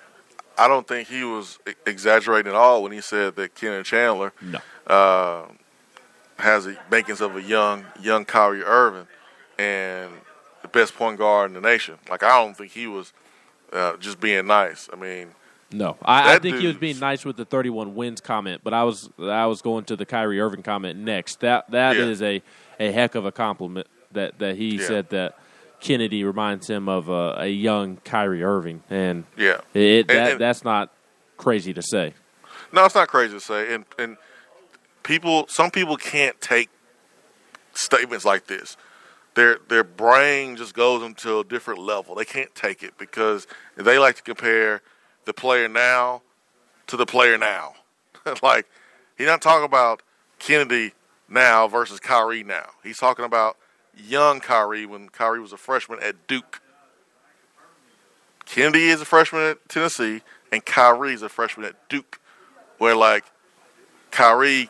I 0.56 0.68
don't 0.68 0.86
think 0.86 1.08
he 1.08 1.24
was 1.24 1.58
exaggerating 1.84 2.50
at 2.50 2.56
all 2.56 2.82
when 2.82 2.92
he 2.92 3.00
said 3.00 3.36
that 3.36 3.54
Kennedy 3.54 3.84
Chandler 3.84 4.32
no. 4.40 4.60
uh, 4.86 5.46
has 6.38 6.64
the 6.64 6.78
makings 6.90 7.20
of 7.20 7.36
a 7.36 7.42
young 7.42 7.84
young 8.00 8.24
Kyrie 8.24 8.62
Irving, 8.62 9.08
and 9.58 10.12
the 10.62 10.68
best 10.68 10.94
point 10.94 11.18
guard 11.18 11.50
in 11.50 11.54
the 11.54 11.60
nation. 11.60 11.98
Like 12.08 12.22
I 12.22 12.40
don't 12.40 12.56
think 12.56 12.72
he 12.72 12.86
was 12.86 13.12
uh, 13.72 13.96
just 13.96 14.20
being 14.20 14.46
nice. 14.46 14.88
I 14.92 14.96
mean, 14.96 15.28
no, 15.74 15.96
I, 16.02 16.34
I 16.34 16.38
think 16.38 16.58
he 16.58 16.66
was 16.66 16.76
being 16.76 16.98
nice 16.98 17.24
with 17.24 17.36
the 17.36 17.44
31 17.44 17.94
wins 17.94 18.20
comment, 18.20 18.60
but 18.62 18.72
I 18.72 18.84
was 18.84 19.10
I 19.18 19.46
was 19.46 19.62
going 19.62 19.84
to 19.86 19.96
the 19.96 20.06
Kyrie 20.06 20.40
Irving 20.40 20.62
comment 20.62 20.98
next. 20.98 21.40
That 21.40 21.70
that 21.70 21.96
yeah. 21.96 22.04
is 22.04 22.22
a, 22.22 22.42
a 22.78 22.92
heck 22.92 23.14
of 23.14 23.26
a 23.26 23.32
compliment 23.32 23.86
that 24.12 24.38
that 24.38 24.56
he 24.56 24.76
yeah. 24.76 24.86
said 24.86 25.10
that 25.10 25.38
Kennedy 25.80 26.24
reminds 26.24 26.68
him 26.68 26.88
of 26.88 27.08
a, 27.08 27.36
a 27.38 27.48
young 27.48 27.96
Kyrie 28.04 28.42
Irving, 28.42 28.82
and 28.88 29.24
yeah, 29.36 29.60
it, 29.74 30.06
that 30.06 30.16
and, 30.16 30.30
and, 30.32 30.40
that's 30.40 30.64
not 30.64 30.92
crazy 31.36 31.74
to 31.74 31.82
say. 31.82 32.14
No, 32.72 32.84
it's 32.84 32.94
not 32.94 33.08
crazy 33.08 33.34
to 33.34 33.40
say, 33.40 33.74
and 33.74 33.84
and 33.98 34.16
people, 35.02 35.46
some 35.48 35.70
people 35.70 35.96
can't 35.96 36.40
take 36.40 36.70
statements 37.74 38.24
like 38.24 38.46
this 38.46 38.76
their 39.34 39.58
their 39.68 39.84
brain 39.84 40.56
just 40.56 40.74
goes 40.74 41.02
into 41.02 41.38
a 41.38 41.44
different 41.44 41.80
level. 41.80 42.14
They 42.14 42.24
can't 42.24 42.54
take 42.54 42.82
it 42.82 42.96
because 42.98 43.46
they 43.76 43.98
like 43.98 44.16
to 44.16 44.22
compare 44.22 44.82
the 45.24 45.32
player 45.32 45.68
now 45.68 46.22
to 46.86 46.96
the 46.96 47.06
player 47.06 47.38
now. 47.38 47.74
like 48.42 48.66
he's 49.16 49.26
not 49.26 49.42
talking 49.42 49.64
about 49.64 50.02
Kennedy 50.38 50.92
now 51.28 51.68
versus 51.68 52.00
Kyrie 52.00 52.44
now. 52.44 52.70
He's 52.82 52.98
talking 52.98 53.24
about 53.24 53.56
young 53.96 54.40
Kyrie 54.40 54.86
when 54.86 55.08
Kyrie 55.08 55.40
was 55.40 55.52
a 55.52 55.56
freshman 55.56 56.00
at 56.02 56.26
Duke. 56.26 56.60
Kennedy 58.44 58.88
is 58.88 59.00
a 59.00 59.04
freshman 59.04 59.42
at 59.42 59.68
Tennessee, 59.68 60.22
and 60.52 60.64
Kyrie 60.64 61.14
is 61.14 61.22
a 61.22 61.28
freshman 61.28 61.66
at 61.66 61.88
Duke, 61.88 62.20
where 62.78 62.94
like 62.94 63.24
Kyrie 64.10 64.68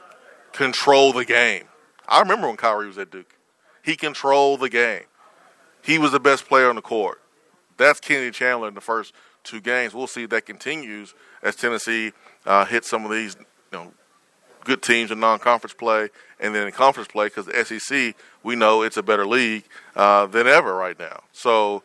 controlled 0.53 1.17
the 1.17 1.25
game. 1.25 1.65
I 2.07 2.21
remember 2.21 2.47
when 2.47 2.57
Kyrie 2.57 2.87
was 2.87 2.99
at 2.99 3.11
Duke. 3.11 3.35
He 3.83 3.97
controlled 3.97 4.61
the 4.61 4.71
game. 4.71 5.05
He 5.83 5.99
was 5.99 6.13
the 6.13 6.21
best 6.21 6.47
player 6.47 6.69
on 6.69 6.77
the 6.77 6.83
court. 6.83 7.21
That's 7.77 8.01
Kennedy 8.01 8.31
Chandler 8.31 8.69
in 8.69 8.75
the 8.75 8.81
first 8.81 9.13
two 9.45 9.61
games. 9.61 9.95
We'll 9.95 10.07
see 10.07 10.25
if 10.25 10.31
that 10.31 10.47
continues 10.47 11.15
as 11.43 11.57
Tennessee 11.57 12.13
uh, 12.47 12.65
hits 12.65 12.89
some 12.89 13.05
of 13.05 13.11
these 13.11 13.37
you 13.73 13.79
know, 13.79 13.93
good 14.65 14.83
teams 14.83 15.11
in 15.11 15.21
non-conference 15.21 15.75
play, 15.75 16.09
and 16.41 16.55
then 16.55 16.67
in 16.67 16.73
conference 16.73 17.09
play 17.09 17.27
because 17.27 17.47
the 17.47 17.65
SEC 17.65 18.17
we 18.43 18.57
know 18.57 18.83
it's 18.83 18.97
a 18.97 19.03
better 19.03 19.27
league 19.27 19.65
uh, 19.95 20.27
than 20.27 20.47
ever 20.47 20.75
right 20.75 20.99
now. 20.99 21.23
So 21.33 21.83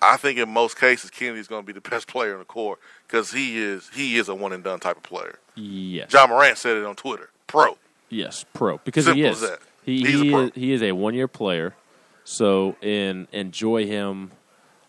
I 0.00 0.16
think 0.16 0.38
in 0.38 0.48
most 0.48 0.78
cases 0.78 1.10
Kennedy's 1.10 1.48
going 1.48 1.62
to 1.62 1.66
be 1.66 1.72
the 1.72 1.88
best 1.90 2.06
player 2.06 2.34
on 2.34 2.38
the 2.38 2.44
court 2.44 2.78
because 3.06 3.32
he 3.32 3.58
is 3.58 3.90
he 3.94 4.16
is 4.16 4.28
a 4.28 4.34
one 4.34 4.52
and 4.52 4.62
done 4.62 4.80
type 4.80 4.96
of 4.96 5.02
player. 5.02 5.38
Yes. 5.54 6.12
Ja 6.12 6.26
Morant 6.26 6.58
said 6.58 6.76
it 6.76 6.84
on 6.84 6.96
Twitter. 6.96 7.30
Pro. 7.46 7.78
Yes, 8.08 8.44
pro 8.52 8.78
because 8.78 9.06
Simple 9.06 9.22
he 9.22 9.28
is. 9.28 9.50
He 9.84 10.04
he 10.04 10.34
is, 10.34 10.52
he 10.54 10.72
is 10.72 10.82
a 10.82 10.92
one 10.92 11.14
year 11.14 11.28
player. 11.28 11.74
So, 12.24 12.76
in 12.80 13.28
enjoy 13.32 13.86
him 13.86 14.32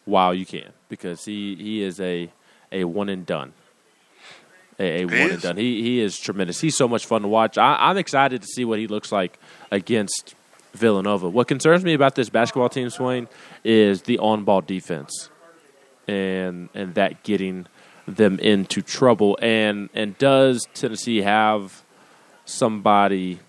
while 0.06 0.34
you 0.34 0.46
can, 0.46 0.72
because 0.90 1.26
he, 1.26 1.56
he 1.56 1.84
is 1.84 2.00
a 2.00 2.30
a 2.72 2.84
one 2.84 3.10
and 3.10 3.26
done. 3.26 3.54
A, 4.80 5.02
a 5.02 5.06
one 5.06 5.14
is. 5.14 5.34
and 5.34 5.42
done. 5.42 5.58
He 5.58 5.82
he 5.82 6.00
is 6.00 6.18
tremendous. 6.18 6.62
He's 6.62 6.78
so 6.78 6.88
much 6.88 7.06
fun 7.06 7.22
to 7.24 7.28
watch. 7.28 7.58
I, 7.58 7.76
I'm 7.80 7.98
excited 7.98 8.42
to 8.42 8.48
see 8.48 8.66
what 8.66 8.80
he 8.80 8.88
looks 8.88 9.12
like 9.12 9.40
against 9.72 10.36
Villanova. 10.74 11.30
What 11.30 11.48
concerns 11.48 11.84
me 11.84 11.94
about 11.94 12.16
this 12.16 12.30
basketball 12.30 12.70
team, 12.70 12.90
Swain, 12.90 13.28
is 13.64 14.04
the 14.04 14.20
on 14.20 14.44
ball 14.44 14.62
defense, 14.62 15.30
and 16.08 16.70
and 16.74 16.94
that 16.96 17.24
getting 17.24 17.68
them 18.08 18.40
into 18.40 18.82
trouble. 18.82 19.38
And 19.42 19.90
and 19.94 20.18
does 20.18 20.68
Tennessee 20.74 21.22
have 21.22 21.84
somebody 22.46 23.40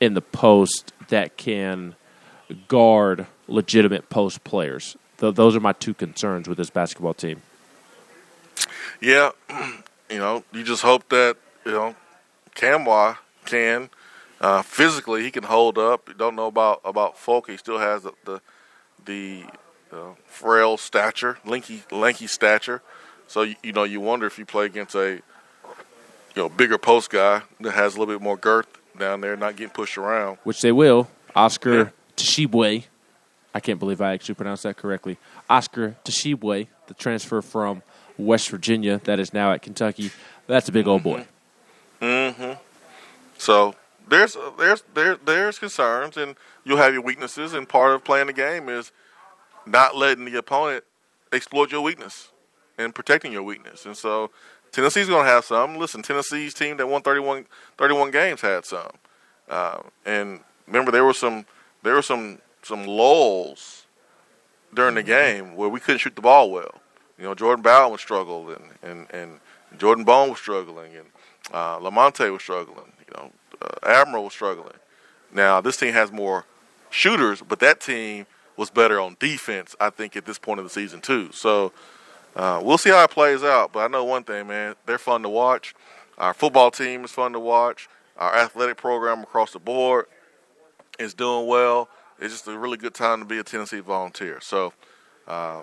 in 0.00 0.14
the 0.14 0.22
post 0.22 0.92
that 1.08 1.36
can 1.36 1.96
guard 2.68 3.26
legitimate 3.48 4.08
post 4.08 4.44
players? 4.44 4.96
Th- 5.20 5.34
those 5.34 5.54
are 5.54 5.60
my 5.60 5.72
two 5.72 5.94
concerns 5.94 6.48
with 6.48 6.58
this 6.58 6.70
basketball 6.70 7.14
team. 7.14 7.42
Yeah, 9.00 9.30
you 10.10 10.18
know, 10.18 10.44
you 10.52 10.64
just 10.64 10.82
hope 10.82 11.08
that 11.10 11.36
you 11.64 11.72
know 11.72 11.94
Camwa 12.54 13.18
can 13.44 13.90
uh, 14.40 14.62
physically 14.62 15.22
he 15.22 15.30
can 15.30 15.44
hold 15.44 15.78
up. 15.78 16.08
You 16.08 16.14
don't 16.14 16.34
know 16.34 16.46
about 16.46 16.80
about 16.84 17.18
Folk. 17.18 17.50
He 17.50 17.56
still 17.56 17.78
has 17.78 18.02
the 18.02 18.12
the, 18.24 18.40
the 19.04 19.44
uh, 19.92 20.14
frail 20.26 20.76
stature, 20.76 21.38
lanky 21.44 21.82
lanky 21.90 22.26
stature. 22.26 22.82
So 23.26 23.42
you, 23.42 23.56
you 23.62 23.72
know 23.72 23.84
you 23.84 24.00
wonder 24.00 24.26
if 24.26 24.38
you 24.38 24.46
play 24.46 24.66
against 24.66 24.94
a 24.94 25.20
you 26.34 26.36
know 26.36 26.48
bigger 26.48 26.78
post 26.78 27.10
guy 27.10 27.42
that 27.60 27.72
has 27.72 27.94
a 27.94 27.98
little 27.98 28.14
bit 28.14 28.22
more 28.22 28.36
girth 28.36 28.66
down 28.98 29.20
there, 29.20 29.36
not 29.36 29.56
getting 29.56 29.72
pushed 29.72 29.98
around. 29.98 30.38
Which 30.44 30.62
they 30.62 30.72
will. 30.72 31.08
Oscar 31.34 31.92
Tshiebwe. 32.16 32.84
I 33.54 33.60
can't 33.60 33.78
believe 33.78 34.00
I 34.00 34.12
actually 34.12 34.36
pronounced 34.36 34.62
that 34.62 34.76
correctly. 34.76 35.18
Oscar 35.48 35.96
Tshiebwe, 36.04 36.68
the 36.86 36.94
transfer 36.94 37.42
from 37.42 37.82
West 38.16 38.50
Virginia 38.50 39.00
that 39.04 39.18
is 39.18 39.32
now 39.32 39.52
at 39.52 39.62
Kentucky. 39.62 40.10
That's 40.46 40.68
a 40.68 40.72
big 40.72 40.86
old 40.86 41.02
boy. 41.02 41.26
Mm-hmm. 42.00 42.52
So 43.38 43.74
there's 44.08 44.36
there's 44.58 44.82
there 44.94 45.16
there's 45.16 45.58
concerns, 45.58 46.16
and 46.16 46.36
you'll 46.64 46.78
have 46.78 46.92
your 46.92 47.02
weaknesses. 47.02 47.54
And 47.54 47.68
part 47.68 47.92
of 47.92 48.04
playing 48.04 48.26
the 48.26 48.32
game 48.32 48.68
is 48.68 48.92
not 49.66 49.96
letting 49.96 50.24
the 50.24 50.36
opponent 50.36 50.84
exploit 51.32 51.72
your 51.72 51.80
weakness 51.80 52.30
and 52.78 52.94
protecting 52.94 53.32
your 53.32 53.42
weakness. 53.42 53.86
And 53.86 53.96
so 53.96 54.30
Tennessee's 54.72 55.08
going 55.08 55.24
to 55.24 55.30
have 55.30 55.44
some. 55.44 55.76
Listen, 55.76 56.02
Tennessee's 56.02 56.54
team 56.54 56.76
that 56.76 56.88
won 56.88 57.02
31, 57.02 57.46
31 57.78 58.10
games 58.10 58.40
had 58.40 58.64
some. 58.64 58.90
Uh, 59.48 59.80
and 60.06 60.40
remember, 60.66 60.90
there 60.90 61.04
were 61.04 61.14
some 61.14 61.44
there 61.82 61.94
were 61.94 62.02
some 62.02 62.38
some 62.62 62.86
lulls 62.86 63.86
during 64.74 64.94
the 64.94 65.02
game 65.02 65.56
where 65.56 65.68
we 65.68 65.80
couldn't 65.80 65.98
shoot 65.98 66.14
the 66.14 66.22
ball 66.22 66.50
well. 66.50 66.80
You 67.18 67.24
know, 67.24 67.34
Jordan 67.34 67.62
Bone 67.62 67.92
was 67.92 68.00
struggling, 68.00 68.62
and, 68.82 68.90
and, 68.90 69.10
and 69.12 69.40
Jordan 69.78 70.04
Bone 70.04 70.30
was 70.30 70.38
struggling, 70.38 70.94
and 70.96 71.06
uh, 71.52 71.78
Lamonte 71.78 72.32
was 72.32 72.42
struggling. 72.42 72.92
You 73.06 73.14
know, 73.14 73.30
uh, 73.60 73.86
Admiral 73.86 74.24
was 74.24 74.32
struggling. 74.32 74.76
Now 75.32 75.60
this 75.60 75.76
team 75.76 75.92
has 75.92 76.10
more 76.10 76.44
shooters, 76.90 77.42
but 77.42 77.60
that 77.60 77.80
team 77.80 78.26
was 78.56 78.70
better 78.70 79.00
on 79.00 79.16
defense. 79.20 79.76
I 79.80 79.90
think 79.90 80.16
at 80.16 80.24
this 80.24 80.38
point 80.38 80.60
of 80.60 80.64
the 80.64 80.70
season 80.70 81.00
too. 81.00 81.30
So 81.32 81.72
uh, 82.36 82.60
we'll 82.62 82.78
see 82.78 82.90
how 82.90 83.04
it 83.04 83.10
plays 83.10 83.42
out. 83.42 83.72
But 83.72 83.80
I 83.80 83.88
know 83.88 84.04
one 84.04 84.24
thing, 84.24 84.46
man, 84.48 84.74
they're 84.86 84.98
fun 84.98 85.22
to 85.22 85.28
watch. 85.28 85.74
Our 86.18 86.34
football 86.34 86.70
team 86.70 87.04
is 87.04 87.10
fun 87.10 87.32
to 87.32 87.40
watch. 87.40 87.88
Our 88.16 88.34
athletic 88.34 88.76
program 88.76 89.22
across 89.22 89.52
the 89.52 89.58
board 89.58 90.06
is 90.98 91.14
doing 91.14 91.46
well. 91.46 91.88
It's 92.20 92.32
just 92.34 92.46
a 92.48 92.58
really 92.58 92.76
good 92.76 92.94
time 92.94 93.20
to 93.20 93.24
be 93.24 93.38
a 93.38 93.42
Tennessee 93.42 93.80
volunteer. 93.80 94.40
So 94.40 94.72
um, 95.26 95.62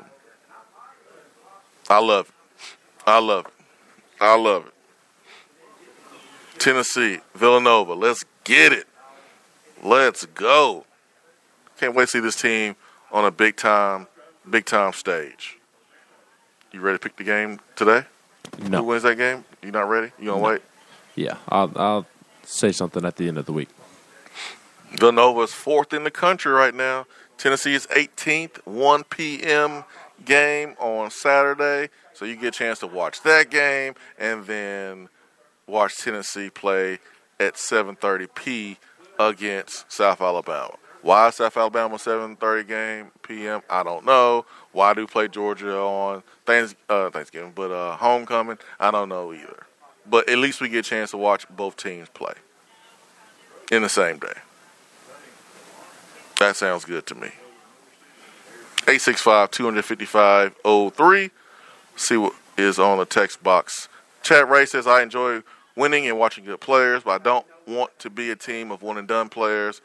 I 1.90 2.00
love 2.00 2.30
it. 2.30 2.34
I 3.06 3.20
love 3.20 3.46
it. 3.46 3.54
I 4.20 4.36
love 4.36 4.66
it. 4.68 4.74
Tennessee, 6.60 7.20
Villanova, 7.36 7.94
let's 7.94 8.26
get 8.44 8.74
it. 8.74 8.88
Let's 9.84 10.26
go. 10.26 10.86
Can't 11.80 11.94
wait 11.94 12.06
to 12.06 12.12
see 12.12 12.20
this 12.20 12.36
team 12.42 12.76
on 13.12 13.26
a 13.26 13.32
big 13.32 13.56
time, 13.56 14.08
big 14.50 14.66
time 14.66 14.94
stage. 14.94 15.58
You 16.72 16.82
ready 16.82 16.98
to 16.98 17.02
pick 17.02 17.16
the 17.16 17.24
game 17.24 17.60
today? 17.76 18.04
No. 18.60 18.80
Who 18.80 18.86
wins 18.86 19.04
that 19.04 19.18
game? 19.18 19.46
You 19.62 19.72
not 19.72 19.88
ready? 19.88 20.12
You 20.18 20.26
gonna 20.26 20.42
No. 20.42 20.48
wait? 20.48 20.62
Yeah, 21.16 21.38
I'll, 21.48 21.72
I'll 21.76 22.06
say 22.44 22.72
something 22.72 23.06
at 23.06 23.16
the 23.18 23.28
end 23.28 23.38
of 23.38 23.46
the 23.46 23.54
week. 23.54 23.70
Villanova 24.98 25.42
is 25.42 25.54
fourth 25.54 25.94
in 25.94 26.04
the 26.04 26.12
country 26.12 26.52
right 26.52 26.74
now. 26.74 27.06
Tennessee 27.38 27.76
is 27.76 27.86
18th, 27.88 28.66
1 28.66 29.04
p.m. 29.04 29.84
game 30.26 30.76
on 30.80 31.12
Saturday. 31.12 31.90
So 32.14 32.26
you 32.26 32.36
get 32.36 32.48
a 32.48 32.58
chance 32.58 32.80
to 32.80 32.88
watch 32.88 33.22
that 33.22 33.52
game 33.52 33.94
and 34.18 34.46
then 34.46 35.10
watch 35.68 35.98
Tennessee 35.98 36.50
play 36.50 36.98
at 37.40 37.56
7:30 37.56 38.28
p. 38.34 38.78
against 39.20 39.92
South 39.92 40.20
Alabama. 40.20 40.76
Why 41.04 41.30
South 41.30 41.56
Alabama 41.56 41.98
7:30 41.98 42.68
game 42.68 43.12
p.m. 43.22 43.62
I 43.70 43.84
don't 43.84 44.04
know. 44.04 44.46
Why 44.72 44.96
do 44.96 45.06
play 45.06 45.28
Georgia 45.28 45.78
on 45.78 46.24
uh, 46.48 47.10
Thanksgiving, 47.12 47.52
but 47.54 47.70
uh, 47.70 47.98
homecoming? 47.98 48.58
I 48.80 48.90
don't 48.90 49.10
know 49.10 49.32
either. 49.32 49.68
But 50.10 50.28
at 50.28 50.40
least 50.40 50.60
we 50.60 50.70
get 50.70 50.88
a 50.88 50.90
chance 50.90 51.12
to 51.12 51.18
watch 51.18 51.48
both 51.50 51.78
teams 51.78 52.10
play 52.10 52.34
in 53.72 53.84
the 53.84 53.90
same 53.90 54.18
day. 54.18 54.34
That 56.40 56.56
sounds 56.56 56.86
good 56.86 57.06
to 57.08 57.16
me. 57.16 57.30
865 58.82 59.52
255 59.52 60.56
03. 60.94 61.32
See 61.96 62.18
what 62.18 62.34
is 62.58 62.80
on 62.80 63.00
the 63.00 63.06
text 63.06 63.44
box. 63.44 63.90
Chad 64.24 64.50
Ray 64.50 64.66
says, 64.66 64.88
I 64.88 65.02
enjoy 65.02 65.42
winning 65.76 66.08
and 66.08 66.18
watching 66.18 66.46
good 66.46 66.60
players, 66.60 67.04
but 67.04 67.22
I 67.22 67.24
don't 67.24 67.46
want 67.68 67.98
to 68.00 68.10
be 68.10 68.32
a 68.32 68.36
team 68.36 68.72
of 68.72 68.82
one 68.82 68.98
and 68.98 69.08
done 69.08 69.30
players. 69.30 69.82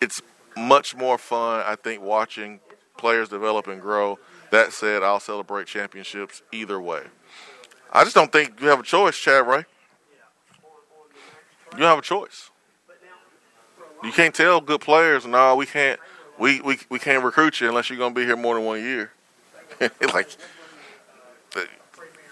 It's 0.00 0.22
much 0.56 0.94
more 0.96 1.18
fun, 1.18 1.62
I 1.66 1.76
think, 1.76 2.02
watching 2.02 2.60
players 2.96 3.28
develop 3.28 3.66
and 3.66 3.80
grow. 3.80 4.18
That 4.50 4.72
said, 4.72 5.02
I'll 5.02 5.20
celebrate 5.20 5.66
championships 5.66 6.42
either 6.52 6.80
way. 6.80 7.02
I 7.92 8.04
just 8.04 8.14
don't 8.14 8.30
think 8.30 8.60
you 8.60 8.68
have 8.68 8.80
a 8.80 8.84
choice, 8.84 9.18
Chad 9.18 9.46
Ray. 9.46 9.64
You 11.76 11.84
have 11.84 11.98
a 11.98 12.02
choice. 12.02 12.49
You 14.02 14.12
can't 14.12 14.34
tell 14.34 14.60
good 14.60 14.80
players, 14.80 15.26
no, 15.26 15.56
we 15.56 15.66
can't 15.66 16.00
we, 16.38 16.60
we 16.62 16.78
we 16.88 16.98
can't 16.98 17.22
recruit 17.22 17.60
you 17.60 17.68
unless 17.68 17.90
you're 17.90 17.98
gonna 17.98 18.14
be 18.14 18.24
here 18.24 18.36
more 18.36 18.54
than 18.54 18.64
one 18.64 18.82
year. 18.82 19.12
like 19.80 20.28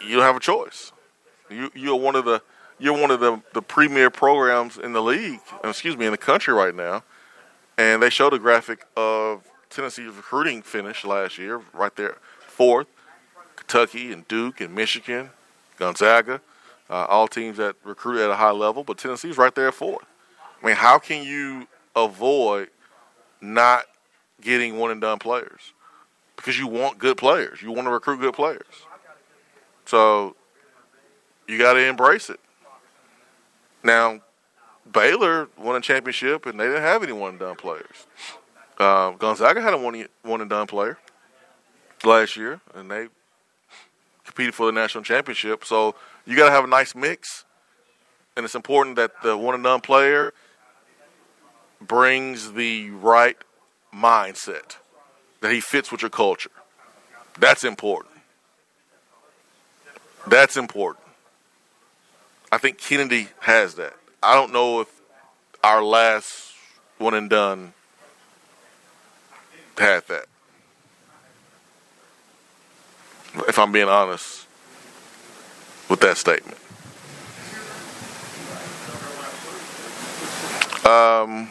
you 0.00 0.16
don't 0.16 0.24
have 0.24 0.36
a 0.36 0.40
choice. 0.40 0.92
You 1.50 1.70
you're 1.74 1.96
one 1.96 2.16
of 2.16 2.24
the 2.24 2.42
you're 2.78 2.98
one 2.98 3.10
of 3.10 3.20
the, 3.20 3.42
the 3.54 3.62
premier 3.62 4.08
programs 4.08 4.78
in 4.78 4.92
the 4.92 5.02
league, 5.02 5.40
excuse 5.64 5.96
me, 5.96 6.06
in 6.06 6.12
the 6.12 6.18
country 6.18 6.54
right 6.54 6.74
now. 6.74 7.02
And 7.76 8.02
they 8.02 8.10
showed 8.10 8.32
a 8.34 8.38
graphic 8.38 8.86
of 8.96 9.42
Tennessee's 9.68 10.14
recruiting 10.14 10.62
finish 10.62 11.04
last 11.04 11.38
year, 11.38 11.60
right 11.72 11.94
there, 11.96 12.16
fourth. 12.46 12.86
Kentucky 13.56 14.12
and 14.12 14.26
Duke 14.28 14.60
and 14.62 14.74
Michigan, 14.74 15.30
Gonzaga, 15.76 16.40
uh, 16.88 17.04
all 17.04 17.28
teams 17.28 17.58
that 17.58 17.76
recruit 17.84 18.24
at 18.24 18.30
a 18.30 18.36
high 18.36 18.50
level, 18.50 18.82
but 18.82 18.96
Tennessee's 18.96 19.36
right 19.36 19.54
there 19.54 19.68
at 19.68 19.74
fourth. 19.74 20.06
I 20.62 20.66
mean, 20.66 20.76
how 20.76 20.98
can 20.98 21.24
you 21.24 21.66
avoid 21.94 22.68
not 23.40 23.84
getting 24.40 24.78
one 24.78 24.90
and 24.90 25.00
done 25.00 25.18
players? 25.18 25.72
Because 26.36 26.58
you 26.58 26.66
want 26.66 26.98
good 26.98 27.16
players. 27.16 27.62
You 27.62 27.72
want 27.72 27.86
to 27.86 27.92
recruit 27.92 28.20
good 28.20 28.34
players. 28.34 28.62
So 29.84 30.36
you 31.46 31.58
got 31.58 31.74
to 31.74 31.80
embrace 31.80 32.30
it. 32.30 32.40
Now, 33.82 34.20
Baylor 34.90 35.48
won 35.56 35.76
a 35.76 35.80
championship 35.80 36.46
and 36.46 36.58
they 36.58 36.66
didn't 36.66 36.82
have 36.82 37.02
any 37.02 37.12
one 37.12 37.30
and 37.30 37.38
done 37.38 37.56
players. 37.56 38.06
Uh, 38.78 39.10
Gonzaga 39.12 39.60
had 39.60 39.74
a 39.74 39.78
one, 39.78 40.06
one 40.22 40.40
and 40.40 40.50
done 40.50 40.66
player 40.66 40.98
last 42.04 42.36
year, 42.36 42.60
and 42.74 42.90
they 42.90 43.08
competed 44.24 44.54
for 44.54 44.66
the 44.66 44.72
national 44.72 45.02
championship. 45.02 45.64
So 45.64 45.96
you 46.26 46.36
got 46.36 46.46
to 46.46 46.52
have 46.52 46.64
a 46.64 46.68
nice 46.68 46.94
mix, 46.94 47.44
and 48.36 48.44
it's 48.44 48.54
important 48.54 48.96
that 48.96 49.20
the 49.22 49.36
one 49.36 49.54
and 49.54 49.64
done 49.64 49.80
player 49.80 50.32
brings 51.80 52.52
the 52.52 52.90
right 52.90 53.36
mindset, 53.94 54.76
that 55.40 55.52
he 55.52 55.60
fits 55.60 55.90
with 55.90 56.02
your 56.02 56.10
culture. 56.10 56.50
That's 57.38 57.64
important. 57.64 58.14
That's 60.26 60.56
important. 60.56 61.04
I 62.50 62.58
think 62.58 62.78
Kennedy 62.78 63.28
has 63.40 63.74
that. 63.74 63.94
I 64.22 64.34
don't 64.34 64.52
know 64.52 64.80
if 64.80 64.88
our 65.62 65.82
last 65.82 66.54
one 66.98 67.14
and 67.14 67.30
done 67.30 67.72
had 69.76 70.06
that. 70.08 70.26
If 73.46 73.58
I'm 73.58 73.70
being 73.70 73.88
honest 73.88 74.46
with 75.88 76.00
that 76.00 76.16
statement. 76.16 76.58
Um, 80.84 81.50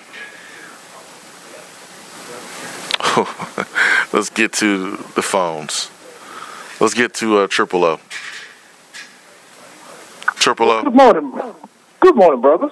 let's 4.14 4.30
get 4.30 4.54
to 4.54 4.92
the 5.16 5.22
phones. 5.22 5.90
Let's 6.80 6.94
get 6.94 7.14
to 7.16 7.40
uh, 7.40 7.48
Triple 7.48 7.84
O. 7.84 8.00
Triple 10.36 10.70
O. 10.70 10.84
Good 10.84 10.94
morning. 10.94 11.42
Good 12.00 12.16
morning, 12.16 12.42
brothers. 12.42 12.72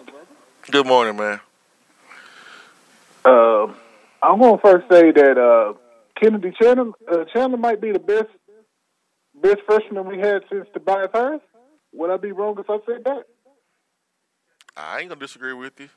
Good 0.69 0.85
morning, 0.85 1.17
man. 1.17 1.39
Uh, 3.23 3.73
I'm 4.21 4.39
going 4.39 4.57
to 4.57 4.61
first 4.61 4.85
say 4.91 5.11
that 5.11 5.37
uh, 5.37 5.73
Kennedy 6.21 6.53
Chandler, 6.61 6.91
uh, 7.11 7.25
Chandler 7.33 7.57
might 7.57 7.81
be 7.81 7.91
the 7.91 7.99
best 7.99 8.29
best 9.41 9.57
freshman 9.65 10.07
we 10.07 10.19
had 10.19 10.43
since 10.49 10.67
Tobias 10.73 11.09
Harris. 11.13 11.41
Would 11.93 12.09
I 12.11 12.17
be 12.17 12.31
wrong 12.31 12.55
if 12.59 12.69
I 12.69 12.77
said 12.85 13.03
that? 13.05 13.23
I 14.77 14.99
ain't 14.99 15.09
gonna 15.09 15.19
disagree 15.19 15.53
with 15.53 15.79
you. 15.79 15.89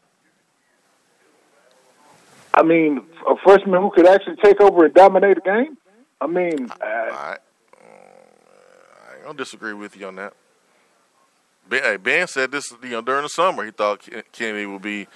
I 2.58 2.64
mean, 2.64 3.00
a 3.28 3.36
freshman 3.36 3.80
who 3.80 3.90
could 3.92 4.06
actually 4.08 4.34
take 4.42 4.60
over 4.60 4.86
and 4.86 4.92
dominate 4.92 5.38
a 5.38 5.40
game. 5.40 5.78
I 6.20 6.26
mean, 6.26 6.68
uh, 6.68 6.84
I, 6.84 7.36
I 7.80 9.14
ain't 9.14 9.24
gonna 9.24 9.38
disagree 9.38 9.74
with 9.74 9.96
you 9.96 10.08
on 10.08 10.16
that. 10.16 10.32
Ben, 11.68 11.84
hey, 11.84 11.96
ben 11.98 12.26
said 12.26 12.50
this, 12.50 12.64
you 12.82 12.88
know, 12.90 13.00
during 13.00 13.22
the 13.22 13.28
summer, 13.28 13.64
he 13.64 13.70
thought 13.70 14.00
Kennedy 14.32 14.66
would 14.66 14.82
be, 14.82 15.06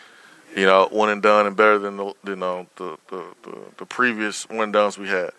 you 0.55 0.67
know, 0.67 0.87
one 0.93 1.09
and 1.09 1.21
done 1.21 1.49
and 1.49 1.57
better 1.57 1.81
than 1.81 1.97
the, 1.97 2.15
you 2.25 2.37
know, 2.37 2.69
the 2.77 2.97
the, 3.09 3.25
the, 3.43 3.59
the 3.79 3.87
previous 3.87 4.49
one 4.49 4.61
and 4.61 4.73
dones 4.73 4.97
we 4.97 5.09
had. 5.09 5.31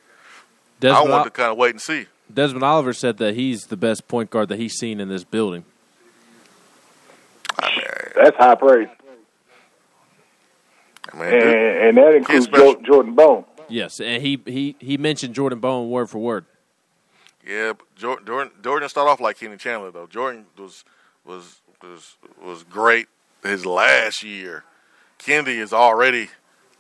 Desmond 0.82 1.08
I 1.08 1.10
want 1.10 1.24
to 1.24 1.32
kind 1.32 1.51
of 1.51 1.58
wait 1.58 1.72
and 1.72 1.82
see. 1.82 2.08
Desmond 2.34 2.66
Oliver 2.66 2.91
said 2.91 3.18
that 3.20 3.36
he's 3.36 3.62
the 3.62 3.78
best 3.78 4.10
point 4.10 4.30
guard 4.30 4.49
that 4.49 4.60
he's 4.60 4.74
seen 4.74 4.99
in 4.99 5.08
this 5.08 5.24
building. 5.24 5.64
I 7.60 7.70
mean, 7.70 7.86
That's 8.16 8.36
high 8.36 8.56
praise. 8.56 8.89
I 11.12 11.18
mean, 11.18 11.34
and, 11.34 11.43
and 11.43 11.97
that 11.97 12.16
includes 12.16 12.47
Jordan 12.86 13.16
Bone. 13.16 13.45
Yes, 13.68 13.99
and 13.99 14.22
he, 14.22 14.41
he, 14.45 14.76
he 14.80 14.97
mentioned 14.97 15.36
Jordan 15.36 15.60
Bone 15.60 15.89
word 15.89 16.10
for 16.10 16.20
word. 16.20 16.45
Yeah, 17.45 17.74
Jordan, 17.95 18.26
Jordan, 18.26 18.54
Jordan 18.64 18.89
started 18.89 19.12
off 19.12 19.20
like 19.20 19.38
Kenny 19.38 19.58
Chandler 19.58 19.91
though. 19.91 20.08
Jordan 20.08 20.45
was 20.58 20.86
was 21.26 21.62
was 21.82 22.16
was 22.41 22.64
great 22.64 23.08
his 23.43 23.66
last 23.66 24.24
year. 24.24 24.64
Kennedy 25.18 25.60
is 25.60 25.74
already 25.74 26.30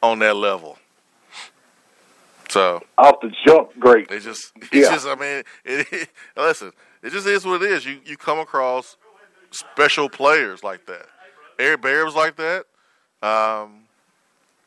on 0.01 0.19
that 0.19 0.35
level. 0.35 0.77
So 2.49 2.81
off 2.97 3.15
the 3.21 3.31
jump, 3.45 3.77
great. 3.79 4.11
It 4.11 4.21
just, 4.21 4.51
it's 4.55 4.73
yeah. 4.73 4.93
just. 4.93 5.07
I 5.07 5.15
mean, 5.15 5.43
it, 5.65 5.87
it, 5.91 6.09
listen, 6.37 6.71
it 7.01 7.11
just 7.11 7.27
is 7.27 7.45
what 7.45 7.61
it 7.61 7.71
is. 7.71 7.85
You 7.85 7.99
you 8.05 8.15
come 8.15 8.39
across 8.39 8.95
special 9.51 10.07
players 10.07 10.63
like 10.63 10.85
that. 10.85 11.07
Eric 11.59 11.81
Bear 11.81 12.05
was 12.05 12.15
like 12.15 12.35
that. 12.37 12.65
Um, 13.21 13.83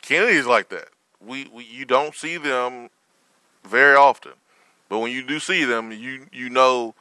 Kennedy's 0.07 0.47
like 0.47 0.69
that. 0.69 0.89
We, 1.21 1.49
we 1.53 1.65
you 1.65 1.85
don't 1.85 2.15
see 2.15 2.37
them 2.37 2.91
very 3.65 3.97
often, 3.97 4.33
but 4.89 5.01
when 5.01 5.11
you 5.11 5.27
do 5.27 5.41
see 5.41 5.65
them, 5.65 5.91
you 5.91 6.27
you 6.33 6.49
know 6.49 6.95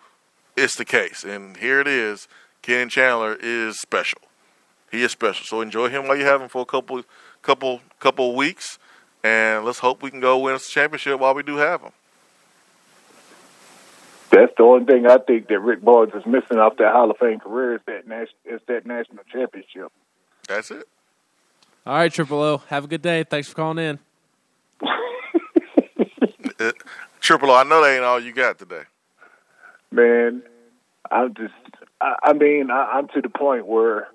it's 0.58 0.76
the 0.76 0.86
case. 0.86 1.24
And 1.24 1.58
here 1.58 1.80
it 1.80 1.88
is. 1.88 2.28
Ken 2.64 2.90
Chandler 2.90 3.38
is 3.40 3.80
special. 3.80 4.22
He 4.90 5.04
is 5.04 5.12
special. 5.12 5.46
So 5.46 5.62
enjoy 5.62 5.90
him 5.90 6.08
while 6.08 6.18
you 6.18 6.26
have 6.26 6.42
him 6.42 6.50
for 6.50 6.64
a 6.64 6.66
couple 6.66 7.04
couple 7.44 7.82
couple 8.00 8.36
weeks, 8.36 8.80
and 9.24 9.66
let's 9.66 9.80
hope 9.80 10.02
we 10.02 10.10
can 10.10 10.20
go 10.20 10.40
win 10.40 10.56
a 10.56 10.60
championship 10.60 11.20
while 11.20 11.36
we 11.36 11.44
do 11.44 11.58
have 11.58 11.82
him. 11.82 11.92
That's 14.32 14.52
the 14.58 14.64
only 14.64 14.86
thing 14.86 15.06
I 15.06 15.20
think 15.20 15.48
that 15.50 15.60
Rick 15.60 15.84
Barnes 15.84 16.14
is 16.16 16.26
missing 16.26 16.58
off 16.58 16.78
that 16.78 16.92
Hall 16.92 17.12
of 17.12 17.18
Fame 17.18 17.40
career 17.40 17.76
is 17.76 17.82
that 17.86 18.08
nas- 18.08 18.30
is 18.46 18.62
that 18.68 18.88
national 18.88 19.24
championship. 19.32 19.92
That's 20.48 20.72
it. 20.72 20.88
All 21.86 21.94
right, 21.96 22.12
Triple 22.12 22.42
O. 22.42 22.58
Have 22.70 22.86
a 22.86 22.88
good 22.88 23.04
day. 23.04 23.24
Thanks 23.24 23.48
for 23.48 23.56
calling 23.56 23.78
in. 23.78 24.00
Uh, 26.60 26.72
Triple 27.20 27.52
O, 27.52 27.56
I 27.56 27.64
know 27.64 27.84
that 27.84 27.94
ain't 27.94 28.04
all 28.04 28.20
you 28.20 28.32
got 28.32 28.58
today. 28.58 28.84
Man, 29.92 30.42
I'm 31.12 31.34
just, 31.34 31.54
I, 32.02 32.16
I 32.24 32.34
mean, 32.34 32.72
I, 32.72 32.94
I'm 32.94 33.08
to 33.10 33.22
the 33.22 33.30
point 33.30 33.68
where 33.68 34.08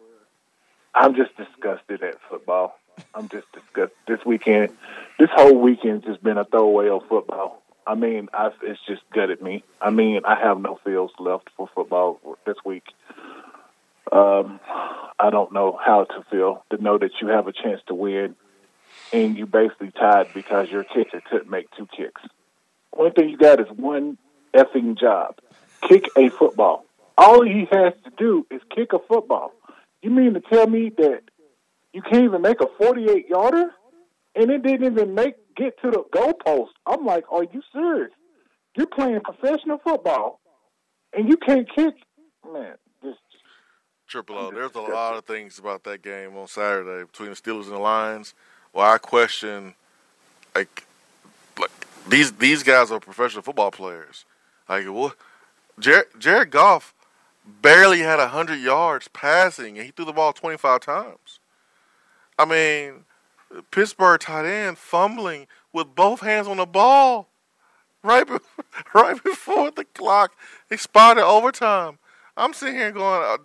I'm 0.95 1.14
just 1.14 1.37
disgusted 1.37 2.03
at 2.03 2.16
football. 2.29 2.79
I'm 3.14 3.29
just 3.29 3.47
disgusted. 3.53 3.97
This 4.09 4.25
weekend, 4.25 4.71
this 5.18 5.29
whole 5.33 5.59
weekend's 5.61 6.07
just 6.07 6.23
been 6.23 6.39
a 6.39 6.45
throwaway 6.45 6.89
of 6.89 7.03
football. 7.09 7.62
I 7.87 7.95
mean, 7.95 8.29
I've, 8.33 8.55
it's 8.62 8.81
just 8.87 9.03
gutted 9.12 9.43
me. 9.43 9.62
I 9.81 9.91
mean, 9.91 10.23
I 10.25 10.35
have 10.35 10.61
no 10.61 10.79
feels 10.83 11.12
left 11.18 11.51
for 11.57 11.68
football 11.75 12.21
this 12.47 12.57
week. 12.64 12.85
Um, 14.12 14.61
I 15.18 15.30
don't 15.30 15.52
know 15.52 15.78
how 15.82 16.04
to 16.04 16.24
feel 16.30 16.64
to 16.70 16.82
know 16.82 16.98
that 16.98 17.12
you 17.20 17.28
have 17.28 17.46
a 17.46 17.52
chance 17.52 17.80
to 17.86 17.94
win 17.94 18.34
and 19.12 19.36
you 19.36 19.46
basically 19.46 19.90
tied 19.92 20.32
because 20.34 20.70
your 20.70 20.84
kicker 20.84 21.20
couldn't 21.30 21.50
make 21.50 21.70
two 21.76 21.86
kicks. 21.96 22.22
One 22.92 23.12
thing 23.12 23.28
you 23.28 23.36
got 23.36 23.61
is 23.61 23.66
one 23.76 24.18
effing 24.54 24.98
job. 24.98 25.36
Kick 25.88 26.06
a 26.16 26.28
football. 26.30 26.84
All 27.16 27.44
he 27.44 27.66
has 27.70 27.92
to 28.04 28.11
do 28.16 28.46
is 28.50 28.61
kick 28.74 28.92
a 28.92 28.98
football. 28.98 29.52
You 30.02 30.11
mean 30.11 30.34
to 30.34 30.40
tell 30.40 30.66
me 30.66 30.90
that 30.96 31.22
you 31.92 32.02
can't 32.02 32.24
even 32.24 32.42
make 32.42 32.61
a 32.61 32.66
48 32.78 33.28
yarder? 33.28 33.70
And 34.34 34.50
it 34.50 34.62
didn't 34.62 34.92
even 34.92 35.14
make 35.14 35.34
get 35.56 35.80
to 35.82 35.90
the 35.90 36.04
goalpost. 36.14 36.68
I'm 36.86 37.04
like, 37.04 37.24
are 37.30 37.44
you 37.44 37.62
serious? 37.72 38.12
You're 38.76 38.86
playing 38.86 39.20
professional 39.20 39.78
football 39.78 40.40
and 41.12 41.28
you 41.28 41.36
can't 41.36 41.68
kick? 41.74 41.94
Man, 42.50 42.76
Triple 44.11 44.36
O. 44.36 44.50
There's 44.50 44.74
a 44.74 44.80
lot 44.80 45.16
of 45.16 45.24
things 45.24 45.61
about 45.61 45.84
that 45.84 46.02
game 46.02 46.36
on 46.36 46.48
Saturday 46.48 47.04
between 47.04 47.30
the 47.30 47.36
Steelers 47.36 47.64
and 47.64 47.74
the 47.74 47.78
Lions. 47.78 48.34
Well, 48.72 48.90
I 48.90 48.98
question, 48.98 49.74
like, 50.52 50.84
like 51.58 51.70
these 52.08 52.32
these 52.32 52.64
guys 52.64 52.90
are 52.90 52.98
professional 52.98 53.42
football 53.42 53.70
players. 53.70 54.24
Like, 54.68 54.86
what? 54.86 55.16
Jared, 55.78 56.06
Jared 56.18 56.50
Goff 56.50 56.92
barely 57.62 58.00
had 58.00 58.18
hundred 58.18 58.58
yards 58.58 59.06
passing, 59.08 59.78
and 59.78 59.86
he 59.86 59.92
threw 59.92 60.04
the 60.04 60.12
ball 60.12 60.32
25 60.32 60.80
times. 60.80 61.38
I 62.36 62.44
mean, 62.46 63.04
Pittsburgh 63.70 64.20
tight 64.20 64.44
end 64.44 64.76
fumbling 64.76 65.46
with 65.72 65.94
both 65.94 66.20
hands 66.20 66.48
on 66.48 66.56
the 66.56 66.66
ball 66.66 67.28
right 68.02 68.26
be- 68.26 68.38
right 68.94 69.22
before 69.22 69.70
the 69.70 69.84
clock 69.84 70.32
expired 70.68 71.18
overtime. 71.18 71.98
I'm 72.36 72.54
sitting 72.54 72.74
here 72.76 72.92
going, 72.92 73.22
uh, 73.22 73.36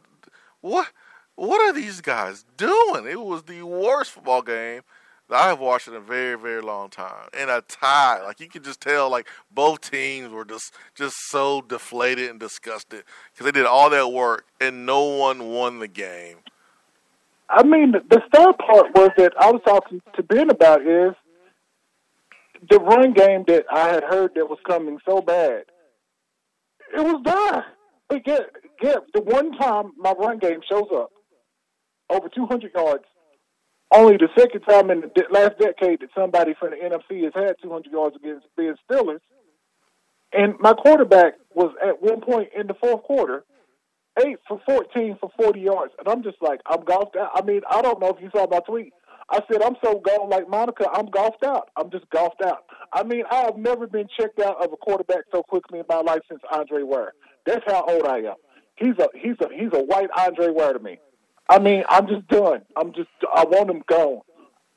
what? 0.66 0.88
What 1.36 1.62
are 1.62 1.74
these 1.74 2.02
guys 2.02 2.44
doing? 2.58 3.06
It 3.08 3.22
was 3.22 3.44
the 3.44 3.62
worst 3.62 4.12
football 4.12 4.42
game 4.42 4.82
that 5.30 5.36
I 5.36 5.48
have 5.50 5.60
watched 5.60 5.88
in 5.88 5.94
a 5.94 6.00
very, 6.00 6.38
very 6.38 6.62
long 6.62 6.90
time. 6.90 7.28
And 7.38 7.50
a 7.50 7.62
tie, 7.62 8.24
like 8.24 8.40
you 8.40 8.48
could 8.48 8.64
just 8.64 8.82
tell, 8.82 9.10
like 9.10 9.28
both 9.52 9.82
teams 9.82 10.30
were 10.30 10.46
just 10.46 10.74
just 10.96 11.16
so 11.30 11.62
deflated 11.62 12.32
and 12.32 12.40
disgusted 12.40 13.04
because 13.32 13.46
they 13.46 13.52
did 13.52 13.68
all 13.68 13.90
that 13.92 14.12
work 14.12 14.46
and 14.60 14.86
no 14.86 15.04
one 15.04 15.50
won 15.50 15.80
the 15.80 15.88
game. 15.88 16.38
I 17.50 17.62
mean, 17.64 17.92
the 17.92 18.22
sad 18.34 18.58
part 18.58 18.88
was 18.96 19.12
that 19.18 19.34
I 19.40 19.52
was 19.52 19.62
talking 19.66 20.02
to 20.16 20.24
Ben 20.24 20.50
about 20.50 20.82
is 20.82 21.14
the 22.72 22.80
run 22.80 23.14
game 23.14 23.44
that 23.48 23.66
I 23.72 23.90
had 23.90 24.04
heard 24.04 24.32
that 24.34 24.50
was 24.50 24.58
coming 24.66 24.98
so 25.06 25.22
bad. 25.22 25.66
It 26.96 27.02
was 27.02 27.22
done. 27.24 27.64
But 28.10 28.26
get 28.82 29.00
the 29.14 29.22
one 29.22 29.52
time 29.58 29.92
my 29.98 30.14
run 30.14 30.40
game 30.40 30.62
shows 30.70 30.88
up 30.94 31.10
over 32.10 32.30
200 32.30 32.72
yards. 32.76 33.04
Only 33.94 34.18
the 34.18 34.30
second 34.38 34.62
time 34.62 34.90
in 34.90 35.02
the 35.02 35.24
last 35.32 35.58
decade 35.60 36.02
that 36.02 36.10
somebody 36.16 36.54
from 36.60 36.72
the 36.72 36.78
NFC 36.78 37.24
has 37.24 37.34
had 37.36 37.56
200 37.62 37.92
yards 37.92 38.16
against 38.16 38.48
Ben 38.58 38.76
Steelers. 38.90 39.20
And 40.34 40.56
my 40.60 40.74
quarterback 40.74 41.36
was 41.54 41.72
at 41.82 42.02
one 42.02 42.22
point 42.22 42.50
in 42.58 42.68
the 42.68 42.74
fourth 42.74 43.04
quarter 43.04 43.46
eight 44.26 44.38
for 44.48 44.60
14 44.66 45.18
for 45.20 45.30
40 45.38 45.60
yards. 45.60 45.94
And 46.00 46.08
I'm 46.08 46.24
just 46.24 46.38
like, 46.42 46.62
I'm 46.66 46.84
golfed 46.84 47.16
out. 47.16 47.32
I 47.36 47.42
mean, 47.44 47.62
I 47.70 47.82
don't 47.82 48.00
know 48.00 48.10
if 48.10 48.22
you 48.22 48.30
saw 48.36 48.48
my 48.50 48.60
tweet. 48.60 48.94
I 49.30 49.40
said, 49.52 49.62
I'm 49.62 49.76
so 49.84 50.00
gone 50.00 50.30
like 50.30 50.48
Monica, 50.48 50.86
I'm 50.94 51.08
golfed 51.08 51.44
out. 51.44 51.70
I'm 51.76 51.90
just 51.90 52.08
golfed 52.12 52.44
out. 52.46 52.66
I 52.94 53.04
mean, 53.04 53.24
I 53.32 53.38
have 53.38 53.58
never 53.58 53.88
been 53.88 54.08
checked 54.20 54.40
out 54.40 54.64
of 54.64 54.72
a 54.72 54.78
quarterback 54.78 55.24
so 55.34 55.42
quickly 55.42 55.80
in 55.80 55.86
my 55.90 56.02
life 56.02 56.22
since 56.30 56.42
Andre 56.52 56.84
Ware. 56.84 57.14
That's 57.46 57.64
how 57.66 57.86
old 57.88 58.06
I 58.06 58.18
am. 58.18 58.36
He's 58.76 58.98
a 59.00 59.10
he's 59.16 59.36
a 59.40 59.50
he's 59.54 59.70
a 59.74 59.84
white 59.84 60.10
Andre 60.18 60.50
Ware 60.50 60.74
to 60.74 60.80
me. 60.80 61.00
I 61.50 61.60
mean, 61.60 61.84
I'm 61.90 62.08
just 62.08 62.28
done. 62.28 62.62
I'm 62.76 62.94
just 62.94 63.10
I 63.34 63.46
want 63.46 63.70
him 63.70 63.84
gone. 63.88 64.22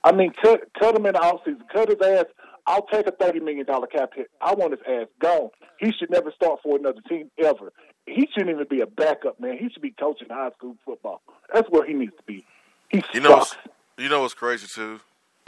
I 0.04 0.12
mean, 0.12 0.32
cut 0.42 0.60
cut 0.78 0.96
him 0.96 1.06
in 1.06 1.14
the 1.14 1.18
offseason. 1.18 1.68
Cut 1.72 1.88
his 1.88 2.00
ass. 2.00 2.26
I'll 2.66 2.86
take 2.86 3.06
a 3.06 3.12
thirty 3.12 3.40
million 3.40 3.66
dollar 3.66 3.86
cap 3.86 4.10
hit. 4.14 4.30
I 4.40 4.54
want 4.54 4.72
his 4.72 4.80
ass 4.86 5.06
gone. 5.20 5.50
He 5.78 5.92
should 5.92 6.10
never 6.10 6.30
start 6.32 6.60
for 6.62 6.76
another 6.76 7.00
team 7.08 7.30
ever 7.38 7.72
he 8.08 8.28
shouldn't 8.32 8.50
even 8.50 8.66
be 8.68 8.80
a 8.80 8.86
backup, 8.86 9.40
man. 9.40 9.58
He 9.58 9.68
should 9.70 9.82
be 9.82 9.90
coaching 9.90 10.28
high 10.28 10.50
school 10.56 10.76
football. 10.84 11.22
That's 11.52 11.68
where 11.70 11.86
he 11.86 11.94
needs 11.94 12.16
to 12.16 12.22
be. 12.24 12.44
He 12.88 13.02
you 13.12 13.20
know, 13.20 13.36
what's, 13.36 13.56
you 13.96 14.08
know 14.08 14.22
what's 14.22 14.34
crazy 14.34 14.66
too? 14.66 15.00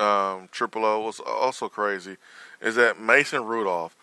Um, 0.02 0.48
Triple 0.50 0.84
O 0.84 1.00
was 1.00 1.20
also 1.20 1.68
crazy 1.68 2.16
is 2.60 2.74
that 2.76 3.00
Mason 3.00 3.44
Rudolph 3.44 3.96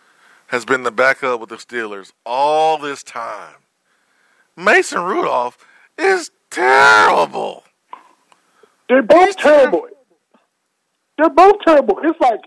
has 0.47 0.63
been 0.65 0.83
the 0.83 0.91
backup 0.91 1.39
with 1.39 1.49
the 1.49 1.55
Steelers 1.55 2.11
all 2.25 2.77
this 2.77 3.03
time. 3.03 3.55
Mason 4.57 5.01
Rudolph 5.03 5.57
is 5.97 6.31
terrible. 6.49 7.63
They're 8.89 9.03
both 9.03 9.37
terrible. 9.37 9.87
They're 11.17 11.29
both 11.29 11.55
terrible. 11.65 11.99
It's 12.03 12.19
like 12.19 12.39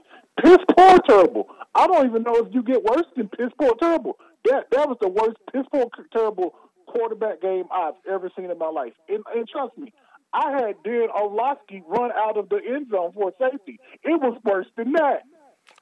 piss 0.43 0.59
poor 0.77 0.99
terrible. 1.07 1.49
I 1.75 1.87
don't 1.87 2.07
even 2.07 2.25
know 2.25 2.35
if 2.37 2.53
you 2.53 2.63
get 2.63 2.83
worse 2.83 3.07
than 3.17 3.29
piss 3.29 3.51
poor 3.61 3.75
terrible. 3.81 4.19
That 4.47 4.67
that 4.73 4.89
was 4.89 4.97
the 5.01 5.09
worst 5.09 5.37
piss 5.53 5.63
poor 5.73 5.87
terrible 6.13 6.55
quarterback 6.87 7.41
game 7.41 7.65
I've 7.73 7.95
ever 8.11 8.31
seen 8.37 8.51
in 8.51 8.59
my 8.59 8.69
life. 8.69 8.93
And, 9.09 9.23
and 9.35 9.49
trust 9.49 9.79
me, 9.79 9.93
I 10.33 10.51
had 10.53 10.77
Darren 10.85 11.09
Orlovsky 11.15 11.83
run 11.87 12.11
out 12.13 12.37
of 12.37 12.49
the 12.49 12.57
end 12.57 12.89
zone 12.91 13.13
for 13.13 13.33
safety. 13.39 13.79
It 14.03 14.21
was 14.21 14.37
worse 14.45 14.67
than 14.77 14.93
that. 14.93 15.23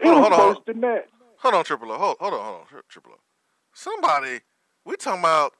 It 0.00 0.06
Hold 0.06 0.16
on, 0.16 0.22
was 0.22 0.28
hold 0.30 0.40
on. 0.40 0.48
worse 0.48 0.64
than 0.66 0.80
that. 0.82 1.06
Hold 1.38 1.54
on, 1.54 1.64
Triple 1.64 1.92
O. 1.92 1.98
Hold, 1.98 2.16
hold 2.20 2.34
on, 2.34 2.40
hold 2.44 2.56
on, 2.74 2.82
Triple 2.88 3.12
O. 3.12 3.18
Somebody, 3.72 4.40
we 4.84 4.96
talking 4.96 5.20
about 5.20 5.54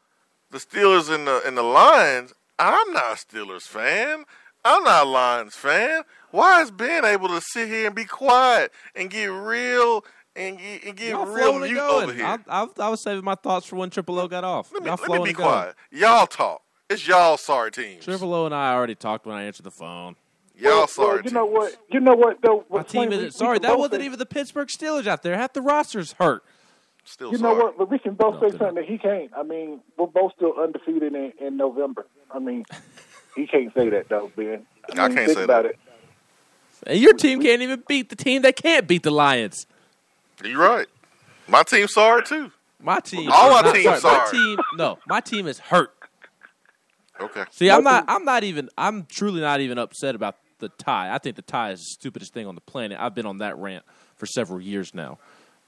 the 0.51 0.59
Steelers 0.59 1.13
and 1.15 1.27
the 1.27 1.43
and 1.47 1.57
the 1.57 1.63
Lions. 1.63 2.33
I'm 2.59 2.93
not 2.93 3.13
a 3.13 3.17
Steelers 3.17 3.63
fan. 3.63 4.25
I'm 4.65 4.83
not 4.85 5.07
a 5.07 5.09
Lions 5.09 5.55
fan. 5.55 6.03
Why 6.31 6.61
is 6.63 6.71
Ben 6.71 7.05
able 7.05 7.29
to 7.29 7.41
sit 7.41 7.69
here 7.69 7.87
and 7.87 7.95
be 7.95 8.05
quiet 8.05 8.73
and 8.95 9.09
get 9.09 9.27
real 9.27 10.05
and 10.37 10.59
get, 10.59 10.85
and 10.85 10.97
get 10.97 11.11
Y'all 11.11 11.25
real 11.27 11.37
flowing 11.53 11.63
and 11.65 11.73
mute 11.73 11.81
over 11.81 12.13
here? 12.13 12.27
I, 12.27 12.39
I, 12.49 12.67
I 12.79 12.89
was 12.89 13.01
saving 13.01 13.25
my 13.25 13.37
thoughts 13.37 13.67
for 13.67 13.77
when 13.77 13.91
Triple 13.91 14.19
O 14.19 14.27
got 14.29 14.45
off. 14.45 14.73
let 14.73 14.83
me, 14.83 14.89
Y'all 14.89 14.99
let 15.09 15.11
me 15.21 15.25
be 15.25 15.29
and 15.31 15.37
going. 15.37 15.49
quiet. 15.51 15.75
Y'all 15.91 16.27
talk. 16.27 16.63
It's 16.91 17.07
y'all 17.07 17.37
sorry 17.37 17.71
teams. 17.71 18.05
Triple 18.05 18.35
O 18.35 18.47
and 18.47 18.55
I 18.55 18.73
already 18.75 18.95
talked 18.95 19.27
when 19.27 19.37
I 19.37 19.45
answered 19.45 19.65
the 19.65 19.71
phone. 19.71 20.17
Y'all 20.57 20.71
Well, 20.73 20.87
sorry 20.89 21.15
well, 21.17 21.25
you 21.25 21.31
know 21.31 21.47
what? 21.47 21.77
You 21.91 22.01
know 22.01 22.15
what 22.15 22.43
though? 22.43 22.65
My 22.69 22.83
team 22.83 23.13
isn't 23.13 23.35
sorry. 23.35 23.59
That 23.61 23.79
wasn't 23.79 24.03
even 24.03 24.19
the 24.19 24.27
Pittsburgh 24.27 24.69
Steelers 24.69 25.07
out 25.07 25.23
there. 25.23 25.37
Half 25.37 25.53
the 25.53 25.63
roster's 25.63 26.13
hurt. 26.13 26.43
Still 27.09 27.33
You 27.33 27.39
sorry. 27.39 27.55
know 27.59 27.65
what? 27.65 27.79
But 27.79 27.91
we 27.91 27.99
can 27.99 28.15
both 28.15 28.35
No, 28.35 28.41
say 28.41 28.51
they're 28.51 28.59
something 28.59 28.75
that 28.77 28.85
he 28.85 28.99
can't. 28.99 29.31
I 29.37 29.43
mean, 29.43 29.81
we're 29.97 30.07
both 30.07 30.33
still 30.37 30.53
undefeated 30.61 31.15
in, 31.15 31.33
in 31.41 31.57
November. 31.57 32.07
I 32.31 32.39
mean, 32.39 32.65
he 33.35 33.47
can't 33.47 33.73
say 33.75 33.89
that 33.89 34.09
though, 34.11 34.31
Ben. 34.37 34.67
I 34.95 35.09
mean, 35.09 35.17
can't 35.17 35.27
think 35.27 35.39
say 35.39 35.45
about 35.45 35.63
that. 35.63 35.71
it. 35.71 35.79
And 36.87 37.01
your 37.01 37.15
team 37.15 37.41
can't 37.41 37.63
even 37.63 37.83
beat 37.89 38.11
the 38.11 38.17
team 38.17 38.43
that 38.43 38.57
can't 38.57 38.87
beat 38.87 39.03
the 39.03 39.11
Lions. 39.11 39.67
You're 40.45 40.61
right. 40.61 40.87
My 41.49 41.63
team's 41.63 41.95
sorry 41.95 42.23
too. 42.25 42.53
My 42.81 43.01
team. 43.01 43.31
All 43.33 43.53
our 43.55 43.73
teams 43.73 44.01
sorry, 44.03 44.19
My 44.19 44.31
team. 44.31 44.59
No, 44.77 44.99
my 45.09 45.21
team 45.21 45.47
is 45.47 45.59
hurt. 45.59 45.93
Okay. 47.21 47.45
See, 47.51 47.71
I'm 47.71 47.83
not. 47.83 48.07
team- 48.07 48.17
I'm 48.17 48.25
not 48.25 48.45
even. 48.45 48.69
I'm 48.79 49.07
truly 49.07 49.41
not 49.41 49.61
even 49.61 49.79
upset 49.79 50.15
about 50.15 50.37
the 50.61 50.69
tie. 50.69 51.13
I 51.13 51.19
think 51.19 51.37
the 51.37 51.43
tie 51.43 51.71
is 51.73 51.81
the 51.81 51.85
stupidest 51.87 52.33
thing 52.35 52.47
on 52.47 52.55
the 52.55 52.61
planet. 52.61 52.99
I've 53.01 53.15
been 53.15 53.27
on 53.27 53.39
that 53.39 53.57
rant 53.59 53.85
for 54.17 54.27
several 54.27 54.61
years 54.61 54.95
now. 54.95 55.19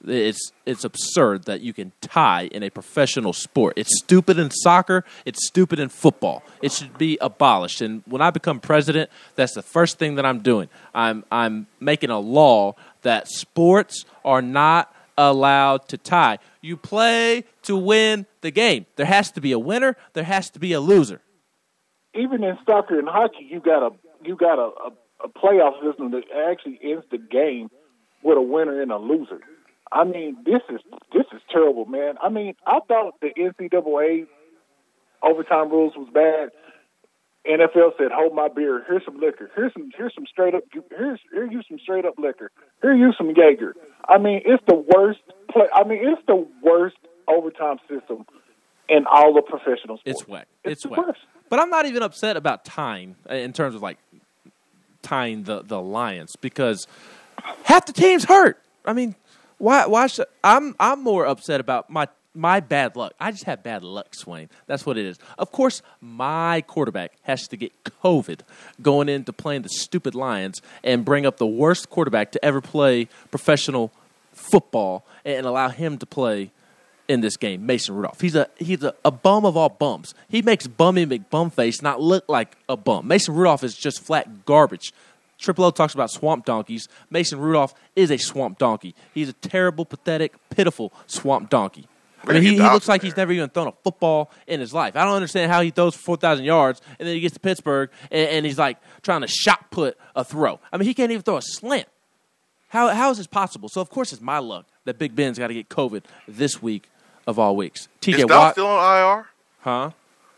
It's 0.07 0.53
it's 0.65 0.85
absurd 0.85 1.45
that 1.45 1.61
you 1.61 1.73
can 1.73 1.93
tie 2.01 2.45
in 2.45 2.63
a 2.63 2.71
professional 2.71 3.33
sport. 3.33 3.75
It's 3.77 3.99
stupid 3.99 4.39
in 4.39 4.51
soccer. 4.51 5.05
It's 5.25 5.47
stupid 5.47 5.79
in 5.79 5.89
football. 5.89 6.43
It 6.63 6.73
should 6.73 6.97
be 6.97 7.19
abolished. 7.21 7.81
And 7.83 8.03
when 8.07 8.23
I 8.23 8.31
become 8.31 8.61
president, 8.61 9.11
that's 9.35 9.55
the 9.55 9.63
first 9.63 9.99
thing 9.99 10.15
that 10.15 10.25
I'm 10.25 10.41
doing. 10.41 10.69
I'm 10.95 11.25
I'm 11.31 11.67
making 11.81 12.11
a 12.11 12.19
law 12.19 12.77
that 13.03 13.29
sports 13.29 14.05
are 14.25 14.43
not 14.43 14.95
allowed 15.19 15.89
to 15.89 15.99
tie. 15.99 16.39
You 16.63 16.77
play 16.77 17.45
to 17.63 17.77
win 17.77 18.27
the 18.41 18.51
game. 18.51 18.87
There 18.97 19.07
has 19.07 19.31
to 19.33 19.41
be 19.41 19.53
a 19.53 19.59
winner. 19.59 19.97
There 20.15 20.25
has 20.25 20.51
to 20.51 20.59
be 20.59 20.73
a 20.73 20.81
loser. 20.81 21.21
Even 22.15 22.43
in 22.43 22.59
soccer 22.67 22.99
and 22.99 23.09
hockey, 23.09 23.47
you 23.51 23.61
got 23.61 23.83
a 23.83 23.91
you 24.25 24.37
got 24.37 24.59
a, 24.59 24.71
a, 24.89 24.93
a 25.25 25.29
playoff 25.29 25.83
system 25.83 26.11
that 26.13 26.25
actually 26.49 26.79
ends 26.83 27.05
the 27.11 27.19
game 27.19 27.71
with 28.23 28.37
a 28.37 28.43
winner 28.43 28.81
and 28.81 28.91
a 28.91 28.99
loser. 28.99 29.41
I 29.93 30.05
mean, 30.05 30.37
this 30.45 30.63
is 30.69 30.81
this 31.13 31.27
is 31.33 31.41
terrible, 31.53 31.85
man. 31.85 32.15
I 32.23 32.29
mean, 32.29 32.55
I 32.67 32.79
thought 32.87 33.15
the 33.21 33.31
NCAA 33.37 34.27
overtime 35.23 35.71
rules 35.71 35.95
was 35.97 36.09
bad. 36.13 36.51
NFL 37.47 37.97
said, 37.99 38.13
"Hold 38.13 38.35
my 38.35 38.49
beer. 38.49 38.85
Here's 38.87 39.05
some 39.05 39.19
liquor. 39.19 39.51
Here's 39.57 39.73
some. 39.73 39.91
Here's 39.97 40.15
some 40.15 40.27
straight 40.27 40.55
up. 40.55 40.63
Here's 40.73 41.19
here 41.33 41.51
you 41.51 41.63
some 41.69 41.79
straight 41.83 42.05
up 42.05 42.15
liquor. 42.19 42.51
Here 42.83 42.95
you 42.95 43.13
some 43.17 43.33
Jaeger." 43.35 43.75
I 44.09 44.19
mean, 44.19 44.43
it's 44.45 44.63
the 44.69 44.77
worst 44.77 45.21
play. 45.51 45.67
I 45.75 45.85
mean, 45.85 46.01
it's 46.03 46.23
the 46.27 46.47
worst 46.63 46.99
overtime 47.27 47.79
system 47.89 48.27
in 48.89 49.07
all 49.11 49.39
of 49.39 49.47
professional 49.47 49.99
sports. 49.99 50.03
It's 50.05 50.29
whack. 50.29 50.49
It's, 50.65 50.83
the 50.83 50.91
whack. 50.91 50.99
worst. 50.99 51.21
But 51.49 51.61
I'm 51.61 51.71
not 51.71 51.87
even 51.87 52.03
upset 52.03 52.37
about 52.37 52.65
tying 52.65 53.17
uh, 53.29 53.35
in 53.35 53.53
terms 53.53 53.75
of 53.75 53.83
like 53.83 53.99
tying 55.03 55.45
the 55.45 55.63
the 55.63 55.81
Lions 55.81 56.37
because 56.41 56.87
half 57.65 57.87
the 57.87 57.93
team's 57.93 58.25
hurt. 58.25 58.61
I 58.85 58.93
mean, 58.93 59.15
why? 59.61 59.87
Why 59.87 60.07
should 60.07 60.27
I'm 60.43 60.75
I'm 60.81 61.03
more 61.03 61.27
upset 61.27 61.61
about 61.61 61.91
my 61.91 62.09
my 62.35 62.61
bad 62.61 62.97
luck. 62.97 63.13
I 63.19 63.31
just 63.33 63.45
have 63.45 63.63
bad 63.63 63.83
luck, 63.83 64.15
Swain. 64.15 64.49
That's 64.67 64.87
what 64.87 64.97
it 64.97 65.05
is. 65.05 65.19
Of 65.37 65.53
course, 65.53 65.83
my 66.01 66.63
quarterback 66.63 67.13
has 67.23 67.47
to 67.49 67.57
get 67.57 67.73
COVID 67.85 68.41
going 68.81 69.09
into 69.09 69.33
playing 69.33 69.63
the 69.63 69.69
stupid 69.69 70.15
Lions 70.15 70.63
and 70.83 71.05
bring 71.05 71.27
up 71.27 71.39
the 71.39 71.47
worst 71.47 71.91
quarterback 71.91 72.33
to 72.33 72.45
ever 72.45 72.61
play 72.61 73.09
professional 73.31 73.93
football 74.33 75.05
and 75.25 75.45
allow 75.45 75.69
him 75.69 75.99
to 75.99 76.07
play 76.07 76.51
in 77.09 77.21
this 77.21 77.37
game, 77.37 77.67
Mason 77.67 77.97
Rudolph. 77.97 78.21
He's 78.21 78.37
a 78.37 78.49
he's 78.57 78.85
a, 78.85 78.95
a 79.05 79.11
bum 79.11 79.45
of 79.45 79.57
all 79.57 79.69
bums. 79.69 80.15
He 80.29 80.43
makes 80.43 80.69
Bummy 80.69 81.05
McBumface 81.05 81.83
not 81.83 82.01
look 82.01 82.29
like 82.29 82.57
a 82.69 82.77
bum. 82.77 83.09
Mason 83.09 83.35
Rudolph 83.35 83.65
is 83.65 83.77
just 83.77 84.01
flat 84.01 84.47
garbage. 84.47 84.95
Triple 85.41 85.65
O 85.65 85.71
talks 85.71 85.95
about 85.95 86.11
swamp 86.11 86.45
donkeys. 86.45 86.89
Mason 87.11 87.39
Rudolph 87.39 87.75
is 87.97 88.11
a 88.11 88.19
swamp 88.19 88.59
donkey. 88.59 88.95
He's 89.15 89.29
a 89.29 89.33
terrible, 89.33 89.85
pathetic, 89.85 90.35
pitiful 90.51 90.93
swamp 91.07 91.51
donkey. 91.51 91.87
I 92.23 92.35
mean, 92.35 92.43
he, 92.43 92.51
he 92.57 92.61
looks 92.61 92.87
like 92.87 93.01
he's 93.01 93.17
never 93.17 93.33
even 93.33 93.49
thrown 93.49 93.69
a 93.69 93.73
football 93.83 94.31
in 94.47 94.61
his 94.61 94.75
life. 94.75 94.95
I 94.95 95.05
don't 95.05 95.15
understand 95.15 95.51
how 95.51 95.63
he 95.63 95.71
throws 95.71 95.95
4,000 95.95 96.45
yards 96.45 96.83
and 96.99 97.09
then 97.09 97.15
he 97.15 97.21
gets 97.21 97.33
to 97.35 97.41
Pittsburgh 97.41 97.89
and, 98.11 98.29
and 98.29 98.47
he's 98.47 98.59
like 98.59 98.77
trying 99.03 99.23
to 99.23 99.27
shot 99.27 99.71
put 99.71 99.97
a 100.15 100.23
throw. 100.23 100.61
I 100.71 100.77
mean, 100.77 100.87
he 100.87 100.93
can't 100.93 101.11
even 101.11 101.23
throw 101.23 101.39
a 101.39 101.43
slant. 101.43 101.89
How, 102.69 102.89
how 102.89 103.11
is 103.11 103.17
this 103.19 103.27
possible? 103.27 103.69
So, 103.71 103.81
of 103.81 103.89
course, 103.89 104.13
it's 104.13 104.21
my 104.23 104.39
luck 104.39 104.67
that 104.85 104.99
Big 104.99 105.17
Ben's 105.17 105.39
got 105.39 105.49
to 105.49 105.55
get 105.55 105.69
COVID 105.71 106.05
this 106.29 106.63
week 106.63 106.91
of 107.27 107.39
all 107.39 107.57
weeks. 107.57 107.89
TJ 108.03 108.15
Is 108.15 108.21
Dobbs 108.27 108.31
Watt. 108.31 108.53
still 108.53 108.67
on 108.67 109.19
IR? 109.19 109.27
Huh? 109.61 109.91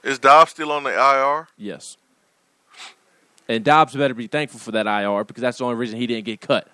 Is 0.04 0.18
Dobbs 0.18 0.52
still 0.52 0.70
on 0.72 0.84
the 0.84 0.94
IR? 0.94 1.48
Yes. 1.56 1.96
And 3.52 3.64
Dobbs 3.64 3.94
better 3.94 4.14
be 4.14 4.26
thankful 4.26 4.58
for 4.60 4.72
that 4.72 4.86
IR 4.86 5.24
because 5.24 5.42
that's 5.42 5.58
the 5.58 5.64
only 5.64 5.76
reason 5.76 5.98
he 5.98 6.06
didn't 6.06 6.24
get 6.24 6.40
cut. 6.40 6.68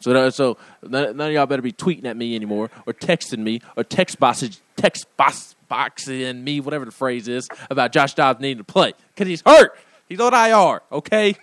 So, 0.00 0.12
that- 0.14 0.34
so 0.34 0.56
none, 0.82 1.16
none 1.16 1.28
of 1.28 1.32
y'all 1.34 1.46
better 1.46 1.60
be 1.62 1.72
tweeting 1.72 2.06
at 2.06 2.16
me 2.16 2.34
anymore, 2.34 2.70
or 2.86 2.92
texting 2.94 3.38
me, 3.40 3.60
or 3.76 3.84
text 3.84 4.18
boxing, 4.18 4.52
text 4.76 5.06
box, 5.16 5.54
boxing 5.68 6.42
me, 6.42 6.60
whatever 6.60 6.84
the 6.84 6.90
phrase 6.90 7.28
is 7.28 7.48
about 7.68 7.92
Josh 7.92 8.14
Dobbs 8.14 8.40
needing 8.40 8.58
to 8.58 8.64
play 8.64 8.94
because 9.14 9.28
he's 9.28 9.42
hurt. 9.44 9.76
He's 10.08 10.18
on 10.20 10.32
IR. 10.34 10.80
Okay, 10.90 11.36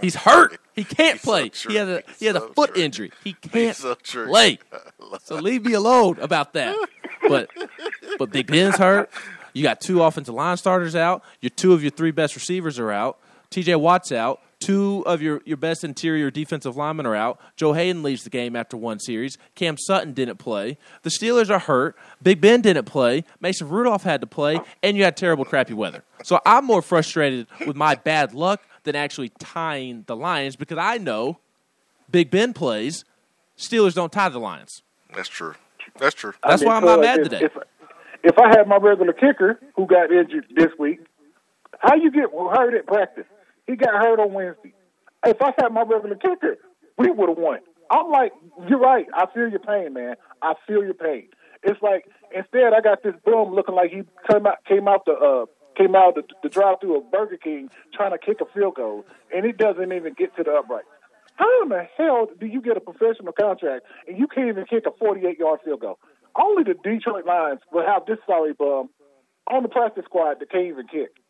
he's 0.00 0.14
hurt. 0.14 0.58
He 0.74 0.84
can't 0.84 1.14
He's 1.14 1.22
play. 1.24 1.48
true. 1.48 1.72
he 1.72 1.78
has 1.78 1.88
a 1.88 2.02
He's 2.06 2.18
he 2.18 2.26
has 2.26 2.36
so 2.36 2.46
a 2.46 2.52
foot 2.54 2.74
true. 2.74 2.82
injury. 2.82 3.12
He 3.24 3.32
can't 3.34 3.76
so 3.76 3.94
play. 4.26 4.58
So 5.24 5.36
leave 5.36 5.64
me 5.64 5.74
alone 5.74 6.18
about 6.20 6.54
that. 6.54 6.74
But 7.28 7.50
but 8.18 8.30
Big 8.30 8.46
Ben's 8.46 8.76
hurt. 8.76 9.10
You 9.52 9.62
got 9.62 9.80
two 9.80 10.02
offensive 10.02 10.34
line 10.34 10.56
starters 10.56 10.96
out. 10.96 11.22
Your 11.40 11.50
two 11.50 11.72
of 11.74 11.82
your 11.82 11.90
three 11.90 12.10
best 12.10 12.34
receivers 12.34 12.78
are 12.78 12.90
out. 12.90 13.18
T.J. 13.52 13.76
Watt's 13.76 14.10
out. 14.10 14.40
Two 14.60 15.02
of 15.06 15.20
your, 15.20 15.40
your 15.44 15.56
best 15.56 15.82
interior 15.82 16.30
defensive 16.30 16.76
linemen 16.76 17.04
are 17.04 17.16
out. 17.16 17.40
Joe 17.56 17.72
Haden 17.72 18.02
leaves 18.02 18.22
the 18.22 18.30
game 18.30 18.54
after 18.54 18.76
one 18.76 19.00
series. 19.00 19.36
Cam 19.56 19.76
Sutton 19.76 20.12
didn't 20.12 20.36
play. 20.36 20.78
The 21.02 21.10
Steelers 21.10 21.50
are 21.50 21.58
hurt. 21.58 21.96
Big 22.22 22.40
Ben 22.40 22.60
didn't 22.60 22.84
play. 22.84 23.24
Mason 23.40 23.68
Rudolph 23.68 24.04
had 24.04 24.20
to 24.20 24.26
play, 24.26 24.60
and 24.82 24.96
you 24.96 25.02
had 25.02 25.16
terrible, 25.16 25.44
crappy 25.44 25.74
weather. 25.74 26.04
So 26.22 26.40
I'm 26.46 26.64
more 26.64 26.80
frustrated 26.80 27.48
with 27.66 27.76
my 27.76 27.96
bad 27.96 28.34
luck 28.34 28.62
than 28.84 28.94
actually 28.94 29.30
tying 29.40 30.04
the 30.06 30.14
Lions 30.14 30.54
because 30.54 30.78
I 30.78 30.98
know 30.98 31.38
Big 32.10 32.30
Ben 32.30 32.52
plays. 32.52 33.04
Steelers 33.58 33.94
don't 33.94 34.12
tie 34.12 34.28
the 34.28 34.38
Lions. 34.38 34.82
That's 35.14 35.28
true. 35.28 35.54
That's 35.98 36.14
true. 36.14 36.34
That's 36.46 36.62
I 36.62 36.64
mean, 36.64 36.68
why 36.68 36.76
I'm 36.76 36.84
not 36.84 37.00
mad 37.00 37.18
if, 37.18 37.24
today. 37.24 37.44
If, 37.44 37.52
if 38.22 38.38
I 38.38 38.48
had 38.48 38.68
my 38.68 38.76
regular 38.76 39.12
kicker 39.12 39.60
who 39.76 39.86
got 39.86 40.12
injured 40.12 40.46
this 40.54 40.70
week, 40.78 41.00
how 41.80 41.96
you 41.96 42.12
get 42.12 42.30
hurt 42.32 42.74
at 42.74 42.86
practice? 42.86 43.26
He 43.66 43.76
got 43.76 43.94
hurt 43.94 44.20
on 44.20 44.32
Wednesday. 44.32 44.74
If 45.24 45.40
I 45.40 45.52
had 45.58 45.72
my 45.72 45.82
regular 45.82 46.16
kicker, 46.16 46.56
we 46.98 47.10
would 47.10 47.28
have 47.28 47.38
won. 47.38 47.60
I'm 47.90 48.10
like, 48.10 48.32
you're 48.68 48.80
right. 48.80 49.06
I 49.14 49.26
feel 49.32 49.48
your 49.48 49.60
pain, 49.60 49.92
man. 49.92 50.16
I 50.40 50.54
feel 50.66 50.82
your 50.82 50.94
pain. 50.94 51.28
It's 51.62 51.80
like 51.82 52.06
instead 52.34 52.72
I 52.74 52.80
got 52.80 53.02
this 53.02 53.14
bum 53.24 53.54
looking 53.54 53.74
like 53.74 53.90
he 53.90 54.02
came 54.28 54.46
out 54.46 54.64
came 54.66 54.88
out 54.88 55.04
the 55.04 55.12
uh 55.12 55.46
came 55.76 55.94
out 55.94 56.16
the, 56.16 56.22
the 56.42 56.48
drive 56.48 56.76
through 56.80 56.98
of 56.98 57.10
Burger 57.10 57.36
King 57.36 57.70
trying 57.94 58.10
to 58.10 58.18
kick 58.18 58.38
a 58.40 58.46
field 58.52 58.74
goal, 58.74 59.04
and 59.34 59.46
it 59.46 59.58
doesn't 59.58 59.92
even 59.92 60.14
get 60.14 60.34
to 60.36 60.42
the 60.42 60.50
upright. 60.50 60.84
How 61.36 61.62
in 61.62 61.68
the 61.68 61.86
hell 61.96 62.28
do 62.38 62.46
you 62.46 62.60
get 62.60 62.76
a 62.76 62.80
professional 62.80 63.32
contract 63.32 63.86
and 64.06 64.18
you 64.18 64.26
can't 64.26 64.48
even 64.48 64.64
kick 64.66 64.84
a 64.86 64.90
48 64.98 65.38
yard 65.38 65.60
field 65.64 65.80
goal? 65.80 65.98
Only 66.34 66.64
the 66.64 66.74
Detroit 66.74 67.26
Lions 67.26 67.60
will 67.72 67.86
have 67.86 68.06
this 68.06 68.18
sorry 68.26 68.52
bum 68.52 68.90
on 69.50 69.62
the 69.62 69.68
practice 69.68 70.04
squad 70.04 70.40
that 70.40 70.50
can't 70.50 70.66
even 70.66 70.86
kick. 70.88 71.21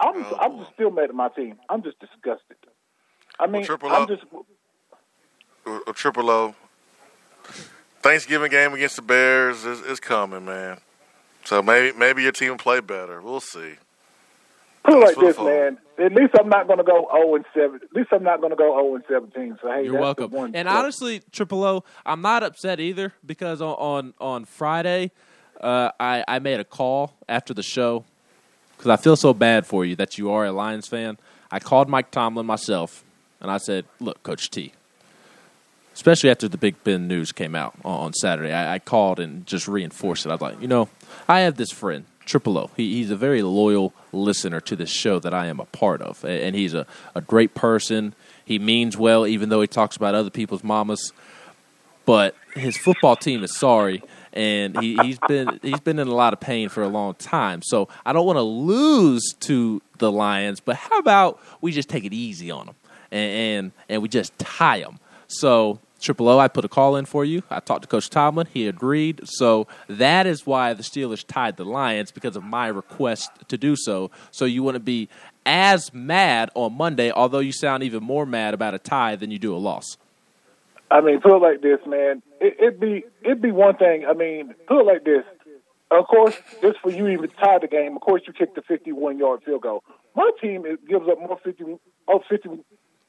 I'm 0.00 0.24
Oh, 0.24 0.36
I'm 0.40 0.58
just 0.58 0.72
still 0.74 0.90
mad 0.90 1.04
at 1.10 1.14
my 1.14 1.28
team. 1.28 1.56
I'm 1.68 1.82
just 1.82 1.98
disgusted. 2.00 2.56
I 3.38 3.46
mean, 3.46 3.64
Triple 3.64 3.90
I'm 3.90 4.06
just 4.08 4.22
A 5.88 5.92
triple 5.92 6.30
O. 6.30 6.54
Thanksgiving 8.02 8.50
game 8.50 8.74
against 8.74 8.96
the 8.96 9.02
Bears 9.02 9.64
is, 9.64 9.80
is 9.80 9.98
coming, 10.00 10.44
man. 10.44 10.78
So 11.44 11.62
maybe 11.62 11.96
maybe 11.96 12.22
your 12.22 12.32
team 12.32 12.50
will 12.50 12.58
play 12.58 12.80
better. 12.80 13.20
We'll 13.20 13.40
see. 13.40 13.74
Put 14.84 14.94
it 14.94 14.98
like 15.00 15.16
this, 15.16 15.36
phone. 15.36 15.46
man. 15.46 15.78
At 15.98 16.12
least 16.12 16.34
I'm 16.38 16.48
not 16.48 16.66
going 16.66 16.76
to 16.78 16.84
go 16.84 17.08
0 17.14 17.36
and 17.36 17.44
7. 17.54 17.76
At 17.76 17.94
least 17.96 18.08
I'm 18.12 18.22
not 18.22 18.40
going 18.40 18.50
to 18.50 18.56
go 18.56 18.74
0 18.78 18.94
and 18.96 19.04
17. 19.08 19.58
So 19.62 19.70
hey, 19.70 19.84
You're 19.84 19.92
that's 19.92 20.02
welcome. 20.02 20.30
The 20.30 20.36
one 20.36 20.54
And 20.54 20.66
plus. 20.68 20.78
honestly, 20.78 21.22
Triple 21.32 21.64
O, 21.64 21.84
I'm 22.04 22.20
not 22.20 22.42
upset 22.42 22.80
either 22.80 23.12
because 23.24 23.62
on 23.62 23.74
on, 23.74 24.14
on 24.20 24.44
Friday, 24.44 25.10
uh, 25.60 25.90
I 25.98 26.24
I 26.28 26.38
made 26.40 26.60
a 26.60 26.64
call 26.64 27.14
after 27.28 27.54
the 27.54 27.62
show 27.62 28.04
because 28.76 28.90
I 28.90 28.96
feel 28.96 29.16
so 29.16 29.34
bad 29.34 29.66
for 29.66 29.84
you 29.84 29.96
that 29.96 30.18
you 30.18 30.30
are 30.30 30.44
a 30.44 30.52
Lions 30.52 30.88
fan. 30.88 31.18
I 31.50 31.60
called 31.60 31.88
Mike 31.88 32.10
Tomlin 32.10 32.46
myself 32.46 33.04
and 33.40 33.50
I 33.50 33.58
said, 33.58 33.84
"Look, 34.00 34.22
Coach 34.22 34.50
T." 34.50 34.72
Especially 35.94 36.28
after 36.28 36.48
the 36.48 36.58
Big 36.58 36.82
Ben 36.82 37.06
news 37.06 37.30
came 37.30 37.54
out 37.54 37.74
on, 37.84 38.12
Saturday, 38.14 38.52
I, 38.52 38.74
I 38.74 38.78
called 38.80 39.20
and 39.20 39.46
just 39.46 39.68
reinforced 39.68 40.26
it. 40.26 40.30
I 40.30 40.32
was 40.32 40.40
like, 40.40 40.60
you 40.60 40.66
know, 40.66 40.88
I 41.28 41.40
have 41.40 41.56
this 41.56 41.70
friend, 41.70 42.04
Triple 42.24 42.58
O. 42.58 42.70
He, 42.76 42.94
he's 42.94 43.12
a 43.12 43.16
very 43.16 43.42
loyal 43.42 43.92
listener 44.12 44.60
to 44.62 44.74
this 44.74 44.90
show 44.90 45.20
that 45.20 45.32
I 45.32 45.46
am 45.46 45.60
a 45.60 45.66
part 45.66 46.02
of, 46.02 46.24
and 46.24 46.56
he's 46.56 46.74
a, 46.74 46.84
a 47.14 47.20
great 47.20 47.54
person. 47.54 48.14
He 48.44 48.58
means 48.58 48.96
well, 48.96 49.24
even 49.24 49.50
though 49.50 49.60
he 49.60 49.68
talks 49.68 49.96
about 49.96 50.16
other 50.16 50.30
people's 50.30 50.64
mamas. 50.64 51.12
But 52.06 52.34
his 52.54 52.76
football 52.76 53.14
team 53.14 53.44
is 53.44 53.56
sorry, 53.56 54.02
and 54.34 54.78
he, 54.80 54.96
he's 54.96 55.18
been 55.26 55.60
he's 55.62 55.80
been 55.80 55.98
in 55.98 56.08
a 56.08 56.14
lot 56.14 56.32
of 56.32 56.40
pain 56.40 56.68
for 56.68 56.82
a 56.82 56.88
long 56.88 57.14
time. 57.14 57.62
So 57.62 57.88
I 58.04 58.12
don't 58.12 58.26
want 58.26 58.36
to 58.36 58.42
lose 58.42 59.32
to 59.40 59.80
the 59.98 60.12
Lions, 60.12 60.60
but 60.60 60.76
how 60.76 60.98
about 60.98 61.40
we 61.60 61.72
just 61.72 61.88
take 61.88 62.04
it 62.04 62.12
easy 62.12 62.50
on 62.50 62.66
them 62.66 62.74
and 63.10 63.32
and, 63.32 63.72
and 63.88 64.02
we 64.02 64.08
just 64.08 64.36
tie 64.38 64.80
them? 64.80 64.98
So 65.28 65.78
Triple 66.00 66.28
O, 66.28 66.38
I 66.38 66.48
put 66.48 66.64
a 66.64 66.68
call 66.68 66.96
in 66.96 67.06
for 67.06 67.24
you. 67.24 67.42
I 67.48 67.60
talked 67.60 67.82
to 67.82 67.88
Coach 67.88 68.10
Tomlin. 68.10 68.46
He 68.52 68.68
agreed. 68.68 69.20
So 69.24 69.66
that 69.88 70.26
is 70.26 70.44
why 70.44 70.74
the 70.74 70.82
Steelers 70.82 71.24
tied 71.26 71.56
the 71.56 71.64
Lions 71.64 72.10
because 72.10 72.36
of 72.36 72.44
my 72.44 72.66
request 72.66 73.30
to 73.48 73.56
do 73.56 73.74
so. 73.74 74.10
So 74.30 74.44
you 74.44 74.62
want 74.62 74.74
to 74.74 74.80
be 74.80 75.08
as 75.46 75.94
mad 75.94 76.50
on 76.54 76.74
Monday, 76.74 77.10
although 77.10 77.38
you 77.38 77.52
sound 77.52 77.82
even 77.82 78.02
more 78.02 78.26
mad 78.26 78.52
about 78.52 78.74
a 78.74 78.78
tie 78.78 79.16
than 79.16 79.30
you 79.30 79.38
do 79.38 79.54
a 79.54 79.58
loss. 79.58 79.96
I 80.90 81.00
mean, 81.00 81.20
put 81.20 81.32
it 81.32 81.42
like 81.42 81.62
this, 81.62 81.80
man. 81.86 82.22
It, 82.40 82.56
it'd 82.60 82.80
be 82.80 83.04
it'd 83.22 83.42
be 83.42 83.52
one 83.52 83.76
thing. 83.76 84.04
I 84.08 84.12
mean, 84.12 84.54
put 84.66 84.80
it 84.80 84.86
like 84.86 85.04
this. 85.04 85.24
Of 85.90 86.06
course, 86.06 86.36
just 86.60 86.80
for 86.80 86.90
you 86.90 87.08
even 87.08 87.30
tie 87.30 87.58
the 87.60 87.68
game, 87.68 87.94
of 87.94 88.02
course 88.02 88.22
you 88.26 88.32
kick 88.32 88.54
the 88.54 88.62
51 88.62 89.18
yard 89.18 89.42
field 89.44 89.62
goal. 89.62 89.84
My 90.16 90.30
team 90.40 90.64
it 90.66 90.86
gives 90.88 91.08
up 91.08 91.18
more 91.18 91.38
50 91.42 91.64
oh, 92.08 92.20
50 92.28 92.48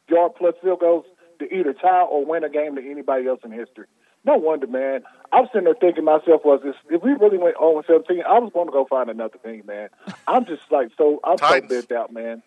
yard 0.10 0.32
plus 0.38 0.56
field 0.62 0.80
goals 0.80 1.06
to 1.40 1.54
either 1.54 1.74
tie 1.74 2.02
or 2.02 2.26
win 2.26 2.44
a 2.44 2.50
game 2.50 2.76
than 2.76 2.90
anybody 2.90 3.28
else 3.28 3.40
in 3.44 3.52
history. 3.52 3.86
No 4.24 4.36
wonder, 4.38 4.68
man. 4.68 5.04
I'm 5.32 5.46
sitting 5.48 5.66
there 5.66 5.76
thinking 5.76 6.04
myself, 6.04 6.42
was 6.44 6.62
this 6.64 6.76
if 6.90 7.04
we 7.04 7.12
really 7.12 7.38
went 7.38 7.58
0 7.60 7.84
17, 7.86 8.24
I 8.28 8.40
was 8.40 8.52
going 8.54 8.68
to 8.68 8.72
go 8.72 8.86
find 8.90 9.10
another 9.10 9.38
team, 9.44 9.64
man. 9.68 9.90
I'm 10.28 10.46
just 10.46 10.64
like 10.72 10.90
so 10.98 11.20
I'm 11.24 11.38
Titans. 11.38 11.72
so 11.72 11.82
bent 11.82 11.92
out, 11.92 12.14
man. 12.14 12.42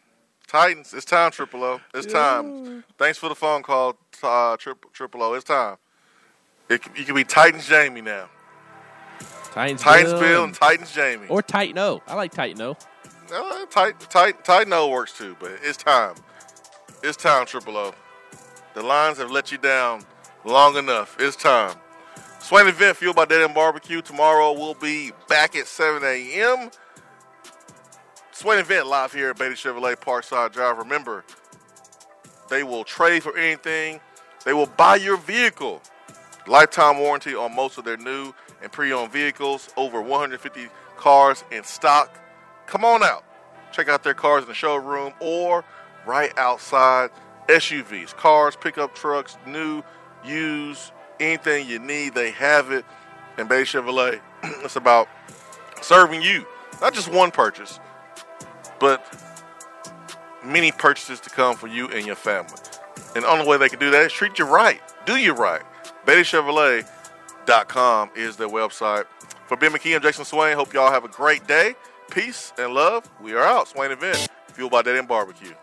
Titans, 0.48 0.94
it's 0.94 1.04
time, 1.04 1.30
Triple 1.30 1.62
O. 1.62 1.80
It's 1.92 2.10
time. 2.10 2.82
Thanks 2.96 3.18
for 3.18 3.28
the 3.28 3.34
phone 3.34 3.62
call, 3.62 3.96
uh, 4.22 4.56
Triple 4.56 4.90
Triple 4.94 5.22
O. 5.22 5.34
It's 5.34 5.44
time. 5.44 5.76
It, 6.70 6.80
you 6.96 7.04
can 7.04 7.14
be 7.14 7.22
Titans 7.22 7.68
Jamie 7.68 8.00
now. 8.00 8.30
Titans, 9.52 9.82
Titans 9.82 10.18
Bill 10.18 10.44
and 10.44 10.54
Titans 10.54 10.92
Jamie. 10.92 11.26
or 11.28 11.42
Titan 11.42 11.76
O. 11.78 12.02
I 12.06 12.14
like 12.14 12.32
Titan 12.32 12.62
O. 12.62 12.76
Uh, 13.30 13.66
tight, 13.66 14.00
tight, 14.00 14.42
tight. 14.42 14.68
No 14.68 14.88
works 14.88 15.12
too, 15.12 15.36
but 15.38 15.52
it's 15.62 15.76
time. 15.76 16.14
It's 17.02 17.16
time, 17.16 17.44
Triple 17.44 17.76
O. 17.76 17.94
The 18.74 18.82
Lions 18.82 19.18
have 19.18 19.30
let 19.30 19.52
you 19.52 19.58
down 19.58 20.02
long 20.46 20.76
enough. 20.76 21.16
It's 21.20 21.36
time. 21.36 21.76
Swain 22.40 22.66
event 22.68 22.96
fueled 22.96 23.16
by 23.16 23.26
Dead 23.26 23.42
End 23.42 23.54
Barbecue. 23.54 24.00
Tomorrow 24.00 24.52
we'll 24.52 24.74
be 24.74 25.12
back 25.28 25.56
at 25.56 25.66
7 25.66 26.02
a.m. 26.04 26.70
Swain 28.38 28.60
event 28.60 28.86
live 28.86 29.12
here 29.12 29.30
at 29.30 29.36
Beatty 29.36 29.56
Chevrolet 29.56 29.96
Parkside 29.96 30.52
Drive. 30.52 30.78
Remember, 30.78 31.24
they 32.48 32.62
will 32.62 32.84
trade 32.84 33.24
for 33.24 33.36
anything. 33.36 33.98
They 34.44 34.52
will 34.52 34.66
buy 34.66 34.94
your 34.94 35.16
vehicle. 35.16 35.82
Lifetime 36.46 37.00
warranty 37.00 37.34
on 37.34 37.56
most 37.56 37.78
of 37.78 37.84
their 37.84 37.96
new 37.96 38.32
and 38.62 38.70
pre-owned 38.70 39.10
vehicles. 39.10 39.70
Over 39.76 40.00
150 40.00 40.68
cars 40.96 41.42
in 41.50 41.64
stock. 41.64 42.16
Come 42.68 42.84
on 42.84 43.02
out. 43.02 43.24
Check 43.72 43.88
out 43.88 44.04
their 44.04 44.14
cars 44.14 44.44
in 44.44 44.48
the 44.48 44.54
showroom 44.54 45.14
or 45.18 45.64
right 46.06 46.32
outside. 46.38 47.10
SUVs, 47.48 48.14
cars, 48.14 48.54
pickup 48.54 48.94
trucks, 48.94 49.36
new, 49.48 49.82
used, 50.24 50.92
anything 51.18 51.68
you 51.68 51.80
need, 51.80 52.14
they 52.14 52.30
have 52.30 52.70
it. 52.70 52.84
And 53.36 53.48
Bay 53.48 53.62
Chevrolet, 53.62 54.20
it's 54.44 54.76
about 54.76 55.08
serving 55.82 56.22
you. 56.22 56.46
Not 56.80 56.94
just 56.94 57.12
one 57.12 57.32
purchase, 57.32 57.80
but 58.80 59.04
many 60.44 60.72
purchases 60.72 61.20
to 61.20 61.30
come 61.30 61.56
for 61.56 61.66
you 61.66 61.88
and 61.88 62.06
your 62.06 62.16
family. 62.16 62.58
And 63.14 63.24
the 63.24 63.28
only 63.28 63.46
way 63.46 63.56
they 63.56 63.68
can 63.68 63.78
do 63.78 63.90
that 63.90 64.06
is 64.06 64.12
treat 64.12 64.38
you 64.38 64.44
right. 64.44 64.80
Do 65.06 65.16
you 65.16 65.32
right. 65.32 65.62
BeattyChevrolet.com 66.06 68.10
is 68.16 68.36
their 68.36 68.48
website. 68.48 69.04
For 69.46 69.56
Ben 69.56 69.72
McKee 69.72 69.94
and 69.94 70.02
Jason 70.02 70.24
Swain, 70.24 70.56
hope 70.56 70.74
y'all 70.74 70.90
have 70.90 71.04
a 71.04 71.08
great 71.08 71.46
day. 71.46 71.74
Peace 72.10 72.52
and 72.58 72.74
love. 72.74 73.08
We 73.20 73.34
are 73.34 73.44
out. 73.44 73.68
Swain 73.68 73.90
Event, 73.90 74.28
fueled 74.52 74.72
by 74.72 74.82
Dead 74.82 74.96
End 74.96 75.08
Barbecue. 75.08 75.54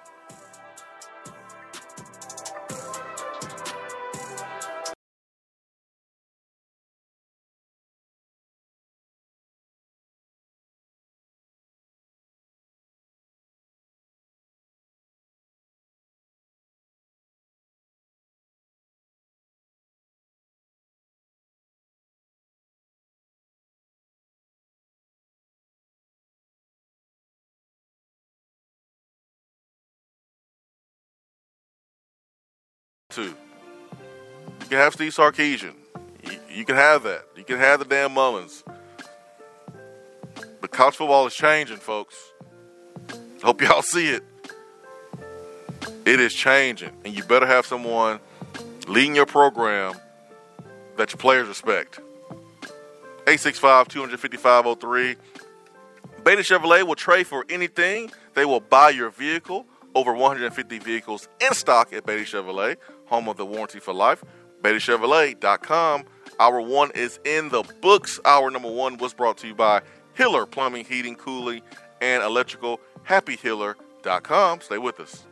Two. 33.15 33.23
You 33.23 34.67
can 34.67 34.77
have 34.77 34.91
Steve 34.91 35.13
Sarkisian. 35.13 35.73
You, 36.21 36.37
you 36.51 36.65
can 36.65 36.75
have 36.75 37.03
that. 37.03 37.25
You 37.37 37.45
can 37.45 37.57
have 37.59 37.79
the 37.79 37.85
Dan 37.85 38.13
Mullens. 38.13 38.61
But 40.59 40.71
college 40.71 40.95
football 40.95 41.25
is 41.25 41.33
changing, 41.33 41.77
folks. 41.77 42.13
Hope 43.41 43.61
y'all 43.63 43.81
see 43.81 44.09
it. 44.09 44.23
It 46.03 46.19
is 46.19 46.33
changing, 46.33 46.91
and 47.05 47.15
you 47.15 47.23
better 47.23 47.45
have 47.45 47.65
someone 47.65 48.19
leading 48.85 49.15
your 49.15 49.25
program 49.25 49.93
that 50.97 51.13
your 51.13 51.17
players 51.17 51.47
respect. 51.47 52.01
865 53.27 53.87
255 53.87 54.77
03. 54.77 55.15
Beatty 56.25 56.41
Chevrolet 56.41 56.85
will 56.85 56.95
trade 56.95 57.27
for 57.27 57.45
anything. 57.49 58.11
They 58.33 58.43
will 58.43 58.59
buy 58.59 58.89
your 58.89 59.09
vehicle. 59.09 59.65
Over 59.95 60.13
150 60.13 60.79
vehicles 60.79 61.29
in 61.39 61.53
stock 61.53 61.93
at 61.93 62.05
Beatty 62.05 62.25
Chevrolet, 62.25 62.75
home 63.05 63.27
of 63.27 63.37
the 63.37 63.45
warranty 63.45 63.79
for 63.79 63.93
life. 63.93 64.23
BeattyChevrolet.com. 64.61 66.05
Hour 66.39 66.61
one 66.61 66.91
is 66.91 67.19
in 67.23 67.49
the 67.49 67.63
books. 67.81 68.19
Hour 68.25 68.51
number 68.51 68.71
one 68.71 68.97
was 68.97 69.13
brought 69.13 69.37
to 69.39 69.47
you 69.47 69.55
by 69.55 69.81
Hiller 70.13 70.45
Plumbing, 70.45 70.85
Heating, 70.85 71.15
Cooling, 71.15 71.61
and 72.01 72.23
Electrical. 72.23 72.79
HappyHiller.com. 73.07 74.61
Stay 74.61 74.77
with 74.77 74.99
us. 74.99 75.25